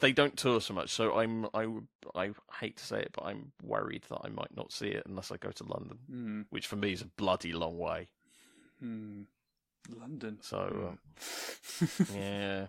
they 0.00 0.12
don't 0.12 0.36
tour 0.36 0.60
so 0.60 0.72
much 0.72 0.90
so 0.90 1.18
i'm 1.18 1.46
i 1.52 1.66
i 2.14 2.30
hate 2.60 2.76
to 2.76 2.84
say 2.84 3.00
it 3.00 3.10
but 3.12 3.24
i'm 3.24 3.50
worried 3.62 4.04
that 4.08 4.20
i 4.24 4.28
might 4.28 4.54
not 4.56 4.72
see 4.72 4.88
it 4.88 5.02
unless 5.06 5.32
i 5.32 5.36
go 5.36 5.50
to 5.50 5.64
london 5.64 5.98
Hmm. 6.08 6.40
which 6.50 6.66
for 6.68 6.76
me 6.76 6.92
is 6.92 7.02
a 7.02 7.06
bloody 7.06 7.52
long 7.52 7.76
way 7.78 8.08
Hmm. 8.80 9.22
London. 9.88 10.38
so 10.42 10.90
um, 10.92 10.98
yeah 12.14 12.66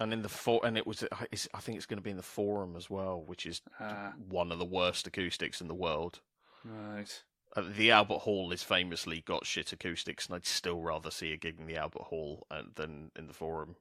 and 0.00 0.12
in 0.12 0.22
the 0.22 0.28
for 0.28 0.64
and 0.64 0.76
it 0.76 0.86
was 0.86 1.04
i 1.12 1.60
think 1.60 1.76
it's 1.76 1.86
going 1.86 1.98
to 1.98 2.02
be 2.02 2.10
in 2.10 2.16
the 2.16 2.22
forum 2.22 2.76
as 2.76 2.88
well 2.90 3.22
which 3.26 3.46
is 3.46 3.60
Ah, 3.80 4.12
one 4.28 4.52
of 4.52 4.58
the 4.58 4.64
worst 4.64 5.06
acoustics 5.06 5.60
in 5.60 5.68
the 5.68 5.74
world 5.74 6.20
right. 6.64 7.22
Uh, 7.56 7.62
the 7.74 7.90
Albert 7.90 8.18
Hall 8.18 8.52
is 8.52 8.62
famously 8.62 9.22
got 9.24 9.46
shit 9.46 9.72
acoustics, 9.72 10.26
and 10.26 10.34
I'd 10.36 10.44
still 10.44 10.82
rather 10.82 11.10
see 11.10 11.32
a 11.32 11.38
gig 11.38 11.58
in 11.58 11.66
the 11.66 11.76
Albert 11.76 12.02
Hall 12.02 12.46
uh, 12.50 12.62
than 12.74 13.10
in 13.16 13.28
the 13.28 13.32
Forum. 13.32 13.76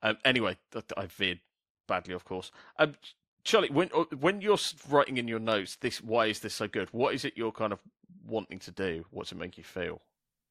Um, 0.00 0.18
anyway, 0.24 0.56
I 0.96 1.06
veered 1.06 1.40
badly, 1.88 2.14
of 2.14 2.24
course. 2.24 2.52
Um, 2.78 2.94
Charlie, 3.42 3.70
when 3.70 3.90
uh, 3.92 4.04
when 4.20 4.40
you're 4.40 4.58
writing 4.88 5.16
in 5.16 5.26
your 5.26 5.40
notes, 5.40 5.76
this 5.76 6.00
why 6.02 6.26
is 6.26 6.38
this 6.40 6.54
so 6.54 6.68
good? 6.68 6.88
What 6.92 7.14
is 7.14 7.24
it 7.24 7.32
you're 7.36 7.52
kind 7.52 7.72
of 7.72 7.80
wanting 8.24 8.60
to 8.60 8.70
do? 8.70 9.06
What's 9.10 9.32
it 9.32 9.38
make 9.38 9.58
you 9.58 9.64
feel? 9.64 10.00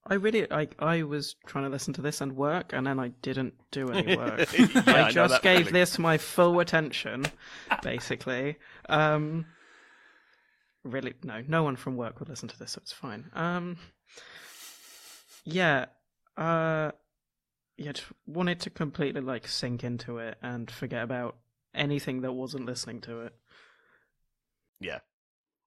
I 0.06 0.16
really, 0.16 0.52
I, 0.52 0.68
I 0.80 1.04
was 1.04 1.36
trying 1.48 1.64
to 1.64 1.70
listen 1.70 1.94
to 1.94 2.02
this 2.02 2.20
and 2.20 2.36
work, 2.36 2.74
and 2.74 2.86
then 2.86 3.00
I 3.00 3.10
didn't 3.22 3.54
do 3.72 3.90
any 3.92 4.18
work. 4.18 4.52
Yeah, 4.58 4.84
I 4.86 5.04
I 5.04 5.12
just 5.12 5.42
gave 5.42 5.60
feeling. 5.60 5.74
this 5.74 5.98
my 5.98 6.18
full 6.18 6.60
attention, 6.60 7.26
basically. 7.82 8.58
Um, 8.90 9.46
really, 10.84 11.14
no, 11.24 11.42
no 11.48 11.64
one 11.64 11.78
from 11.78 11.96
work 11.96 12.20
would 12.20 12.28
listen 12.28 12.50
to 12.50 12.60
this, 12.60 12.72
so 12.74 12.80
it's 12.82 12.92
fine. 12.92 13.30
Um, 13.34 13.78
yeah, 15.46 15.86
uh, 16.38 16.92
yeah, 17.78 17.94
just 17.94 18.08
wanted 18.28 18.60
to 18.62 18.70
completely 18.70 19.22
like 19.22 19.48
sink 19.48 19.84
into 19.86 20.18
it 20.18 20.38
and 20.42 20.70
forget 20.70 21.04
about 21.04 21.38
anything 21.74 22.22
that 22.22 22.34
wasn't 22.34 22.66
listening 22.66 23.00
to 23.02 23.22
it. 23.22 23.36
Yeah. 24.80 25.00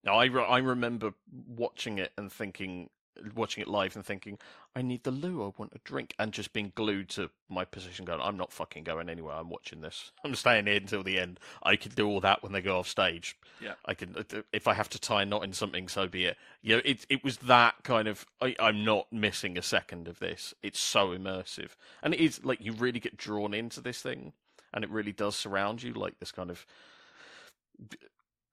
No, 0.05 0.13
I 0.15 0.27
re- 0.27 0.45
I 0.45 0.59
remember 0.59 1.13
watching 1.49 1.99
it 1.99 2.13
and 2.17 2.31
thinking 2.31 2.91
watching 3.35 3.63
it 3.63 3.69
live 3.69 3.97
and 3.97 4.05
thinking, 4.05 4.39
I 4.75 4.83
need 4.83 5.05
the 5.05 5.11
loo, 5.11 5.43
I 5.45 5.53
want 5.57 5.73
a 5.75 5.79
drink, 5.85 6.15
and 6.19 6.33
just 6.33 6.53
being 6.53 6.73
glued 6.75 7.09
to 7.11 7.31
my 7.49 7.65
position, 7.65 8.05
going, 8.05 8.21
I'm 8.21 8.37
not 8.37 8.53
fucking 8.53 8.85
going 8.85 9.09
anywhere. 9.09 9.35
I'm 9.35 9.49
watching 9.49 9.81
this. 9.81 10.13
I'm 10.25 10.35
staying 10.35 10.67
here 10.67 10.77
until 10.77 11.03
the 11.03 11.19
end. 11.19 11.41
I 11.63 11.77
can 11.77 11.93
do 11.93 12.07
all 12.07 12.21
that 12.21 12.43
when 12.43 12.53
they 12.53 12.61
go 12.61 12.79
off 12.79 12.89
stage. 12.89 13.37
Yeah. 13.61 13.75
I 13.85 13.95
can 13.95 14.17
uh, 14.17 14.43
if 14.53 14.69
I 14.69 14.75
have 14.75 14.89
to 14.91 15.01
tie 15.01 15.23
a 15.23 15.27
knot 15.27 15.45
in 15.45 15.53
something, 15.53 15.89
so 15.89 16.07
be 16.07 16.27
it. 16.27 16.37
You 16.63 16.77
know, 16.77 16.83
it 16.85 17.07
it 17.09 17.25
was 17.25 17.39
that 17.39 17.77
kind 17.83 18.09
of. 18.09 18.27
I, 18.41 18.55
I'm 18.59 18.85
not 18.85 19.13
missing 19.13 19.57
a 19.57 19.63
second 19.63 20.09
of 20.09 20.19
this. 20.19 20.55
It's 20.63 20.79
so 20.79 21.09
immersive, 21.09 21.71
and 22.03 22.15
it 22.15 22.21
is 22.21 22.45
like 22.45 22.61
you 22.61 22.73
really 22.73 23.01
get 23.01 23.17
drawn 23.17 23.55
into 23.55 23.81
this 23.81 24.03
thing, 24.03 24.33
and 24.73 24.85
it 24.85 24.91
really 24.91 25.13
does 25.13 25.37
surround 25.37 25.83
you 25.83 25.93
like 25.93 26.19
this 26.19 26.33
kind 26.33 26.51
of 26.51 26.67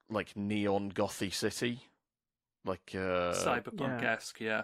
like 0.10 0.36
neon 0.36 0.92
gothy 0.92 1.34
city 1.34 1.88
like 2.66 2.92
uh 2.96 3.34
Cyberpunk 3.34 4.04
esque, 4.04 4.40
yeah. 4.40 4.64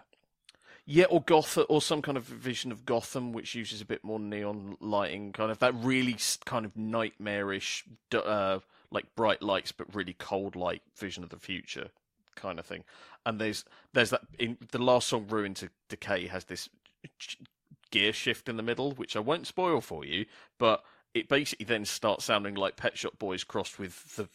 yeah 0.86 1.06
or 1.06 1.22
gotham 1.22 1.66
or 1.70 1.82
some 1.82 2.02
kind 2.02 2.18
of 2.18 2.24
vision 2.24 2.72
of 2.72 2.86
gotham 2.86 3.32
which 3.32 3.56
uses 3.56 3.82
a 3.82 3.86
bit 3.86 4.04
more 4.04 4.20
neon 4.20 4.78
lighting 4.80 5.32
kind 5.32 5.52
of 5.52 5.60
that 5.60 5.74
really 5.76 6.16
kind 6.46 6.66
of 6.66 6.76
nightmarish 6.78 7.84
uh 8.14 8.60
like 8.92 9.14
bright 9.16 9.42
lights 9.42 9.72
but 9.72 9.94
really 9.94 10.16
cold 10.18 10.56
light 10.56 10.82
vision 10.98 11.24
of 11.24 11.30
the 11.30 11.40
future 11.40 11.90
kind 12.36 12.60
of 12.60 12.66
thing 12.66 12.84
and 13.26 13.40
there's 13.40 13.66
there's 13.94 14.12
that 14.12 14.22
in 14.38 14.58
the 14.72 14.80
last 14.80 15.10
song 15.10 15.26
ruin 15.28 15.54
to 15.54 15.70
decay 15.90 16.28
has 16.28 16.46
this 16.46 16.70
gear 17.92 18.14
shift 18.14 18.48
in 18.48 18.56
the 18.56 18.64
middle 18.64 18.92
which 18.92 19.16
i 19.16 19.20
won't 19.20 19.48
spoil 19.48 19.82
for 19.82 20.06
you 20.06 20.26
but 20.58 20.84
it 21.14 21.28
basically 21.28 21.66
then 21.66 21.86
starts 21.86 22.26
sounding 22.26 22.56
like 22.56 22.78
pet 22.78 22.98
shop 22.98 23.18
boys 23.20 23.44
crossed 23.44 23.80
with 23.80 24.16
the 24.16 24.30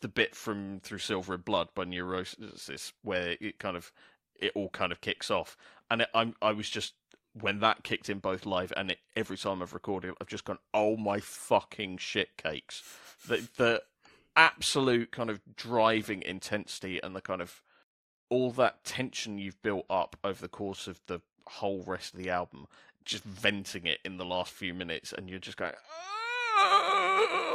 the 0.00 0.08
bit 0.08 0.34
from 0.34 0.80
Through 0.80 0.98
Silver 0.98 1.34
in 1.34 1.40
Blood 1.40 1.68
by 1.74 1.84
Neurosis, 1.84 2.92
where 3.02 3.36
it 3.40 3.58
kind 3.58 3.76
of 3.76 3.92
it 4.38 4.52
all 4.54 4.68
kind 4.68 4.92
of 4.92 5.00
kicks 5.00 5.30
off, 5.30 5.56
and 5.90 6.02
it, 6.02 6.08
I'm 6.14 6.34
I 6.42 6.52
was 6.52 6.68
just 6.68 6.94
when 7.40 7.60
that 7.60 7.84
kicked 7.84 8.08
in 8.08 8.18
both 8.18 8.46
live 8.46 8.72
and 8.76 8.90
it, 8.90 8.98
every 9.14 9.36
time 9.36 9.60
I've 9.60 9.74
recorded, 9.74 10.14
I've 10.20 10.26
just 10.26 10.44
gone, 10.44 10.58
oh 10.72 10.96
my 10.96 11.20
fucking 11.20 11.98
shit 11.98 12.36
cakes, 12.36 12.82
the 13.26 13.48
the 13.56 13.82
absolute 14.34 15.12
kind 15.12 15.30
of 15.30 15.40
driving 15.56 16.22
intensity 16.22 17.00
and 17.02 17.16
the 17.16 17.20
kind 17.20 17.40
of 17.40 17.62
all 18.28 18.50
that 18.52 18.84
tension 18.84 19.38
you've 19.38 19.60
built 19.62 19.86
up 19.88 20.16
over 20.24 20.40
the 20.40 20.48
course 20.48 20.86
of 20.86 21.00
the 21.06 21.20
whole 21.46 21.82
rest 21.86 22.14
of 22.14 22.20
the 22.20 22.30
album, 22.30 22.66
just 23.04 23.24
venting 23.24 23.86
it 23.86 23.98
in 24.04 24.16
the 24.16 24.24
last 24.24 24.52
few 24.52 24.74
minutes, 24.74 25.12
and 25.12 25.30
you're 25.30 25.38
just 25.38 25.56
going. 25.56 25.72
Ah! 25.74 26.15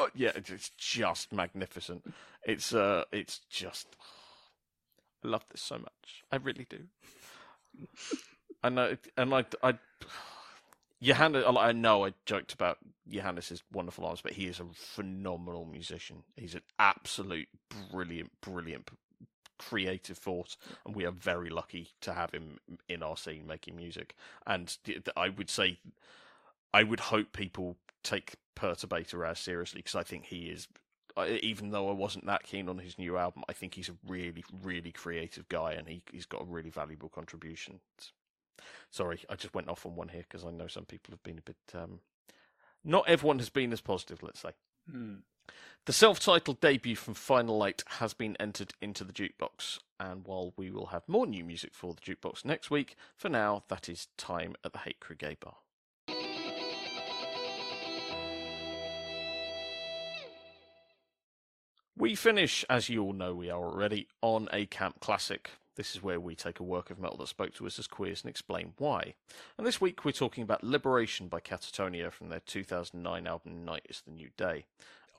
"Ah!" 0.08 0.12
Yeah, 0.16 0.32
it's 0.36 0.70
just 0.78 1.32
magnificent. 1.32 2.14
It's 2.44 2.74
uh, 2.74 3.04
it's 3.12 3.40
just. 3.50 3.88
I 5.24 5.28
love 5.28 5.46
this 5.52 5.62
so 5.62 5.78
much. 5.78 6.24
I 6.32 6.38
really 6.38 6.66
do. 6.70 6.80
and 8.64 8.80
I 8.80 8.98
and 9.18 9.34
I 9.34 9.46
I. 9.64 9.78
Johannes, 11.02 11.44
I 11.48 11.72
know 11.72 12.06
I 12.06 12.14
joked 12.28 12.54
about 12.54 12.78
Johannes's 13.10 13.64
wonderful 13.72 14.06
arms, 14.06 14.22
but 14.22 14.34
he 14.34 14.46
is 14.46 14.60
a 14.60 14.66
phenomenal 14.74 15.66
musician. 15.66 16.24
He's 16.36 16.54
an 16.54 16.62
absolute 16.78 17.48
brilliant, 17.92 18.32
brilliant 18.42 18.92
creative 19.58 20.18
force, 20.18 20.58
and 20.86 20.96
we 20.96 21.06
are 21.06 21.12
very 21.12 21.50
lucky 21.50 21.90
to 22.02 22.14
have 22.14 22.32
him 22.32 22.60
in 22.88 23.02
our 23.04 23.18
scene 23.18 23.48
making 23.48 23.76
music. 23.76 24.16
And 24.46 24.76
I 25.16 25.30
would 25.30 25.50
say, 25.50 25.80
I 26.74 26.84
would 26.84 27.00
hope 27.00 27.34
people 27.34 27.78
take 28.04 28.36
Perturbator 28.56 29.28
as 29.28 29.40
seriously 29.40 29.80
because 29.80 29.96
I 29.96 30.04
think 30.04 30.26
he 30.26 30.46
is. 30.46 30.68
Even 31.42 31.72
though 31.72 31.90
I 31.90 31.94
wasn't 31.94 32.26
that 32.28 32.44
keen 32.44 32.70
on 32.70 32.78
his 32.78 32.98
new 32.98 33.18
album, 33.18 33.44
I 33.50 33.54
think 33.54 33.74
he's 33.74 33.90
a 33.90 33.98
really, 34.08 34.46
really 34.64 34.94
creative 34.94 35.50
guy, 35.50 35.74
and 35.74 35.88
he 35.88 36.02
he's 36.10 36.26
got 36.26 36.42
a 36.42 36.46
really 36.46 36.70
valuable 36.70 37.10
contribution. 37.10 37.82
Sorry, 38.92 39.20
I 39.30 39.36
just 39.36 39.54
went 39.54 39.68
off 39.68 39.86
on 39.86 39.96
one 39.96 40.10
here 40.10 40.24
because 40.28 40.46
I 40.46 40.52
know 40.52 40.68
some 40.68 40.86
people 40.86 41.12
have 41.12 41.24
been 41.24 41.38
a 41.38 41.42
bit. 41.42 41.58
Um, 41.74 42.00
not 42.84 43.10
everyone 43.10 43.40
has 43.40 43.50
been 43.50 43.74
as 43.74 43.82
positive, 43.82 44.24
let's 44.24 44.40
say. 44.40 44.52
Hmm. 44.90 45.16
The 45.86 45.94
self 45.94 46.20
titled 46.20 46.62
debut 46.62 46.96
from 46.96 47.16
Final 47.16 47.58
Light 47.58 47.84
has 47.98 48.14
been 48.14 48.38
entered 48.40 48.74
into 48.82 49.04
the 49.04 49.14
jukebox, 49.14 49.80
and 50.00 50.26
while 50.26 50.54
we 50.56 50.70
will 50.70 50.88
have 50.88 51.08
more 51.08 51.26
new 51.26 51.44
music 51.44 51.74
for 51.74 51.94
the 51.94 52.02
jukebox 52.02 52.46
next 52.46 52.70
week, 52.70 52.96
for 53.16 53.30
now, 53.30 53.64
that 53.68 53.90
is 53.90 54.08
time 54.16 54.56
at 54.64 54.74
the 54.74 54.80
Hate 54.80 55.00
Crew 55.00 55.16
Gay 55.16 55.38
Bar. 55.40 55.56
We 61.98 62.16
finish, 62.16 62.64
as 62.70 62.90
you 62.90 63.04
all 63.04 63.14
know 63.14 63.34
we 63.34 63.50
are 63.50 63.64
already, 63.64 64.08
on 64.22 64.48
a 64.54 64.66
camp 64.66 65.00
classic. 65.00 65.52
This 65.76 65.96
is 65.96 66.02
where 66.02 66.20
we 66.20 66.36
take 66.36 66.60
a 66.60 66.64
work 66.64 66.90
of 66.90 67.00
metal 67.00 67.18
that 67.18 67.28
spoke 67.28 67.54
to 67.56 67.68
us 67.68 67.80
as 67.80 67.88
queers 67.88 68.24
and 68.24 68.30
explain 68.30 68.74
why. 68.78 69.16
And 69.58 69.68
this 69.68 69.82
week 69.82 70.04
we're 70.04 70.12
talking 70.12 70.44
about 70.44 70.64
Liberation 70.64 71.28
by 71.28 71.40
Katatonia 71.40 72.12
from 72.12 72.30
their 72.30 72.40
2009 72.40 73.28
album 73.28 73.66
Night 73.66 73.86
is 73.90 74.02
the 74.06 74.12
New 74.12 74.30
Day. 74.38 74.66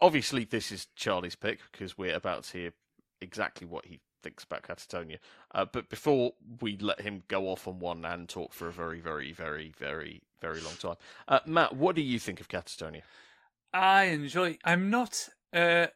Obviously, 0.00 0.44
this 0.44 0.72
is 0.72 0.88
Charlie's 0.96 1.36
pick 1.36 1.60
because 1.70 1.96
we're 1.96 2.16
about 2.16 2.44
to 2.44 2.58
hear 2.58 2.72
exactly 3.20 3.66
what 3.66 3.86
he 3.86 4.00
thinks 4.22 4.44
about 4.44 4.62
Katatonia. 4.62 5.18
Uh, 5.54 5.64
but 5.64 5.88
before 5.88 6.32
we 6.60 6.76
let 6.78 7.00
him 7.00 7.22
go 7.28 7.48
off 7.48 7.68
on 7.68 7.78
one 7.78 8.04
and 8.04 8.28
talk 8.28 8.52
for 8.52 8.68
a 8.68 8.72
very, 8.72 9.00
very, 9.00 9.32
very, 9.32 9.72
very, 9.78 10.22
very 10.40 10.60
long 10.60 10.74
time, 10.74 10.96
uh, 11.28 11.40
Matt, 11.46 11.76
what 11.76 11.96
do 11.96 12.02
you 12.02 12.18
think 12.18 12.40
of 12.40 12.48
Katatonia? 12.48 13.02
I 13.72 14.04
enjoy. 14.04 14.58
I'm 14.64 14.90
not 14.90 15.28
uh, 15.52 15.86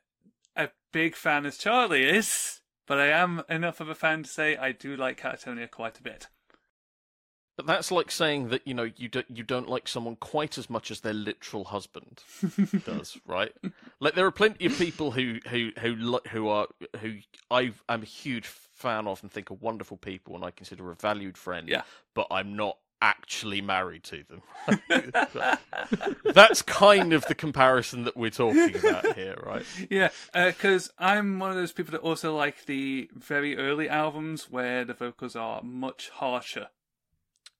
big 0.97 1.15
fan 1.15 1.45
as 1.45 1.59
Charlie 1.59 2.05
is, 2.05 2.63
but 2.87 2.99
I 2.99 3.09
am 3.09 3.43
enough 3.51 3.83
of 3.83 3.91
a 3.91 3.95
fan 3.95 4.23
to 4.23 4.31
say 4.31 4.57
I 4.57 4.73
do 4.73 4.97
like 4.97 5.21
Katatonia 5.21 5.71
quite 5.71 5.99
a 5.99 6.03
bit. 6.03 6.29
But 7.55 7.67
that's 7.67 7.93
like 7.93 8.11
saying 8.11 8.49
that 8.49 8.67
you 8.67 8.73
know 8.73 8.91
you 8.97 9.09
don't 9.09 9.27
you 9.29 9.43
don't 9.43 9.69
like 9.69 9.89
someone 9.89 10.17
quite 10.17 10.57
as 10.57 10.71
much 10.71 10.91
as 10.91 11.01
their 11.01 11.13
literal 11.13 11.65
husband 11.65 12.23
does, 12.87 13.19
right? 13.27 13.53
Like 14.01 14.15
there 14.15 14.25
are 14.25 14.31
plenty 14.31 14.65
of 14.65 14.79
people 14.79 15.11
who 15.11 15.39
who 15.51 15.73
who 15.79 16.19
who 16.31 16.49
are 16.49 16.67
who 17.01 17.19
I 17.51 17.75
am 17.91 18.01
a 18.01 18.07
huge 18.07 18.47
fan 18.47 19.07
of 19.07 19.23
and 19.23 19.31
think 19.31 19.51
are 19.51 19.55
wonderful 19.55 19.99
people 19.99 20.35
and 20.35 20.47
I 20.47 20.51
consider 20.51 20.91
a 20.91 20.95
valued 20.95 21.37
friend. 21.37 21.69
Yeah. 21.69 21.83
But 22.15 22.29
I'm 22.31 22.57
not 22.57 22.79
actually 23.03 23.61
married 23.61 24.03
to 24.05 24.25
them. 24.25 24.43
that's 26.25 26.63
kind 26.63 27.13
of 27.13 27.25
the 27.27 27.35
comparison 27.35 28.05
that 28.05 28.17
we're 28.17 28.31
talking 28.31 28.77
about 28.77 29.15
here, 29.15 29.37
right? 29.45 29.65
Yeah, 29.91 30.09
uh, 30.35 30.47
because 30.47 30.91
I'm 30.99 31.39
one 31.39 31.51
of 31.51 31.57
those 31.57 31.73
people 31.73 31.93
that 31.93 32.01
also 32.01 32.35
like 32.37 32.67
the 32.67 33.09
very 33.15 33.57
early 33.57 33.89
albums 33.89 34.51
where 34.51 34.85
the 34.85 34.95
vocals 34.95 35.37
are 35.37 35.63
much 35.63 36.09
harsher 36.11 36.69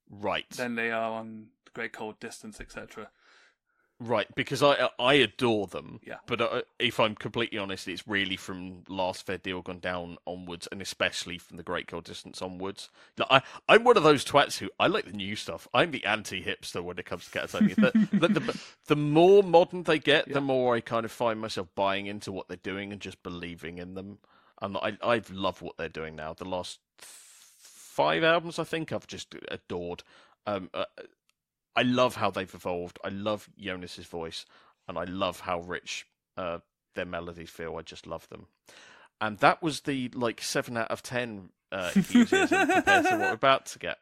Right. 0.09 0.49
than 0.51 0.75
they 0.77 0.91
are 0.91 1.13
on 1.13 1.47
Great 1.75 1.93
Cold 1.93 2.19
Distance, 2.21 2.61
etc. 2.61 3.11
Right, 3.99 4.27
because 4.35 4.63
I 4.63 4.91
I 4.99 5.15
adore 5.15 5.67
them. 5.69 6.01
Yeah. 6.07 6.17
But 6.27 6.43
uh, 6.43 6.63
if 6.79 7.01
I'm 7.01 7.15
completely 7.15 7.59
honest, 7.59 7.89
it's 7.89 8.07
really 8.07 8.37
from 8.37 8.85
Last 8.89 9.25
Fair 9.25 9.39
Deal 9.39 9.63
Gone 9.63 9.79
Down 9.79 10.19
onwards, 10.27 10.69
and 10.71 10.83
especially 10.83 11.39
from 11.39 11.57
the 11.57 11.63
Great 11.63 11.87
Cold 11.87 12.05
Distance 12.05 12.43
onwards. 12.43 12.91
Like, 13.17 13.29
I 13.31 13.43
I'm 13.75 13.85
one 13.85 13.97
of 13.97 14.03
those 14.03 14.23
twats 14.23 14.59
who 14.59 14.69
I 14.79 14.87
like 14.87 15.07
the 15.07 15.13
new 15.17 15.35
stuff. 15.35 15.67
I'm 15.73 15.93
the 15.93 16.05
anti-hipster 16.05 16.83
when 16.85 16.99
it 16.99 17.07
comes 17.07 17.25
to 17.25 17.39
Katatonia. 17.39 18.11
the, 18.11 18.29
the, 18.29 18.41
the, 18.41 18.61
the 18.87 18.97
more 18.97 19.43
modern 19.43 19.85
they 19.85 19.99
get, 19.99 20.29
Yeah. 20.29 20.35
the 20.35 20.41
more 20.43 20.77
I 20.77 20.81
kind 20.81 21.07
of 21.07 21.11
find 21.11 21.41
myself 21.41 21.69
buying 21.75 22.05
into 22.07 22.31
what 22.33 22.49
they're 22.49 22.59
doing 22.59 22.93
and 22.93 23.01
just 23.01 23.23
believing 23.23 23.79
in 23.79 23.95
them. 23.95 24.19
And 24.61 24.77
I 24.77 24.99
I 25.03 25.23
love 25.33 25.63
what 25.63 25.79
they're 25.79 25.89
doing 25.89 26.17
now. 26.17 26.35
The 26.35 26.45
last 26.45 26.81
five 26.99 28.23
albums, 28.23 28.59
I 28.59 28.65
think, 28.65 28.93
I've 28.93 29.07
just 29.07 29.35
adored. 29.49 30.03
Um, 30.47 30.69
uh, 30.75 30.85
I 31.77 31.83
love 31.83 32.17
how 32.17 32.31
they've 32.31 32.53
evolved. 32.55 32.99
I 33.05 33.09
love 33.11 33.49
Jonas's 33.59 34.07
voice, 34.07 34.47
and 34.89 34.99
I 34.99 35.05
love 35.05 35.41
how 35.41 35.61
rich 35.61 36.07
uh, 36.37 36.59
their 36.95 37.05
melodies 37.05 37.51
feel. 37.51 37.77
I 37.77 37.83
just 37.83 38.07
love 38.07 38.29
them. 38.29 38.47
And 39.21 39.39
that 39.39 39.63
was 39.63 39.83
the 39.83 40.11
like 40.15 40.41
seven 40.41 40.77
out 40.77 40.91
of 40.91 41.03
ten 41.03 41.51
uh, 41.71 41.91
enthusiasm 41.95 42.69
compared 42.69 43.05
to 43.05 43.11
what 43.11 43.21
we're 43.21 43.33
about 43.33 43.67
to 43.67 43.79
get. 43.79 43.99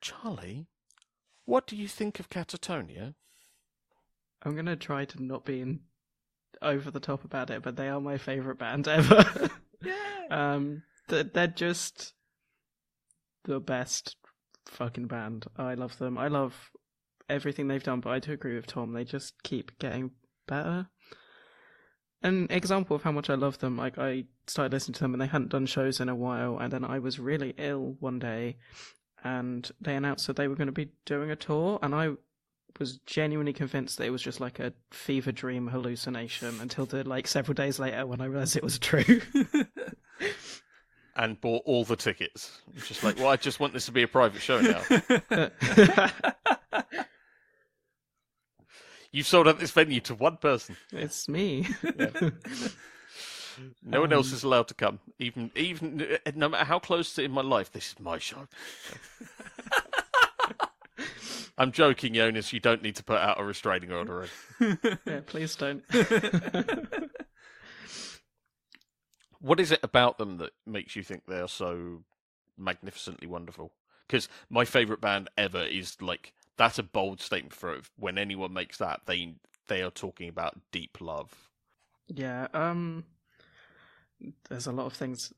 Charlie, 0.00 0.66
what 1.46 1.66
do 1.66 1.74
you 1.76 1.88
think 1.88 2.20
of 2.20 2.28
Katatonia? 2.28 3.14
I'm 4.42 4.54
gonna 4.54 4.76
try 4.76 5.04
to 5.06 5.22
not 5.22 5.44
be 5.44 5.60
in 5.60 5.80
over 6.62 6.90
the 6.90 7.00
top 7.00 7.24
about 7.24 7.50
it, 7.50 7.62
but 7.62 7.76
they 7.76 7.88
are 7.88 8.00
my 8.00 8.18
favorite 8.18 8.58
band 8.58 8.88
ever. 8.88 9.50
um, 10.30 10.82
they're 11.08 11.46
just 11.46 12.12
the 13.44 13.60
best 13.60 14.16
fucking 14.68 15.06
band. 15.06 15.46
I 15.56 15.74
love 15.74 15.98
them. 15.98 16.18
I 16.18 16.28
love 16.28 16.70
everything 17.28 17.68
they've 17.68 17.82
done, 17.82 18.00
but 18.00 18.10
I 18.10 18.18
do 18.18 18.32
agree 18.32 18.56
with 18.56 18.66
Tom. 18.66 18.92
They 18.92 19.04
just 19.04 19.42
keep 19.42 19.78
getting 19.78 20.12
better. 20.46 20.88
An 22.22 22.46
example 22.50 22.96
of 22.96 23.02
how 23.02 23.12
much 23.12 23.30
I 23.30 23.34
love 23.34 23.58
them, 23.58 23.76
like 23.76 23.98
I 23.98 24.24
started 24.46 24.72
listening 24.72 24.94
to 24.94 25.00
them 25.00 25.14
and 25.14 25.20
they 25.20 25.26
hadn't 25.26 25.50
done 25.50 25.66
shows 25.66 26.00
in 26.00 26.08
a 26.08 26.14
while, 26.14 26.58
and 26.58 26.72
then 26.72 26.84
I 26.84 26.98
was 26.98 27.18
really 27.18 27.54
ill 27.58 27.96
one 28.00 28.18
day, 28.18 28.56
and 29.22 29.70
they 29.80 29.94
announced 29.94 30.26
that 30.26 30.36
they 30.36 30.48
were 30.48 30.56
going 30.56 30.66
to 30.66 30.72
be 30.72 30.92
doing 31.04 31.30
a 31.30 31.36
tour, 31.36 31.78
and 31.82 31.94
I 31.94 32.12
was 32.78 32.98
genuinely 33.06 33.52
convinced 33.52 33.98
that 33.98 34.06
it 34.06 34.10
was 34.10 34.22
just 34.22 34.40
like 34.40 34.58
a 34.58 34.72
fever 34.90 35.32
dream 35.32 35.68
hallucination 35.68 36.60
until 36.60 36.86
the 36.86 37.04
like 37.04 37.26
several 37.26 37.54
days 37.54 37.78
later 37.78 38.06
when 38.06 38.20
I 38.20 38.26
realized 38.26 38.56
it 38.56 38.62
was 38.62 38.78
true. 38.78 39.20
and 41.16 41.40
bought 41.40 41.62
all 41.64 41.84
the 41.84 41.96
tickets. 41.96 42.60
Just 42.86 43.02
like, 43.02 43.16
well, 43.18 43.28
I 43.28 43.36
just 43.36 43.58
want 43.60 43.72
this 43.72 43.86
to 43.86 43.92
be 43.92 44.02
a 44.02 44.08
private 44.08 44.40
show 44.42 44.60
now. 44.60 44.82
You've 49.12 49.26
sold 49.26 49.48
out 49.48 49.58
this 49.58 49.70
venue 49.70 50.00
to 50.00 50.14
one 50.14 50.36
person. 50.36 50.76
it's 50.92 51.28
me. 51.28 51.66
No 53.82 54.02
one 54.02 54.12
else 54.12 54.32
Um, 54.32 54.34
is 54.34 54.42
allowed 54.44 54.68
to 54.68 54.74
come. 54.74 55.00
Even, 55.18 55.50
even 55.56 56.18
no 56.34 56.46
matter 56.50 56.66
how 56.66 56.78
close 56.78 57.14
to 57.14 57.22
in 57.22 57.30
my 57.30 57.40
life, 57.40 57.72
this 57.72 57.86
is 57.92 57.98
my 57.98 58.18
show. 58.18 58.46
I'm 61.56 61.72
joking, 61.72 62.12
Jonas. 62.12 62.52
You 62.52 62.60
don't 62.60 62.82
need 62.82 62.96
to 62.96 63.02
put 63.02 63.16
out 63.16 63.40
a 63.40 63.44
restraining 63.44 63.92
order. 63.92 64.26
yeah, 64.60 65.20
please 65.24 65.56
don't. 65.56 65.82
What 69.40 69.60
is 69.60 69.72
it 69.72 69.80
about 69.82 70.18
them 70.18 70.38
that 70.38 70.52
makes 70.66 70.96
you 70.96 71.02
think 71.02 71.24
they're 71.26 71.48
so 71.48 72.02
magnificently 72.56 73.26
wonderful? 73.26 73.72
Because 74.06 74.28
my 74.48 74.64
favorite 74.64 75.00
band 75.00 75.28
ever 75.36 75.62
is 75.62 76.00
like 76.00 76.32
that's 76.56 76.78
a 76.78 76.82
bold 76.82 77.20
statement 77.20 77.54
for 77.54 77.74
it. 77.74 77.84
When 77.96 78.18
anyone 78.18 78.52
makes 78.52 78.78
that, 78.78 79.00
they 79.06 79.34
they 79.68 79.82
are 79.82 79.90
talking 79.90 80.28
about 80.28 80.60
deep 80.70 81.00
love. 81.00 81.50
Yeah, 82.08 82.48
um 82.54 83.04
there's 84.48 84.66
a 84.66 84.72
lot 84.72 84.86
of 84.86 84.94
things 84.94 85.32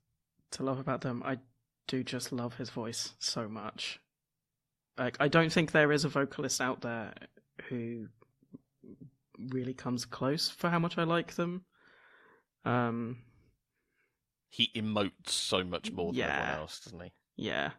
to 0.53 0.63
love 0.63 0.79
about 0.79 1.01
them. 1.01 1.23
I 1.25 1.39
do 1.87 2.05
just 2.05 2.33
love 2.33 2.57
his 2.57 2.71
voice 2.71 3.15
so 3.19 3.49
much. 3.49 4.01
Like 4.97 5.17
I 5.21 5.29
don't 5.29 5.53
think 5.53 5.73
there 5.73 5.93
is 5.93 6.05
a 6.05 6.09
vocalist 6.09 6.61
out 6.61 6.83
there 6.83 7.15
who 7.69 8.09
really 9.51 9.75
comes 9.75 10.05
close 10.05 10.49
for 10.49 10.69
how 10.71 10.79
much 10.79 10.99
I 10.99 11.05
like 11.05 11.35
them. 11.35 11.65
Um 12.65 13.19
He 14.49 14.71
emotes 14.75 15.29
so 15.31 15.63
much 15.65 15.93
more 15.93 16.13
than 16.13 16.21
Yeah. 16.21 16.27
everyone 16.41 16.61
else, 16.61 16.81
doesn't 16.81 17.01
he? 17.01 17.13
yeah. 17.37 17.71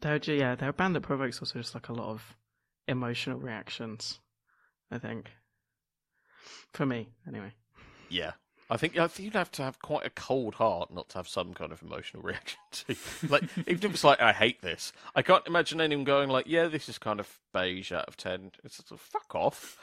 They're 0.00 0.18
ju- 0.18 0.34
yeah, 0.34 0.54
they're 0.54 0.68
a 0.68 0.72
band 0.74 0.94
that 0.96 1.00
provokes 1.00 1.40
also 1.40 1.58
just 1.58 1.74
like 1.74 1.88
a 1.88 1.92
lot 1.94 2.10
of 2.10 2.36
emotional 2.86 3.38
reactions, 3.40 4.20
I 4.90 4.98
think. 4.98 5.30
For 6.72 6.84
me, 6.86 7.08
anyway. 7.26 7.52
Yeah. 8.08 8.32
I 8.70 8.76
think 8.76 8.98
I 8.98 9.08
think 9.08 9.24
you'd 9.24 9.34
have 9.34 9.50
to 9.52 9.62
have 9.62 9.80
quite 9.80 10.04
a 10.06 10.10
cold 10.10 10.56
heart 10.56 10.92
not 10.92 11.08
to 11.10 11.18
have 11.18 11.26
some 11.26 11.54
kind 11.54 11.72
of 11.72 11.82
emotional 11.82 12.22
reaction 12.26 12.58
to. 12.72 12.96
Like 13.28 13.44
even 13.66 13.86
if 13.86 13.94
it's 13.94 14.04
like 14.04 14.20
I 14.20 14.32
hate 14.32 14.60
this, 14.60 14.92
I 15.14 15.22
can't 15.22 15.46
imagine 15.46 15.80
anyone 15.80 16.04
going 16.04 16.28
like, 16.28 16.46
"Yeah, 16.46 16.66
this 16.68 16.86
is 16.88 16.98
kind 16.98 17.18
of 17.18 17.38
beige 17.54 17.90
out 17.92 18.06
of 18.08 18.18
10. 18.18 18.52
It's 18.64 18.76
sort 18.76 18.90
of 18.90 19.00
fuck 19.00 19.34
off. 19.34 19.78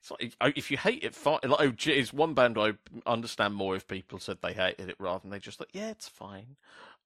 It's 0.00 0.36
like 0.40 0.56
if 0.56 0.70
you 0.70 0.76
hate 0.76 1.04
it, 1.04 1.14
fine. 1.14 1.40
Like, 1.44 1.60
oh, 1.60 1.70
gee, 1.70 1.92
it's 1.92 2.12
one 2.12 2.34
band 2.34 2.56
I 2.58 2.72
understand 3.06 3.54
more 3.54 3.76
if 3.76 3.86
people 3.86 4.18
said 4.18 4.38
they 4.40 4.52
hated 4.52 4.88
it 4.88 4.96
rather 4.98 5.20
than 5.20 5.30
they 5.30 5.38
just 5.38 5.60
like, 5.60 5.70
yeah, 5.72 5.90
it's 5.90 6.08
fine. 6.08 6.56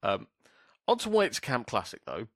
Um, 0.03 0.29
on 0.87 0.99
to 0.99 1.09
why 1.09 1.25
it's 1.25 1.41
camp 1.41 1.67
classic 1.67 2.03
though. 2.07 2.29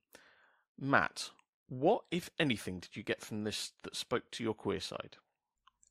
Matt, 0.79 1.29
what 1.67 2.03
if 2.11 2.29
anything 2.39 2.79
did 2.79 2.95
you 2.95 3.03
get 3.03 3.21
from 3.21 3.43
this 3.43 3.71
that 3.83 3.95
spoke 3.95 4.31
to 4.31 4.43
your 4.43 4.53
queer 4.53 4.79
side? 4.79 5.17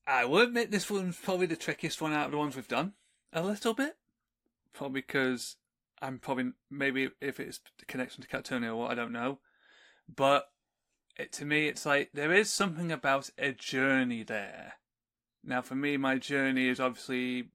I 0.07 0.25
will 0.25 0.41
admit 0.41 0.71
this 0.71 0.91
one's 0.91 1.19
probably 1.19 1.47
the 1.47 1.57
trickiest 1.57 2.01
one 2.01 2.13
out 2.13 2.27
of 2.27 2.33
the 2.33 2.39
ones 2.39 2.57
we've 2.57 2.67
done. 2.67 2.95
A 3.33 3.43
little 3.43 3.75
bit. 3.75 3.97
Probably 4.73 5.03
because 5.03 5.57
I'm 6.01 6.19
probably, 6.19 6.53
maybe 6.71 7.11
if 7.21 7.39
it's 7.39 7.61
the 7.79 7.85
connection 7.85 8.23
to 8.23 8.29
Katatonia 8.29 8.69
or 8.69 8.77
what, 8.77 8.91
I 8.91 8.95
don't 8.95 9.13
know. 9.13 9.39
But 10.15 10.49
it, 11.19 11.33
to 11.33 11.45
me, 11.45 11.67
it's 11.69 11.85
like 11.85 12.11
there 12.15 12.33
is 12.33 12.51
something 12.51 12.93
about 12.93 13.31
a 13.39 13.53
journey 13.53 14.23
there. 14.23 14.75
Now, 15.45 15.63
for 15.63 15.75
me, 15.75 15.97
my 15.97 16.19
journey 16.19 16.69
is 16.69 16.81
obviously 16.81 17.49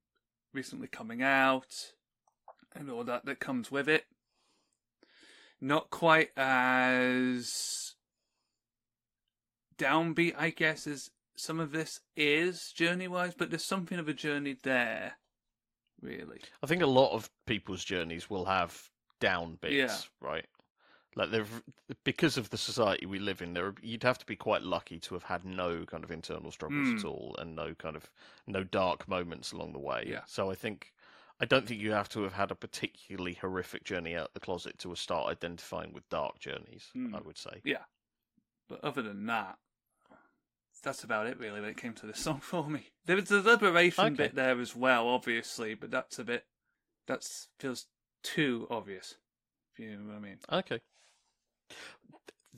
recently 0.53 0.87
coming 0.87 1.21
out 1.21 1.93
and 2.75 2.89
all 2.89 3.03
that 3.03 3.25
that 3.25 3.39
comes 3.39 3.71
with 3.71 3.87
it. 3.87 4.05
Not 5.61 5.89
quite 5.89 6.31
as 6.35 7.93
downbeat, 9.77 10.35
I 10.37 10.49
guess, 10.49 10.87
as 10.87 11.09
some 11.35 11.59
of 11.59 11.71
this 11.71 12.01
is 12.15 12.71
journey 12.73 13.07
wise, 13.07 13.33
but 13.33 13.49
there's 13.49 13.65
something 13.65 13.97
of 13.97 14.07
a 14.07 14.13
journey 14.13 14.57
there, 14.63 15.13
really. 16.01 16.41
I 16.61 16.67
think 16.67 16.81
a 16.81 16.87
lot 16.87 17.13
of 17.13 17.29
people's 17.47 17.83
journeys 17.83 18.29
will 18.29 18.45
have 18.45 18.89
down 19.19 19.57
bits, 19.61 19.73
Yeah. 19.73 19.95
right? 20.19 20.45
Like 21.15 21.31
they're 21.31 21.45
because 22.03 22.37
of 22.37 22.49
the 22.49 22.57
society 22.57 23.05
we 23.05 23.19
live 23.19 23.41
in, 23.41 23.53
there 23.53 23.73
you'd 23.81 24.03
have 24.03 24.17
to 24.19 24.25
be 24.25 24.35
quite 24.35 24.63
lucky 24.63 24.99
to 24.99 25.13
have 25.15 25.23
had 25.23 25.45
no 25.45 25.85
kind 25.85 26.03
of 26.03 26.11
internal 26.11 26.51
struggles 26.51 26.87
Mm. 26.87 26.99
at 26.99 27.05
all, 27.05 27.35
and 27.39 27.55
no 27.55 27.73
kind 27.75 27.95
of 27.95 28.09
no 28.47 28.63
dark 28.63 29.07
moments 29.07 29.51
along 29.51 29.73
the 29.73 29.79
way. 29.79 30.05
Yeah. 30.07 30.21
So 30.25 30.49
I 30.51 30.55
think 30.55 30.93
I 31.39 31.45
don't 31.45 31.67
think 31.67 31.79
you 31.81 31.91
have 31.91 32.09
to 32.09 32.23
have 32.23 32.33
had 32.33 32.51
a 32.51 32.55
particularly 32.55 33.33
horrific 33.33 33.83
journey 33.83 34.15
out 34.15 34.33
the 34.33 34.39
closet 34.39 34.79
to 34.79 34.95
start 34.95 35.29
identifying 35.29 35.93
with 35.93 36.07
dark 36.09 36.39
journeys. 36.39 36.87
Mm. 36.95 37.15
I 37.15 37.21
would 37.21 37.37
say. 37.37 37.61
Yeah. 37.63 37.83
But 38.69 38.83
other 38.83 39.01
than 39.01 39.25
that, 39.27 39.57
that's 40.83 41.03
about 41.03 41.27
it 41.27 41.39
really 41.39 41.61
when 41.61 41.69
it 41.69 41.77
came 41.77 41.93
to 41.93 42.05
this 42.05 42.19
song 42.27 42.39
for 42.39 42.69
me. 42.69 42.87
There 43.05 43.15
was 43.15 43.29
the 43.29 43.41
liberation 43.41 44.05
Okay. 44.05 44.15
bit 44.15 44.35
there 44.35 44.59
as 44.59 44.75
well, 44.75 45.07
obviously, 45.07 45.75
but 45.75 45.91
that's 45.91 46.17
a 46.19 46.23
bit 46.23 46.45
that 47.07 47.27
feels 47.59 47.87
too 48.23 48.67
obvious. 48.69 49.15
If 49.73 49.79
you 49.79 49.97
know 49.97 50.07
what 50.13 50.15
I 50.17 50.19
mean. 50.19 50.37
Okay. 50.51 50.79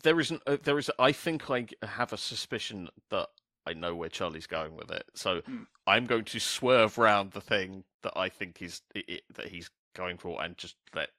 There 0.04 0.20
isn't. 0.20 0.42
Uh, 0.46 0.58
there 0.64 0.78
is. 0.78 0.92
I 1.00 1.12
think 1.12 1.50
I 1.50 1.68
have 1.84 2.14
a 2.14 2.18
suspicion 2.18 2.90
that 3.10 3.30
I 3.66 3.74
know 3.74 3.96
where 3.96 4.10
Charlie's 4.10 4.48
going 4.48 4.76
with 4.76 4.92
it. 4.92 5.06
So 5.16 5.42
Hmm. 5.42 5.64
I'm 5.88 6.06
going 6.06 6.26
to 6.26 6.40
swerve 6.40 6.98
round 6.98 7.32
the 7.32 7.42
thing 7.42 7.84
that 8.04 8.14
I 8.16 8.30
think 8.30 8.62
is 8.62 8.82
i 8.96 9.04
i 9.10 9.20
that 9.36 9.48
he's 9.50 9.70
going 9.96 10.18
for, 10.18 10.42
and 10.44 10.58
just 10.58 10.76
let 10.94 11.10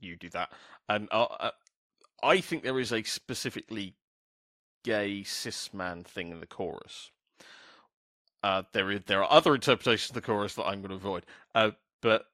you 0.00 0.16
do 0.16 0.28
that. 0.30 0.52
And 0.88 1.08
uh, 1.12 1.24
uh, 1.24 1.50
I 2.22 2.40
think 2.40 2.62
there 2.62 2.80
is 2.80 2.92
a 2.92 3.02
specifically 3.02 3.94
gay 4.84 5.22
cis 5.24 5.72
man 5.74 6.04
thing 6.04 6.30
in 6.30 6.40
the 6.40 6.46
chorus. 6.46 7.10
Uh, 8.42 8.62
there 8.72 8.90
is 8.90 9.00
there 9.06 9.22
are 9.24 9.32
other 9.32 9.54
interpretations 9.54 10.10
of 10.10 10.14
the 10.14 10.20
chorus 10.20 10.54
that 10.54 10.64
I'm 10.66 10.80
going 10.80 10.90
to 10.90 10.96
avoid. 10.96 11.26
Uh, 11.54 11.72
but 12.02 12.26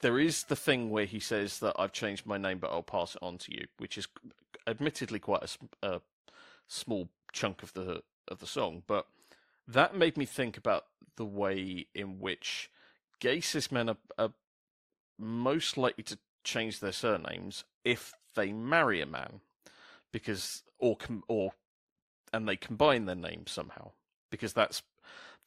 there 0.00 0.18
is 0.18 0.44
the 0.44 0.56
thing 0.56 0.90
where 0.90 1.04
he 1.04 1.20
says 1.20 1.58
that 1.60 1.74
I've 1.78 1.92
changed 1.92 2.26
my 2.26 2.38
name, 2.38 2.58
but 2.58 2.70
I'll 2.70 2.82
pass 2.82 3.14
it 3.14 3.22
on 3.22 3.38
to 3.38 3.52
you, 3.52 3.66
which 3.78 3.96
is 3.96 4.08
admittedly 4.66 5.18
quite 5.18 5.58
a, 5.82 5.94
a 5.94 6.00
small 6.66 7.08
chunk 7.32 7.62
of 7.62 7.72
the 7.72 8.02
of 8.28 8.38
the 8.38 8.46
song, 8.46 8.82
but 8.86 9.06
that 9.66 9.96
made 9.96 10.16
me 10.16 10.24
think 10.24 10.56
about 10.56 10.86
the 11.16 11.24
way 11.24 11.86
in 11.94 12.20
which 12.20 12.70
gay 13.20 13.40
cis 13.40 13.70
men 13.70 13.88
are, 13.88 13.96
are 14.18 14.32
most 15.18 15.76
likely 15.76 16.04
to 16.04 16.18
change 16.44 16.80
their 16.80 16.92
surnames 16.92 17.64
if 17.84 18.12
they 18.34 18.52
marry 18.52 19.00
a 19.00 19.06
man, 19.06 19.40
because 20.12 20.62
or 20.78 20.96
or 21.28 21.52
and 22.32 22.48
they 22.48 22.56
combine 22.56 23.06
their 23.06 23.14
names 23.16 23.50
somehow, 23.50 23.90
because 24.30 24.52
that's 24.52 24.82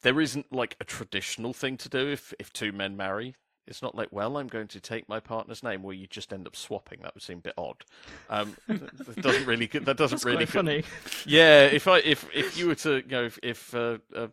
there 0.02 0.20
isn't 0.20 0.52
like 0.52 0.76
a 0.80 0.84
traditional 0.84 1.52
thing 1.52 1.76
to 1.78 1.88
do 1.88 2.08
if 2.08 2.32
if 2.38 2.52
two 2.52 2.72
men 2.72 2.96
marry. 2.96 3.34
It's 3.66 3.82
not 3.82 3.94
like, 3.94 4.08
well, 4.12 4.36
I'm 4.36 4.46
going 4.46 4.68
to 4.68 4.80
take 4.80 5.08
my 5.08 5.20
partner's 5.20 5.62
name, 5.62 5.82
where 5.82 5.94
you 5.94 6.06
just 6.06 6.32
end 6.32 6.46
up 6.46 6.54
swapping. 6.54 7.00
That 7.02 7.14
would 7.14 7.22
seem 7.22 7.38
a 7.38 7.42
bit 7.42 7.54
odd. 7.58 7.84
Um, 8.30 8.56
that 8.68 9.20
doesn't 9.20 9.46
really. 9.46 9.66
That 9.66 9.96
doesn't 9.96 10.16
That's 10.16 10.24
really. 10.24 10.46
funny. 10.46 10.84
Yeah, 11.24 11.64
if 11.64 11.88
I 11.88 11.98
if 11.98 12.28
if 12.34 12.56
you 12.56 12.68
were 12.68 12.74
to 12.76 12.96
you 12.96 13.10
know 13.10 13.24
if, 13.24 13.38
if 13.42 13.74
uh, 13.74 13.98
uh, 14.14 14.28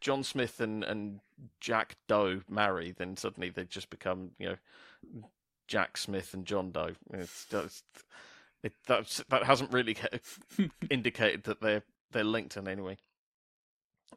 John 0.00 0.22
Smith 0.22 0.60
and 0.60 0.84
and 0.84 1.20
Jack 1.60 1.96
Doe 2.06 2.42
marry, 2.48 2.92
then 2.96 3.16
suddenly 3.16 3.50
they 3.50 3.64
just 3.64 3.90
become 3.90 4.30
you 4.38 4.50
know 4.50 4.56
Jack 5.66 5.96
Smith 5.96 6.34
and 6.34 6.44
John 6.44 6.72
Doe. 6.72 6.92
It's, 7.12 7.46
it's, 7.52 7.82
it, 8.62 8.72
that 8.86 9.44
hasn't 9.44 9.72
really 9.72 9.96
indicated 10.90 11.44
that 11.44 11.60
they're 11.60 11.82
they're 12.12 12.24
linked 12.24 12.56
in 12.56 12.68
any 12.68 12.82
way. 12.82 12.96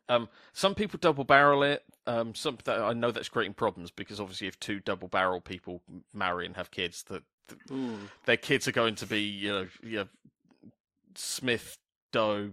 Um, 0.09 0.29
some 0.53 0.75
people 0.75 0.99
double 1.01 1.23
barrel 1.23 1.63
it. 1.63 1.83
Um, 2.05 2.35
some 2.35 2.57
that 2.65 2.81
I 2.81 2.93
know 2.93 3.11
that's 3.11 3.29
creating 3.29 3.53
problems 3.53 3.89
because 3.89 4.19
obviously 4.19 4.47
if 4.47 4.59
two 4.59 4.79
double 4.79 5.07
barrel 5.07 5.39
people 5.39 5.81
marry 6.13 6.45
and 6.45 6.55
have 6.55 6.71
kids, 6.71 7.03
that 7.03 7.23
that 7.47 7.57
Ooh. 7.71 7.97
their 8.25 8.37
kids 8.37 8.67
are 8.67 8.73
going 8.73 8.95
to 8.95 9.05
be 9.05 9.21
you 9.21 9.49
know, 9.49 9.67
you 9.81 9.97
know 9.99 10.07
Smith, 11.15 11.77
Doe, 12.11 12.51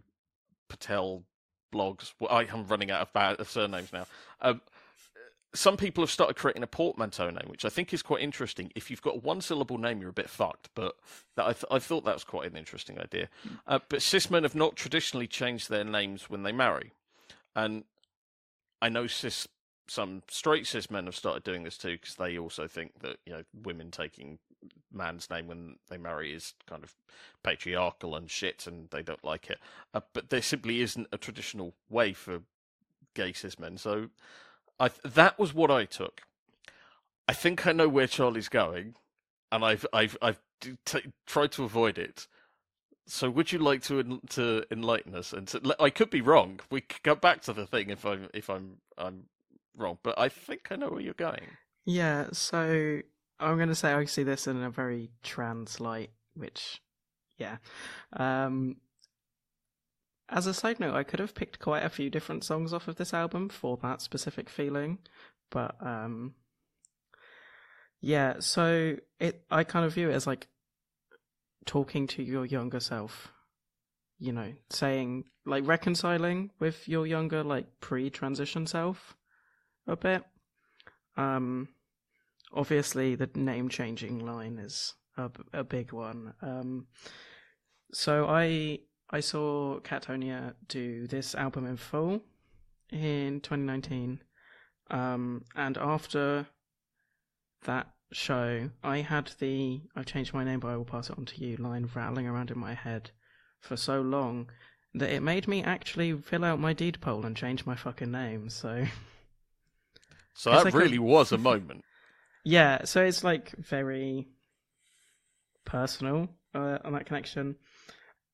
Patel, 0.69 1.25
Blogs. 1.73 2.13
Well, 2.19 2.31
I 2.31 2.45
am 2.45 2.67
running 2.67 2.91
out 2.91 3.03
of 3.03 3.13
bad 3.13 3.41
of 3.41 3.51
surnames 3.51 3.93
now. 3.93 4.07
Um, 4.41 4.61
some 5.53 5.77
people 5.77 6.03
have 6.03 6.11
started 6.11 6.37
creating 6.37 6.63
a 6.63 6.69
portmanteau 6.69 7.29
name, 7.31 7.49
which 7.49 7.65
I 7.65 7.69
think 7.71 7.93
is 7.93 8.03
quite 8.03 8.23
interesting. 8.23 8.71
If 8.77 8.91
you've 8.91 9.03
got 9.03 9.17
a 9.17 9.19
one 9.19 9.41
syllable 9.41 9.79
name, 9.79 10.01
you're 10.01 10.11
a 10.11 10.13
bit 10.13 10.31
fucked. 10.31 10.69
But 10.75 10.95
that, 11.37 11.45
I, 11.45 11.53
th- 11.53 11.65
I 11.71 11.79
thought 11.81 12.05
that 12.05 12.15
was 12.15 12.25
quite 12.25 12.51
an 12.51 12.57
interesting 12.57 12.99
idea. 13.01 13.29
Uh, 13.67 13.81
but 13.89 14.03
cis 14.03 14.31
men 14.31 14.45
have 14.45 14.55
not 14.55 14.77
traditionally 14.77 15.27
changed 15.27 15.69
their 15.69 15.85
names 15.85 16.31
when 16.31 16.45
they 16.45 16.53
marry, 16.53 16.93
and 17.55 17.85
I 18.81 18.89
know 18.89 19.07
cis 19.07 19.47
some 19.89 20.23
straight 20.29 20.67
cis 20.67 20.89
men 20.91 21.07
have 21.07 21.17
started 21.17 21.43
doing 21.43 21.65
this 21.65 21.77
too 21.77 21.99
because 22.01 22.15
they 22.15 22.39
also 22.39 22.69
think 22.69 23.01
that 23.01 23.17
you 23.27 23.33
know 23.33 23.43
women 23.65 23.91
taking 23.91 24.39
man's 24.93 25.31
name 25.31 25.47
when 25.47 25.77
they 25.89 25.97
marry 25.97 26.33
is 26.33 26.55
kind 26.69 26.85
of 26.85 26.95
patriarchal 27.43 28.15
and 28.15 28.31
shit, 28.31 28.67
and 28.67 28.89
they 28.91 29.03
don't 29.03 29.25
like 29.25 29.51
it. 29.51 29.59
Uh, 29.95 30.01
but 30.13 30.31
there 30.31 30.43
simply 30.43 30.81
isn't 30.81 31.09
a 31.13 31.19
traditional 31.19 31.75
way 31.89 32.13
for 32.13 32.41
gay 33.15 33.33
cis 33.33 33.59
men. 33.59 33.77
So 33.77 34.11
I 34.79 34.89
th- 34.89 35.15
that 35.15 35.39
was 35.39 35.55
what 35.55 35.71
I 35.71 35.85
took. 35.85 36.23
I 37.29 37.33
think 37.33 37.67
I 37.67 37.73
know 37.73 37.89
where 37.89 38.07
Charlie's 38.07 38.49
going, 38.49 38.95
and 39.53 39.65
I've 39.65 39.87
I've 39.93 40.17
I've 40.23 40.41
t- 40.85 41.13
tried 41.27 41.53
to 41.53 41.65
avoid 41.65 41.99
it. 41.99 42.27
So, 43.11 43.29
would 43.29 43.51
you 43.51 43.59
like 43.59 43.83
to 43.85 44.21
to 44.31 44.65
enlighten 44.71 45.15
us? 45.15 45.33
And 45.33 45.49
to, 45.49 45.77
I 45.81 45.91
could 45.91 46.11
be 46.11 46.21
wrong. 46.21 46.61
We 46.71 46.81
could 46.81 47.03
go 47.03 47.15
back 47.15 47.43
to 47.43 47.53
the 47.53 47.67
thing 47.67 47.91
if 47.91 48.07
I'm 48.07 48.29
if 48.33 48.49
I'm 48.49 48.77
I'm 48.97 49.25
wrong, 49.77 49.99
but 50.03 50.19
I 50.19 50.29
think 50.29 50.69
I 50.71 50.77
know 50.77 50.91
where 50.91 51.01
you're 51.01 51.15
going. 51.15 51.47
Yeah, 51.85 52.29
so 52.33 53.01
I'm 53.41 53.57
going 53.57 53.69
to 53.69 53.75
say 53.75 53.93
I 53.93 54.05
see 54.05 54.23
this 54.23 54.47
in 54.47 54.63
a 54.63 54.71
very 54.71 55.11
trans 55.23 55.81
light, 55.81 56.11
which, 56.35 56.83
yeah. 57.39 57.57
Um, 58.13 58.77
as 60.29 60.47
a 60.47 60.55
side 60.55 60.79
note, 60.79 60.95
I 60.95 61.03
could 61.03 61.19
have 61.19 61.35
picked 61.35 61.59
quite 61.59 61.85
a 61.85 61.89
few 61.89 62.11
different 62.11 62.45
songs 62.45 62.73
off 62.73 62.87
of 62.87 62.97
this 62.97 63.13
album 63.13 63.49
for 63.49 63.77
that 63.83 64.03
specific 64.03 64.49
feeling, 64.49 64.99
but 65.51 65.75
um, 65.85 66.35
yeah. 68.01 68.35
So 68.39 68.97
it, 69.19 69.43
I 69.51 69.65
kind 69.65 69.85
of 69.85 69.95
view 69.95 70.11
it 70.11 70.15
as 70.15 70.27
like 70.27 70.47
talking 71.67 72.07
to 72.09 72.23
your 72.23 72.45
younger 72.45 72.81
self. 72.81 73.33
You 74.19 74.33
know, 74.33 74.53
saying 74.69 75.25
like 75.47 75.67
reconciling 75.67 76.51
with 76.59 76.87
your 76.87 77.07
younger, 77.07 77.43
like 77.43 77.67
pre-transition 77.81 78.67
self, 78.67 79.17
a 79.87 79.97
bit. 79.97 80.23
Um, 81.17 81.69
obviously, 82.53 83.15
the 83.15 83.31
name-changing 83.35 84.19
line 84.19 84.59
is 84.59 84.95
a, 85.17 85.31
a 85.53 85.65
big 85.65 85.93
one. 85.93 86.35
Um, 86.43 86.87
so 87.93 88.27
I 88.29 88.81
I 89.11 89.21
saw 89.21 89.81
catonia 89.81 90.55
do 90.69 91.07
this 91.07 91.35
album 91.35 91.67
in 91.67 91.77
full 91.77 92.21
in 92.91 93.41
2019, 93.41 94.23
um, 94.91 95.45
and 95.57 95.79
after 95.79 96.47
that 97.65 97.89
show, 98.13 98.71
I 98.83 98.99
had 98.99 99.33
the 99.39 99.81
I've 99.95 100.07
changed 100.07 100.35
my 100.35 100.45
name, 100.45 100.61
but 100.61 100.69
I 100.69 100.77
will 100.77 100.85
pass 100.85 101.11
it 101.11 101.19
on 101.19 101.25
to 101.27 101.45
you 101.45 101.57
line 101.57 101.89
rattling 101.95 102.27
around 102.27 102.51
in 102.51 102.59
my 102.59 102.75
head 102.75 103.11
for 103.61 103.77
so 103.77 104.01
long 104.01 104.51
that 104.95 105.11
it 105.11 105.23
made 105.23 105.47
me 105.47 105.63
actually 105.63 106.13
fill 106.15 106.45
out 106.45 106.59
my 106.59 106.73
deed 106.73 107.01
poll 107.01 107.25
and 107.25 107.37
change 107.37 107.67
my 107.67 107.77
fucking 107.77 108.11
name. 108.11 108.49
So. 108.51 108.85
So 110.35 110.51
that 110.51 110.65
like 110.65 110.75
really 110.75 110.97
a... 110.97 111.03
was 111.03 111.33
a 111.33 111.39
moment. 111.51 111.85
yeah, 112.45 112.85
so 112.85 113.03
it's 113.03 113.23
like 113.23 113.55
very 113.57 114.29
personal 115.65 116.29
uh, 116.55 116.79
on 116.85 116.95
that 116.95 117.07
connection. 117.07 117.57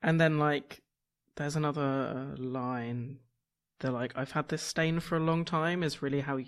And 0.03 0.21
then 0.21 0.39
like 0.39 0.83
there's 1.37 1.57
another 1.57 2.35
line 2.39 3.19
that 3.81 3.93
like 3.93 4.13
I've 4.17 4.33
had 4.33 4.49
this 4.49 4.63
stain 4.63 5.01
for 5.01 5.17
a 5.17 5.21
long 5.21 5.45
time 5.45 5.83
is 5.83 6.03
really 6.03 6.21
how 6.21 6.37
you 6.37 6.47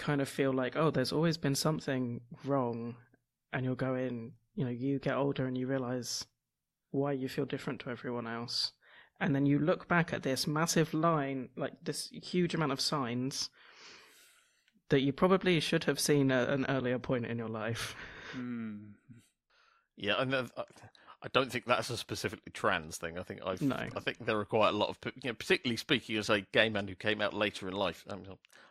kind 0.00 0.22
of 0.22 0.28
feel 0.28 0.52
like 0.52 0.76
oh 0.76 0.90
there's 0.90 1.12
always 1.12 1.36
been 1.36 1.54
something 1.54 2.22
wrong 2.44 2.96
and 3.52 3.64
you'll 3.64 3.74
go 3.74 3.94
in 3.94 4.32
you 4.54 4.64
know 4.64 4.70
you 4.70 4.98
get 4.98 5.14
older 5.14 5.46
and 5.46 5.58
you 5.58 5.66
realize 5.66 6.24
why 6.90 7.12
you 7.12 7.28
feel 7.28 7.44
different 7.44 7.78
to 7.78 7.90
everyone 7.90 8.26
else 8.26 8.72
and 9.20 9.34
then 9.34 9.44
you 9.44 9.58
look 9.58 9.86
back 9.86 10.12
at 10.14 10.22
this 10.22 10.46
massive 10.46 10.94
line 10.94 11.50
like 11.54 11.74
this 11.82 12.08
huge 12.22 12.54
amount 12.54 12.72
of 12.72 12.80
signs 12.80 13.50
that 14.88 15.02
you 15.02 15.12
probably 15.12 15.60
should 15.60 15.84
have 15.84 16.00
seen 16.00 16.32
at 16.32 16.48
an 16.48 16.64
earlier 16.70 16.98
point 16.98 17.26
in 17.26 17.36
your 17.36 17.48
life 17.48 17.94
mm. 18.34 18.80
yeah 19.96 20.14
and 20.18 20.34
uh, 20.34 20.44
I 21.22 21.28
don't 21.28 21.52
think 21.52 21.66
that's 21.66 21.90
a 21.90 21.96
specifically 21.96 22.50
trans 22.52 22.96
thing. 22.96 23.18
I 23.18 23.22
think 23.22 23.40
I've, 23.44 23.60
no. 23.60 23.76
I 23.76 24.00
think 24.00 24.24
there 24.24 24.38
are 24.38 24.44
quite 24.44 24.70
a 24.70 24.76
lot 24.76 24.88
of, 24.88 24.98
you 25.22 25.30
know, 25.30 25.34
particularly 25.34 25.76
speaking 25.76 26.16
as 26.16 26.30
a 26.30 26.40
gay 26.40 26.70
man 26.70 26.88
who 26.88 26.94
came 26.94 27.20
out 27.20 27.34
later 27.34 27.68
in 27.68 27.74
life. 27.74 28.04
I'm, 28.08 28.22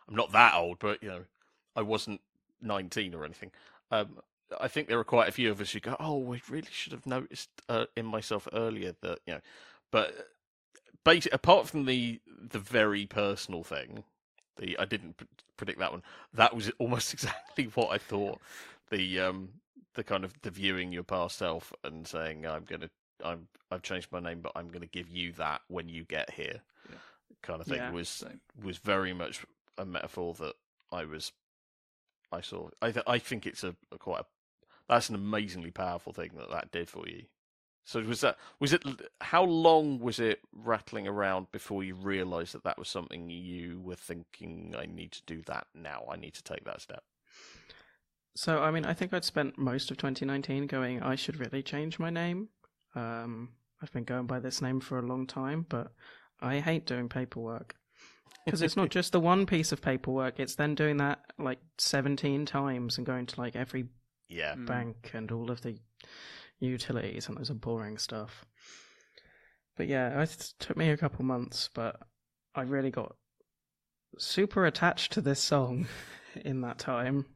I'm 0.08 0.16
not 0.16 0.32
that 0.32 0.54
old, 0.54 0.78
but 0.80 1.02
you 1.02 1.08
know, 1.10 1.24
I 1.76 1.82
wasn't 1.82 2.20
19 2.60 3.14
or 3.14 3.24
anything. 3.24 3.52
Um, 3.92 4.18
I 4.60 4.68
think 4.68 4.88
there 4.88 4.98
are 4.98 5.04
quite 5.04 5.28
a 5.28 5.32
few 5.32 5.50
of 5.50 5.60
us 5.60 5.70
who 5.72 5.80
go, 5.80 5.96
"Oh, 6.00 6.18
we 6.18 6.42
really 6.48 6.68
should 6.72 6.92
have 6.92 7.06
noticed 7.06 7.50
uh, 7.68 7.86
in 7.96 8.06
myself 8.06 8.48
earlier 8.52 8.94
that 9.00 9.20
you 9.26 9.34
know," 9.34 9.40
but 9.92 10.30
basically, 11.04 11.34
apart 11.34 11.68
from 11.68 11.84
the 11.84 12.20
the 12.26 12.58
very 12.58 13.06
personal 13.06 13.62
thing, 13.62 14.04
the 14.56 14.78
I 14.78 14.84
didn't 14.86 15.20
predict 15.56 15.78
that 15.78 15.92
one. 15.92 16.02
That 16.34 16.54
was 16.54 16.70
almost 16.78 17.12
exactly 17.14 17.70
what 17.74 17.90
I 17.90 17.98
thought. 17.98 18.40
The 18.90 19.20
um 19.20 19.50
the 19.94 20.04
kind 20.04 20.24
of 20.24 20.34
the 20.42 20.50
viewing 20.50 20.92
your 20.92 21.02
past 21.02 21.36
self 21.36 21.72
and 21.84 22.06
saying 22.06 22.46
I'm 22.46 22.64
gonna 22.64 22.90
I'm 23.24 23.48
I've 23.70 23.82
changed 23.82 24.12
my 24.12 24.20
name, 24.20 24.40
but 24.40 24.52
I'm 24.54 24.68
gonna 24.68 24.86
give 24.86 25.08
you 25.08 25.32
that 25.32 25.62
when 25.68 25.88
you 25.88 26.04
get 26.04 26.30
here, 26.30 26.60
yeah. 26.88 26.96
kind 27.42 27.60
of 27.60 27.66
thing 27.66 27.76
yeah, 27.76 27.90
was 27.90 28.08
same. 28.08 28.40
was 28.62 28.78
very 28.78 29.12
much 29.12 29.44
a 29.78 29.84
metaphor 29.84 30.34
that 30.34 30.54
I 30.92 31.04
was 31.04 31.32
I 32.32 32.40
saw. 32.40 32.70
I 32.80 32.92
th- 32.92 33.04
I 33.06 33.18
think 33.18 33.46
it's 33.46 33.64
a, 33.64 33.74
a 33.92 33.98
quite 33.98 34.20
a, 34.20 34.26
that's 34.88 35.08
an 35.08 35.14
amazingly 35.14 35.70
powerful 35.70 36.12
thing 36.12 36.30
that 36.36 36.50
that 36.50 36.70
did 36.70 36.88
for 36.88 37.08
you. 37.08 37.24
So 37.84 38.00
was 38.00 38.20
that 38.20 38.38
was 38.60 38.72
it? 38.72 38.84
How 39.20 39.42
long 39.42 39.98
was 39.98 40.20
it 40.20 40.40
rattling 40.52 41.08
around 41.08 41.50
before 41.50 41.82
you 41.82 41.94
realised 41.94 42.54
that 42.54 42.64
that 42.64 42.78
was 42.78 42.88
something 42.88 43.30
you 43.30 43.80
were 43.80 43.96
thinking? 43.96 44.74
I 44.78 44.86
need 44.86 45.12
to 45.12 45.22
do 45.26 45.42
that 45.46 45.66
now. 45.74 46.04
I 46.08 46.16
need 46.16 46.34
to 46.34 46.42
take 46.44 46.64
that 46.64 46.80
step. 46.80 47.02
So, 48.34 48.62
I 48.62 48.70
mean, 48.70 48.84
I 48.84 48.94
think 48.94 49.12
I'd 49.12 49.24
spent 49.24 49.58
most 49.58 49.90
of 49.90 49.96
2019 49.96 50.66
going, 50.66 51.02
I 51.02 51.16
should 51.16 51.38
really 51.38 51.62
change 51.62 51.98
my 51.98 52.10
name. 52.10 52.48
Um, 52.94 53.50
I've 53.82 53.92
been 53.92 54.04
going 54.04 54.26
by 54.26 54.40
this 54.40 54.62
name 54.62 54.80
for 54.80 54.98
a 54.98 55.06
long 55.06 55.26
time, 55.26 55.66
but 55.68 55.92
I 56.40 56.60
hate 56.60 56.86
doing 56.86 57.08
paperwork. 57.08 57.74
Because 58.44 58.62
it's 58.62 58.76
not 58.76 58.90
just 58.90 59.12
the 59.12 59.20
one 59.20 59.46
piece 59.46 59.72
of 59.72 59.82
paperwork, 59.82 60.38
it's 60.38 60.54
then 60.54 60.74
doing 60.74 60.98
that 60.98 61.20
like 61.38 61.58
17 61.78 62.46
times 62.46 62.98
and 62.98 63.06
going 63.06 63.26
to 63.26 63.40
like 63.40 63.56
every 63.56 63.88
yeah. 64.28 64.54
Mm. 64.54 64.66
bank 64.66 65.10
and 65.12 65.30
all 65.32 65.50
of 65.50 65.60
the 65.62 65.78
utilities, 66.60 67.28
and 67.28 67.36
those 67.36 67.50
are 67.50 67.54
boring 67.54 67.98
stuff. 67.98 68.44
But 69.76 69.88
yeah, 69.88 70.20
it 70.22 70.52
took 70.58 70.76
me 70.76 70.90
a 70.90 70.96
couple 70.96 71.24
months, 71.24 71.70
but 71.74 71.96
I 72.54 72.62
really 72.62 72.90
got 72.90 73.16
super 74.18 74.66
attached 74.66 75.12
to 75.12 75.20
this 75.20 75.40
song 75.40 75.86
in 76.44 76.60
that 76.62 76.78
time. 76.78 77.26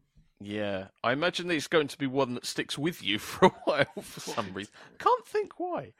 Yeah, 0.44 0.88
I 1.02 1.12
imagine 1.12 1.50
it's 1.50 1.68
going 1.68 1.88
to 1.88 1.96
be 1.96 2.06
one 2.06 2.34
that 2.34 2.44
sticks 2.44 2.76
with 2.76 3.02
you 3.02 3.18
for 3.20 3.46
a 3.46 3.52
while 3.64 4.02
for 4.02 4.20
some 4.20 4.52
reason. 4.52 4.72
Can't 4.98 5.26
think 5.26 5.58
why. 5.58 5.94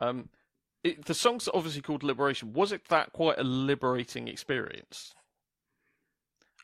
Um, 0.00 0.28
it, 0.82 1.04
the 1.04 1.14
song's 1.14 1.48
obviously 1.54 1.80
called 1.80 2.02
Liberation. 2.02 2.52
Was 2.52 2.72
it 2.72 2.88
that 2.88 3.12
quite 3.12 3.38
a 3.38 3.44
liberating 3.44 4.26
experience? 4.26 5.14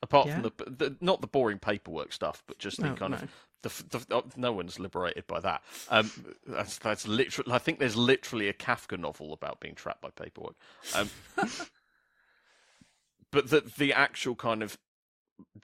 Apart 0.02 0.26
yeah. 0.26 0.40
from 0.40 0.42
the, 0.42 0.70
the, 0.70 0.96
not 1.00 1.20
the 1.20 1.26
boring 1.26 1.58
paperwork 1.58 2.12
stuff, 2.12 2.42
but 2.46 2.58
just 2.58 2.78
the 2.78 2.88
no, 2.88 2.94
kind 2.94 3.12
no. 3.12 3.18
of 3.18 3.28
the, 3.62 3.98
the, 3.98 4.14
oh, 4.16 4.24
no 4.36 4.50
one's 4.50 4.80
liberated 4.80 5.26
by 5.26 5.38
that. 5.40 5.62
Um, 5.90 6.10
that's 6.46 6.78
that's 6.78 7.06
literally. 7.06 7.52
I 7.52 7.58
think 7.58 7.78
there's 7.78 7.96
literally 7.96 8.48
a 8.48 8.54
Kafka 8.54 8.98
novel 8.98 9.34
about 9.34 9.60
being 9.60 9.74
trapped 9.74 10.00
by 10.00 10.08
paperwork. 10.08 10.54
Um, 10.94 11.10
but 13.30 13.50
the 13.50 13.60
the 13.76 13.92
actual 13.92 14.34
kind 14.34 14.62
of 14.62 14.78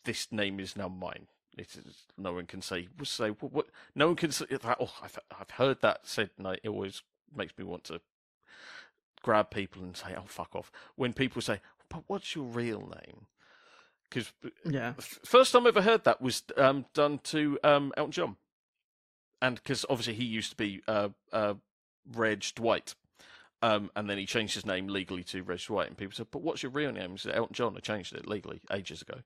this 0.04 0.30
name 0.30 0.60
is 0.60 0.76
now 0.76 0.88
mine 0.88 1.28
it 1.56 1.74
is, 1.76 2.04
no 2.18 2.32
one 2.34 2.46
can 2.46 2.60
say 2.60 2.88
say 3.04 3.30
what, 3.30 3.52
what 3.52 3.66
no 3.94 4.08
one 4.08 4.16
can 4.16 4.30
say 4.30 4.46
that. 4.50 4.76
Oh, 4.80 4.92
I've 5.02 5.18
I've 5.38 5.50
heard 5.50 5.80
that 5.80 6.00
said, 6.04 6.30
and 6.38 6.46
it 6.46 6.68
always 6.68 7.02
makes 7.34 7.56
me 7.56 7.64
want 7.64 7.84
to 7.84 8.00
grab 9.22 9.50
people 9.50 9.82
and 9.82 9.96
say, 9.96 10.14
"Oh, 10.16 10.24
fuck 10.26 10.54
off." 10.54 10.70
When 10.96 11.12
people 11.12 11.40
say, 11.40 11.60
"But 11.88 12.04
what's 12.06 12.34
your 12.34 12.44
real 12.44 12.80
name?" 12.80 13.26
Because 14.08 14.32
yeah, 14.64 14.92
first 14.98 15.52
time 15.52 15.66
I 15.66 15.68
ever 15.68 15.82
heard 15.82 16.04
that 16.04 16.20
was 16.20 16.42
um, 16.56 16.86
done 16.94 17.18
to 17.24 17.58
um, 17.64 17.92
Elton 17.96 18.12
John, 18.12 18.36
and 19.40 19.56
because 19.56 19.84
obviously 19.88 20.14
he 20.14 20.24
used 20.24 20.50
to 20.50 20.56
be 20.56 20.82
uh, 20.86 21.08
uh, 21.32 21.54
Reg 22.10 22.44
Dwight. 22.54 22.94
Um, 23.62 23.90
and 23.96 24.08
then 24.08 24.18
he 24.18 24.26
changed 24.26 24.54
his 24.54 24.66
name 24.66 24.86
legally 24.86 25.24
to 25.24 25.42
Reg 25.42 25.60
Dwight, 25.60 25.88
and 25.88 25.96
people 25.96 26.14
said, 26.14 26.26
"But 26.30 26.42
what's 26.42 26.62
your 26.62 26.70
real 26.70 26.92
name?" 26.92 27.12
He 27.12 27.18
said, 27.18 27.34
"Elton 27.34 27.54
John." 27.54 27.74
I 27.76 27.80
changed 27.80 28.12
it 28.12 28.28
legally 28.28 28.60
ages 28.70 29.00
ago. 29.00 29.20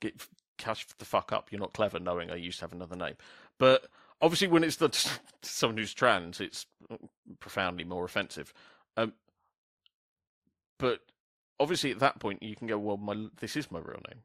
Get, 0.00 0.26
catch 0.56 0.86
the 0.98 1.04
fuck 1.04 1.32
up. 1.32 1.50
You're 1.50 1.60
not 1.60 1.72
clever 1.72 1.98
knowing 1.98 2.30
I 2.30 2.36
used 2.36 2.58
to 2.58 2.64
have 2.64 2.72
another 2.72 2.96
name. 2.96 3.14
But 3.58 3.86
obviously, 4.20 4.48
when 4.48 4.64
it's 4.64 4.76
the, 4.76 4.90
someone 5.42 5.78
who's 5.78 5.94
trans, 5.94 6.40
it's 6.40 6.66
profoundly 7.40 7.84
more 7.84 8.04
offensive. 8.04 8.52
Um, 8.96 9.12
but 10.78 11.00
obviously, 11.58 11.90
at 11.90 12.00
that 12.00 12.18
point, 12.18 12.42
you 12.42 12.56
can 12.56 12.66
go, 12.66 12.78
well, 12.78 12.96
my 12.96 13.28
this 13.40 13.56
is 13.56 13.70
my 13.70 13.78
real 13.78 14.00
name. 14.08 14.22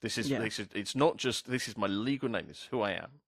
This 0.00 0.18
is 0.18 0.30
yeah. 0.30 0.38
this 0.38 0.58
is 0.58 0.68
it's 0.74 0.94
not 0.94 1.16
just 1.16 1.50
this 1.50 1.68
is 1.68 1.76
my 1.76 1.86
legal 1.86 2.28
name. 2.28 2.46
This 2.46 2.58
is 2.58 2.68
who 2.70 2.82
I 2.82 2.92
am. 2.92 3.20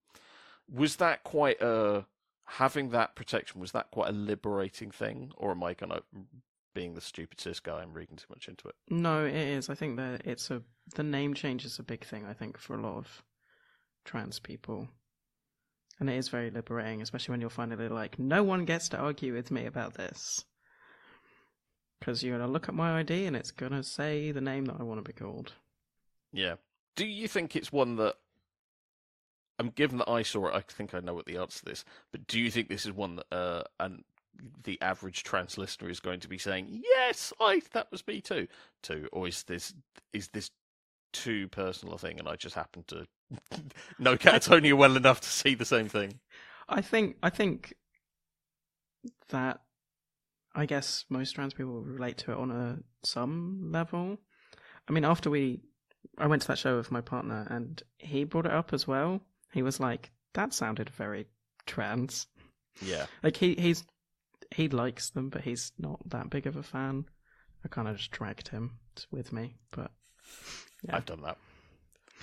Was 0.72 0.96
that 0.96 1.24
quite 1.24 1.60
a 1.60 2.06
having 2.44 2.90
that 2.90 3.16
protection? 3.16 3.60
Was 3.60 3.72
that 3.72 3.90
quite 3.90 4.10
a 4.10 4.12
liberating 4.12 4.90
thing, 4.90 5.32
or 5.36 5.50
am 5.50 5.64
I 5.64 5.74
going 5.74 5.90
to 5.90 6.02
being 6.74 6.94
the 6.94 7.00
stupid 7.00 7.40
cis 7.40 7.60
guy 7.60 7.82
and 7.82 7.94
reading 7.94 8.16
too 8.16 8.26
much 8.30 8.48
into 8.48 8.68
it. 8.68 8.74
No, 8.88 9.24
it 9.24 9.34
is. 9.34 9.68
I 9.68 9.74
think 9.74 9.96
that 9.96 10.22
it's 10.24 10.50
a 10.50 10.62
the 10.94 11.02
name 11.02 11.34
change 11.34 11.64
is 11.64 11.78
a 11.78 11.84
big 11.84 12.04
thing. 12.04 12.24
I 12.26 12.32
think 12.32 12.58
for 12.58 12.74
a 12.74 12.82
lot 12.82 12.96
of 12.96 13.22
trans 14.04 14.38
people, 14.38 14.88
and 15.98 16.08
it 16.10 16.16
is 16.16 16.28
very 16.28 16.50
liberating, 16.50 17.02
especially 17.02 17.32
when 17.32 17.40
you're 17.40 17.50
finally 17.50 17.88
like, 17.88 18.18
no 18.18 18.42
one 18.42 18.64
gets 18.64 18.88
to 18.90 18.98
argue 18.98 19.34
with 19.34 19.50
me 19.50 19.66
about 19.66 19.94
this, 19.94 20.44
because 21.98 22.22
you're 22.22 22.38
gonna 22.38 22.50
look 22.50 22.68
at 22.68 22.74
my 22.74 22.98
ID 22.98 23.26
and 23.26 23.36
it's 23.36 23.50
gonna 23.50 23.82
say 23.82 24.32
the 24.32 24.40
name 24.40 24.64
that 24.66 24.76
I 24.80 24.82
want 24.82 25.04
to 25.04 25.08
be 25.08 25.18
called. 25.18 25.52
Yeah. 26.32 26.56
Do 26.96 27.06
you 27.06 27.28
think 27.28 27.54
it's 27.54 27.72
one 27.72 27.96
that 27.96 28.16
I'm 29.60 29.68
given 29.68 29.98
that 29.98 30.08
I 30.08 30.22
saw 30.22 30.48
it, 30.48 30.54
I 30.54 30.60
think 30.60 30.94
I 30.94 31.00
know 31.00 31.12
what 31.12 31.26
the 31.26 31.36
answer 31.36 31.58
to 31.58 31.64
this. 31.66 31.84
But 32.12 32.26
do 32.26 32.40
you 32.40 32.50
think 32.50 32.68
this 32.68 32.86
is 32.86 32.92
one 32.92 33.16
that 33.16 33.26
uh, 33.30 33.64
and 33.78 34.04
the 34.64 34.80
average 34.80 35.22
trans 35.22 35.58
listener 35.58 35.88
is 35.88 36.00
going 36.00 36.20
to 36.20 36.28
be 36.28 36.38
saying, 36.38 36.82
"Yes, 36.82 37.32
I 37.40 37.60
that 37.72 37.90
was 37.90 38.06
me 38.06 38.20
too," 38.20 38.46
too, 38.82 39.08
or 39.12 39.22
oh, 39.22 39.26
is 39.26 39.42
this 39.44 39.74
is 40.12 40.28
this 40.28 40.50
too 41.12 41.48
personal 41.48 41.94
a 41.94 41.98
thing, 41.98 42.18
and 42.18 42.28
I 42.28 42.36
just 42.36 42.54
happen 42.54 42.84
to 42.88 43.06
know 43.98 44.16
Katatonia 44.16 44.74
well 44.74 44.96
enough 44.96 45.20
to 45.20 45.28
see 45.28 45.54
the 45.54 45.64
same 45.64 45.88
thing? 45.88 46.20
I 46.68 46.80
think 46.80 47.16
I 47.22 47.30
think 47.30 47.74
that 49.28 49.60
I 50.54 50.66
guess 50.66 51.04
most 51.08 51.32
trans 51.32 51.54
people 51.54 51.80
relate 51.82 52.18
to 52.18 52.32
it 52.32 52.38
on 52.38 52.50
a 52.50 52.78
some 53.04 53.70
level. 53.72 54.18
I 54.88 54.92
mean, 54.92 55.04
after 55.04 55.30
we, 55.30 55.60
I 56.18 56.26
went 56.26 56.42
to 56.42 56.48
that 56.48 56.58
show 56.58 56.76
with 56.76 56.90
my 56.90 57.00
partner, 57.00 57.46
and 57.50 57.82
he 57.98 58.24
brought 58.24 58.46
it 58.46 58.52
up 58.52 58.72
as 58.72 58.86
well. 58.86 59.20
He 59.52 59.62
was 59.62 59.80
like, 59.80 60.10
"That 60.34 60.52
sounded 60.52 60.90
very 60.90 61.26
trans." 61.66 62.26
Yeah, 62.80 63.06
Like 63.22 63.36
he 63.36 63.54
he's 63.56 63.84
he 64.54 64.68
likes 64.68 65.10
them, 65.10 65.28
but 65.28 65.42
he's 65.42 65.72
not 65.78 66.00
that 66.08 66.30
big 66.30 66.46
of 66.46 66.56
a 66.56 66.62
fan. 66.62 67.04
I 67.64 67.68
kind 67.68 67.88
of 67.88 67.96
just 67.96 68.10
dragged 68.10 68.48
him 68.48 68.78
with 69.10 69.32
me, 69.32 69.56
but 69.70 69.90
Yeah. 70.82 70.96
I've 70.96 71.06
done 71.06 71.22
that. 71.22 71.38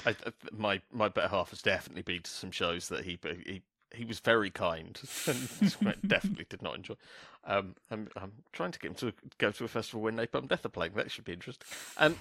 I, 0.05 0.15
my 0.51 0.81
my 0.91 1.09
better 1.09 1.27
half 1.29 1.49
has 1.49 1.61
definitely 1.61 2.03
been 2.03 2.21
to 2.21 2.29
some 2.29 2.51
shows 2.51 2.89
that 2.89 3.05
he 3.05 3.17
he 3.45 3.63
he 3.93 4.05
was 4.05 4.19
very 4.19 4.51
kind 4.51 4.99
and 5.27 5.95
definitely 6.07 6.45
did 6.49 6.61
not 6.61 6.75
enjoy. 6.75 6.95
Um, 7.45 7.75
I'm 7.89 8.09
I'm 8.15 8.31
trying 8.51 8.71
to 8.71 8.79
get 8.79 8.89
him 8.89 8.95
to 8.95 9.13
go 9.37 9.51
to 9.51 9.63
a 9.63 9.67
festival 9.67 10.01
where 10.01 10.11
Napalm 10.13 10.47
Death 10.47 10.65
are 10.65 10.69
playing. 10.69 10.93
That 10.93 11.09
should 11.11 11.25
be 11.25 11.33
interesting. 11.33 11.67
Um, 11.97 12.17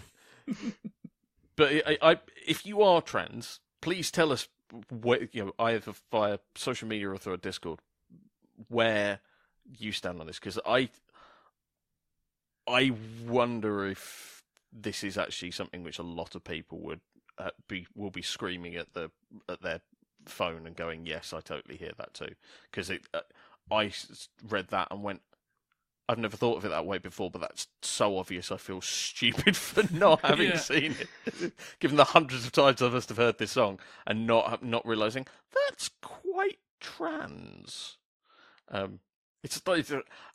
but 1.57 1.73
I, 1.87 1.99
I, 2.01 2.19
if 2.47 2.65
you 2.65 2.83
are 2.83 3.03
trans, 3.03 3.61
please 3.81 4.11
tell 4.11 4.33
us 4.33 4.49
where 4.89 5.29
you 5.33 5.47
know 5.47 5.53
either 5.59 5.93
via 6.11 6.39
social 6.55 6.89
media 6.89 7.11
or 7.11 7.19
through 7.19 7.35
a 7.35 7.39
Discord 7.39 7.81
where 8.69 9.21
you 9.79 9.93
stand 9.93 10.21
on 10.21 10.27
this 10.27 10.39
because 10.39 10.59
I 10.67 10.89
I 12.67 12.93
wonder 13.25 13.87
if 13.87 14.43
this 14.73 15.05
is 15.05 15.17
actually 15.17 15.53
something 15.53 15.83
which 15.83 15.99
a 15.99 16.03
lot 16.05 16.35
of 16.35 16.45
people 16.45 16.79
would 16.81 17.01
uh, 17.39 17.51
be 17.69 17.87
will 17.95 18.11
be 18.11 18.23
screaming 18.23 18.77
at 18.77 18.93
the 18.95 19.11
at 19.49 19.63
their 19.63 19.81
phone 20.27 20.67
and 20.67 20.75
going, 20.75 21.07
"Yes, 21.07 21.33
I 21.33 21.41
totally 21.41 21.77
hear 21.77 21.93
that 21.99 22.15
too." 22.15 22.35
Because 22.71 22.91
it, 22.91 23.03
uh, 23.15 23.21
I 23.71 23.93
read 24.43 24.69
that 24.69 24.89
and 24.91 25.03
went, 25.03 25.23
"I've 26.09 26.19
never 26.19 26.37
thought 26.37 26.57
of 26.57 26.65
it 26.65 26.71
that 26.71 26.87
way 26.87 26.99
before," 26.99 27.31
but 27.31 27.41
that's 27.41 27.69
so 27.83 28.19
obvious. 28.19 28.51
I 28.51 28.57
feel 28.57 28.81
stupid 28.83 29.57
for 29.57 29.85
not 29.95 30.21
having 30.25 30.49
Yeah. 30.49 30.57
seen 30.57 30.97
it, 30.99 31.53
given 31.79 31.97
the 31.97 32.05
hundreds 32.05 32.45
of 32.47 32.53
times 32.53 32.83
I 32.83 32.89
must 32.89 33.09
have 33.11 33.19
heard 33.19 33.39
this 33.39 33.53
song 33.53 33.79
and 34.07 34.27
not 34.27 34.63
not 34.65 34.87
realizing 34.87 35.27
that's 35.69 35.91
quite 36.01 36.59
trans. 36.81 37.97
Um, 38.69 39.01
it's, 39.47 39.91
it's 39.93 39.93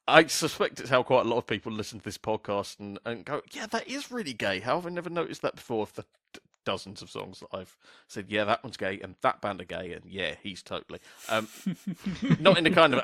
I 0.07 0.25
suspect 0.27 0.79
it's 0.79 0.89
how 0.89 1.03
quite 1.03 1.25
a 1.25 1.29
lot 1.29 1.37
of 1.37 1.47
people 1.47 1.71
listen 1.71 1.99
to 1.99 2.05
this 2.05 2.17
podcast 2.17 2.79
and, 2.79 2.97
and 3.05 3.25
go, 3.25 3.41
yeah, 3.51 3.65
that 3.67 3.87
is 3.87 4.11
really 4.11 4.33
gay. 4.33 4.59
How 4.59 4.75
have 4.75 4.87
I 4.87 4.89
never 4.89 5.09
noticed 5.09 5.41
that 5.41 5.55
before? 5.55 5.83
Of 5.83 5.93
the 5.93 6.05
d- 6.33 6.39
dozens 6.65 7.01
of 7.01 7.09
songs 7.09 7.39
that 7.41 7.49
I've 7.51 7.77
said, 8.07 8.27
yeah, 8.29 8.45
that 8.45 8.63
one's 8.63 8.77
gay, 8.77 8.99
and 9.01 9.15
that 9.21 9.41
band 9.41 9.61
are 9.61 9.65
gay, 9.65 9.91
and 9.93 10.05
yeah, 10.05 10.35
he's 10.41 10.63
totally. 10.63 10.99
Um, 11.29 11.47
not 12.39 12.57
in 12.57 12.65
a 12.65 12.71
kind 12.71 12.93
of 12.93 13.01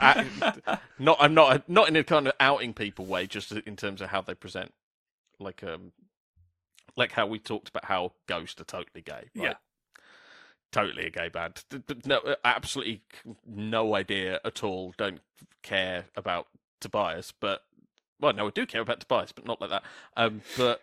not 1.00 1.18
I'm 1.20 1.34
not 1.34 1.68
not 1.68 1.90
in 1.90 1.96
a 1.96 2.04
kind 2.04 2.28
of 2.28 2.34
outing 2.40 2.74
people 2.74 3.06
way, 3.06 3.28
just 3.28 3.52
in 3.52 3.76
terms 3.76 4.02
of 4.02 4.10
how 4.10 4.22
they 4.22 4.34
present, 4.34 4.74
like 5.40 5.64
um, 5.64 5.92
like 6.96 7.12
how 7.12 7.28
we 7.28 7.38
talked 7.38 7.70
about 7.70 7.86
how 7.86 8.14
Ghost 8.28 8.62
are 8.62 8.66
totally 8.66 9.02
gay. 9.02 9.30
Right? 9.36 9.46
Yeah. 9.50 9.54
Totally 10.72 11.06
a 11.06 11.10
gay 11.10 11.30
band. 11.30 11.64
No, 12.06 12.36
absolutely 12.44 13.02
no 13.46 13.96
idea 13.96 14.40
at 14.44 14.64
all. 14.64 14.94
Don't 14.98 15.22
care 15.64 16.06
about 16.16 16.48
Tobias, 16.82 17.32
but 17.32 17.62
well, 18.20 18.34
no, 18.34 18.48
I 18.48 18.50
do 18.50 18.66
care 18.66 18.82
about 18.82 19.00
Tobias, 19.00 19.32
but 19.32 19.46
not 19.46 19.62
like 19.62 19.70
that. 19.70 19.84
Um, 20.16 20.42
but 20.58 20.82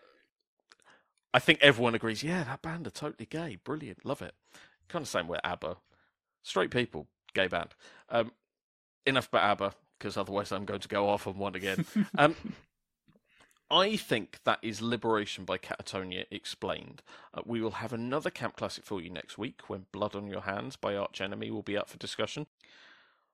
I 1.33 1.39
think 1.39 1.59
everyone 1.61 1.95
agrees. 1.95 2.23
Yeah, 2.23 2.45
that 2.45 2.63
band 2.63 2.87
are 2.87 2.91
totally 2.91 3.27
gay. 3.27 3.59
Brilliant, 3.63 4.05
love 4.05 4.23
it. 4.23 4.35
Kind 4.89 5.03
of 5.03 5.09
same 5.09 5.29
with 5.29 5.41
ABBA. 5.45 5.77
Straight 6.43 6.71
people, 6.71 7.09
gay 7.35 7.49
band. 7.49 7.75
Um, 8.09 8.33
enough 9.07 9.29
about 9.29 9.45
ABBA 9.45 9.75
because 9.99 10.17
otherwise 10.17 10.53
I'm 10.53 10.65
going 10.65 10.81
to 10.81 10.89
go 10.89 11.09
off 11.09 11.27
on 11.27 11.39
one 11.39 11.55
again. 11.55 11.85
um, 12.19 12.37
I 13.75 13.97
think 13.97 14.39
that 14.45 14.61
is 14.63 14.81
Liberation 14.81 15.45
by 15.45 15.59
Katatonia 15.59 16.27
explained. 16.31 17.03
Uh, 17.35 17.43
we 17.45 17.61
will 17.61 17.73
have 17.73 17.93
another 17.93 18.31
camp 18.31 18.55
classic 18.55 18.85
for 18.85 19.01
you 19.01 19.11
next 19.11 19.37
week 19.37 19.63
when 19.67 19.87
Blood 19.91 20.15
on 20.15 20.29
Your 20.29 20.43
Hands 20.43 20.77
by 20.77 20.95
Arch 20.95 21.21
Enemy 21.21 21.51
will 21.51 21.65
be 21.65 21.77
up 21.77 21.89
for 21.89 21.99
discussion. 21.99 22.47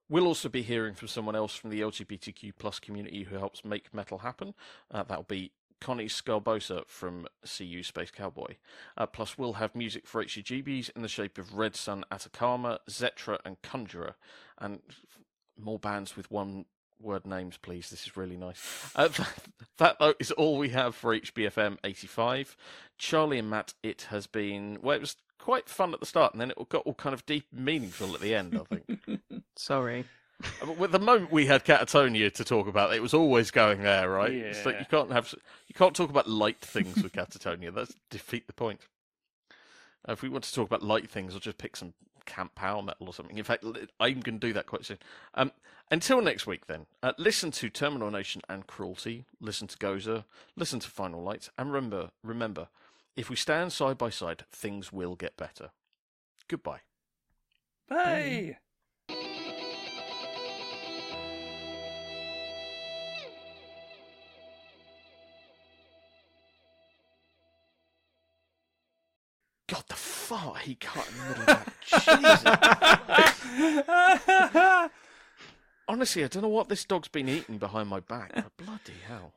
We'll 0.09 0.27
also 0.27 0.49
be 0.49 0.63
hearing 0.63 0.95
from 0.95 1.09
someone 1.09 1.37
else 1.37 1.55
from 1.55 1.69
the 1.69 1.83
LGBTQ 1.83 2.55
plus 2.59 2.79
community 2.79 3.25
who 3.25 3.37
helps 3.37 3.67
make 3.67 3.93
metal 3.93 4.19
happen. 4.21 4.55
Uh, 4.91 5.03
that'll 5.03 5.25
be 5.25 5.53
Connie 5.79 6.07
Scarbosa 6.07 6.89
from 6.89 7.27
CU 7.45 7.83
Space 7.83 8.11
Cowboy. 8.11 8.57
Uh, 8.97 9.05
plus, 9.05 9.37
we'll 9.37 9.55
have 9.55 9.75
music 9.75 10.07
for 10.07 10.25
HCGBs 10.25 10.89
in 10.97 11.03
the 11.03 11.09
shape 11.09 11.37
of 11.37 11.53
Red 11.53 11.77
Sun, 11.77 12.05
Atacama, 12.11 12.81
Zetra, 12.89 13.41
and 13.45 13.61
Conjurer, 13.61 14.15
and 14.57 14.81
more 15.59 15.79
bands 15.79 16.17
with 16.17 16.31
one 16.31 16.65
word 17.01 17.27
names, 17.27 17.57
please. 17.57 17.91
This 17.91 18.07
is 18.07 18.17
really 18.17 18.37
nice. 18.37 18.93
Uh, 18.95 19.09
that, 19.79 19.99
though, 19.99 20.15
is 20.19 20.31
all 20.33 20.59
we 20.59 20.71
have 20.71 20.95
for 20.95 21.15
HBFM 21.15 21.79
85. 21.85 22.57
Charlie 22.99 23.39
and 23.39 23.51
Matt, 23.51 23.75
it 23.83 24.03
has 24.11 24.27
been, 24.27 24.79
well, 24.83 24.97
it 24.97 25.01
was 25.01 25.17
quite 25.39 25.69
fun 25.69 25.95
at 25.95 26.01
the 26.01 26.07
start, 26.07 26.33
and 26.33 26.41
then 26.41 26.51
it 26.51 26.69
got 26.69 26.87
all 26.87 26.95
kind 26.95 27.15
of 27.15 27.25
deep 27.27 27.47
and 27.55 27.65
meaningful 27.65 28.15
at 28.15 28.21
the 28.21 28.35
end, 28.35 28.61
I 28.61 28.77
think. 28.77 29.21
sorry. 29.57 30.05
But 30.61 30.79
with 30.79 30.93
the 30.93 30.99
moment 30.99 31.33
we 31.33 31.47
had 31.47 31.65
Katatonia 31.65 32.33
to 32.35 32.45
talk 32.45 32.67
about, 32.67 32.95
it 32.95 33.03
was 33.03 33.15
always 33.15 33.51
going 33.51 33.83
there, 33.83 34.09
right? 34.09 34.33
It's 34.33 34.65
like 34.65 34.79
you 34.79 34.87
can't 34.91 35.13
have 35.13 35.35
you 35.69 35.75
can't 35.75 35.95
talk 35.95 36.09
about 36.09 36.29
light 36.29 36.61
things 36.61 37.03
with 37.03 37.13
Katatonia. 37.13 37.75
That's 37.75 37.95
defeat 38.11 38.47
the 38.47 38.55
point. 38.55 38.81
Uh, 40.09 40.13
if 40.13 40.23
we 40.23 40.31
want 40.31 40.45
to 40.45 40.55
talk 40.55 40.67
about 40.67 40.83
light 40.83 41.11
things, 41.11 41.35
I'll 41.35 41.41
just 41.41 41.59
pick 41.59 41.77
some 41.77 41.93
camp 42.31 42.55
power 42.55 42.83
metal 42.83 43.07
or 43.09 43.15
something. 43.15 43.37
In 43.37 43.45
fact, 43.45 43.65
I'm 43.99 44.21
going 44.21 44.39
to 44.39 44.47
do 44.47 44.53
that 44.53 44.67
quite 44.67 44.85
soon. 44.85 44.99
Um, 45.35 45.53
until 45.91 46.23
next 46.23 46.47
week, 46.47 46.67
then, 46.67 46.87
uh, 47.03 47.13
listen 47.19 47.51
to 47.51 47.69
Terminal 47.69 48.11
Nation 48.11 48.43
and 48.49 48.67
Cruelty. 48.67 49.25
Listen 49.41 49.67
to 49.67 49.77
Gozer. 49.77 50.25
Listen 50.57 50.79
to 50.81 50.89
Final 50.89 51.23
Light, 51.23 51.49
and 51.59 51.73
remember, 51.73 52.11
remember, 52.23 52.69
if 53.17 53.29
we 53.29 53.37
stand 53.37 53.73
side 53.73 53.99
by 53.99 54.11
side, 54.11 54.45
things 54.53 54.93
will 54.93 55.17
get 55.17 55.37
better. 55.37 55.71
Goodbye. 56.49 56.81
Bye. 57.89 58.57
God, 58.57 58.70
he 70.63 70.75
cut 70.77 71.07
in 71.09 71.19
the 71.19 71.25
middle 71.29 71.43
of 71.43 71.47
that. 71.47 71.67
Jesus. 74.81 74.91
Honestly, 75.89 76.25
I 76.25 76.29
don't 76.29 76.43
know 76.43 76.49
what 76.49 76.69
this 76.69 76.85
dog's 76.85 77.09
been 77.09 77.29
eating 77.29 77.59
behind 77.59 77.89
my 77.89 78.01
back. 78.01 78.33
but 78.35 78.57
bloody 78.57 78.95
hell. 79.07 79.33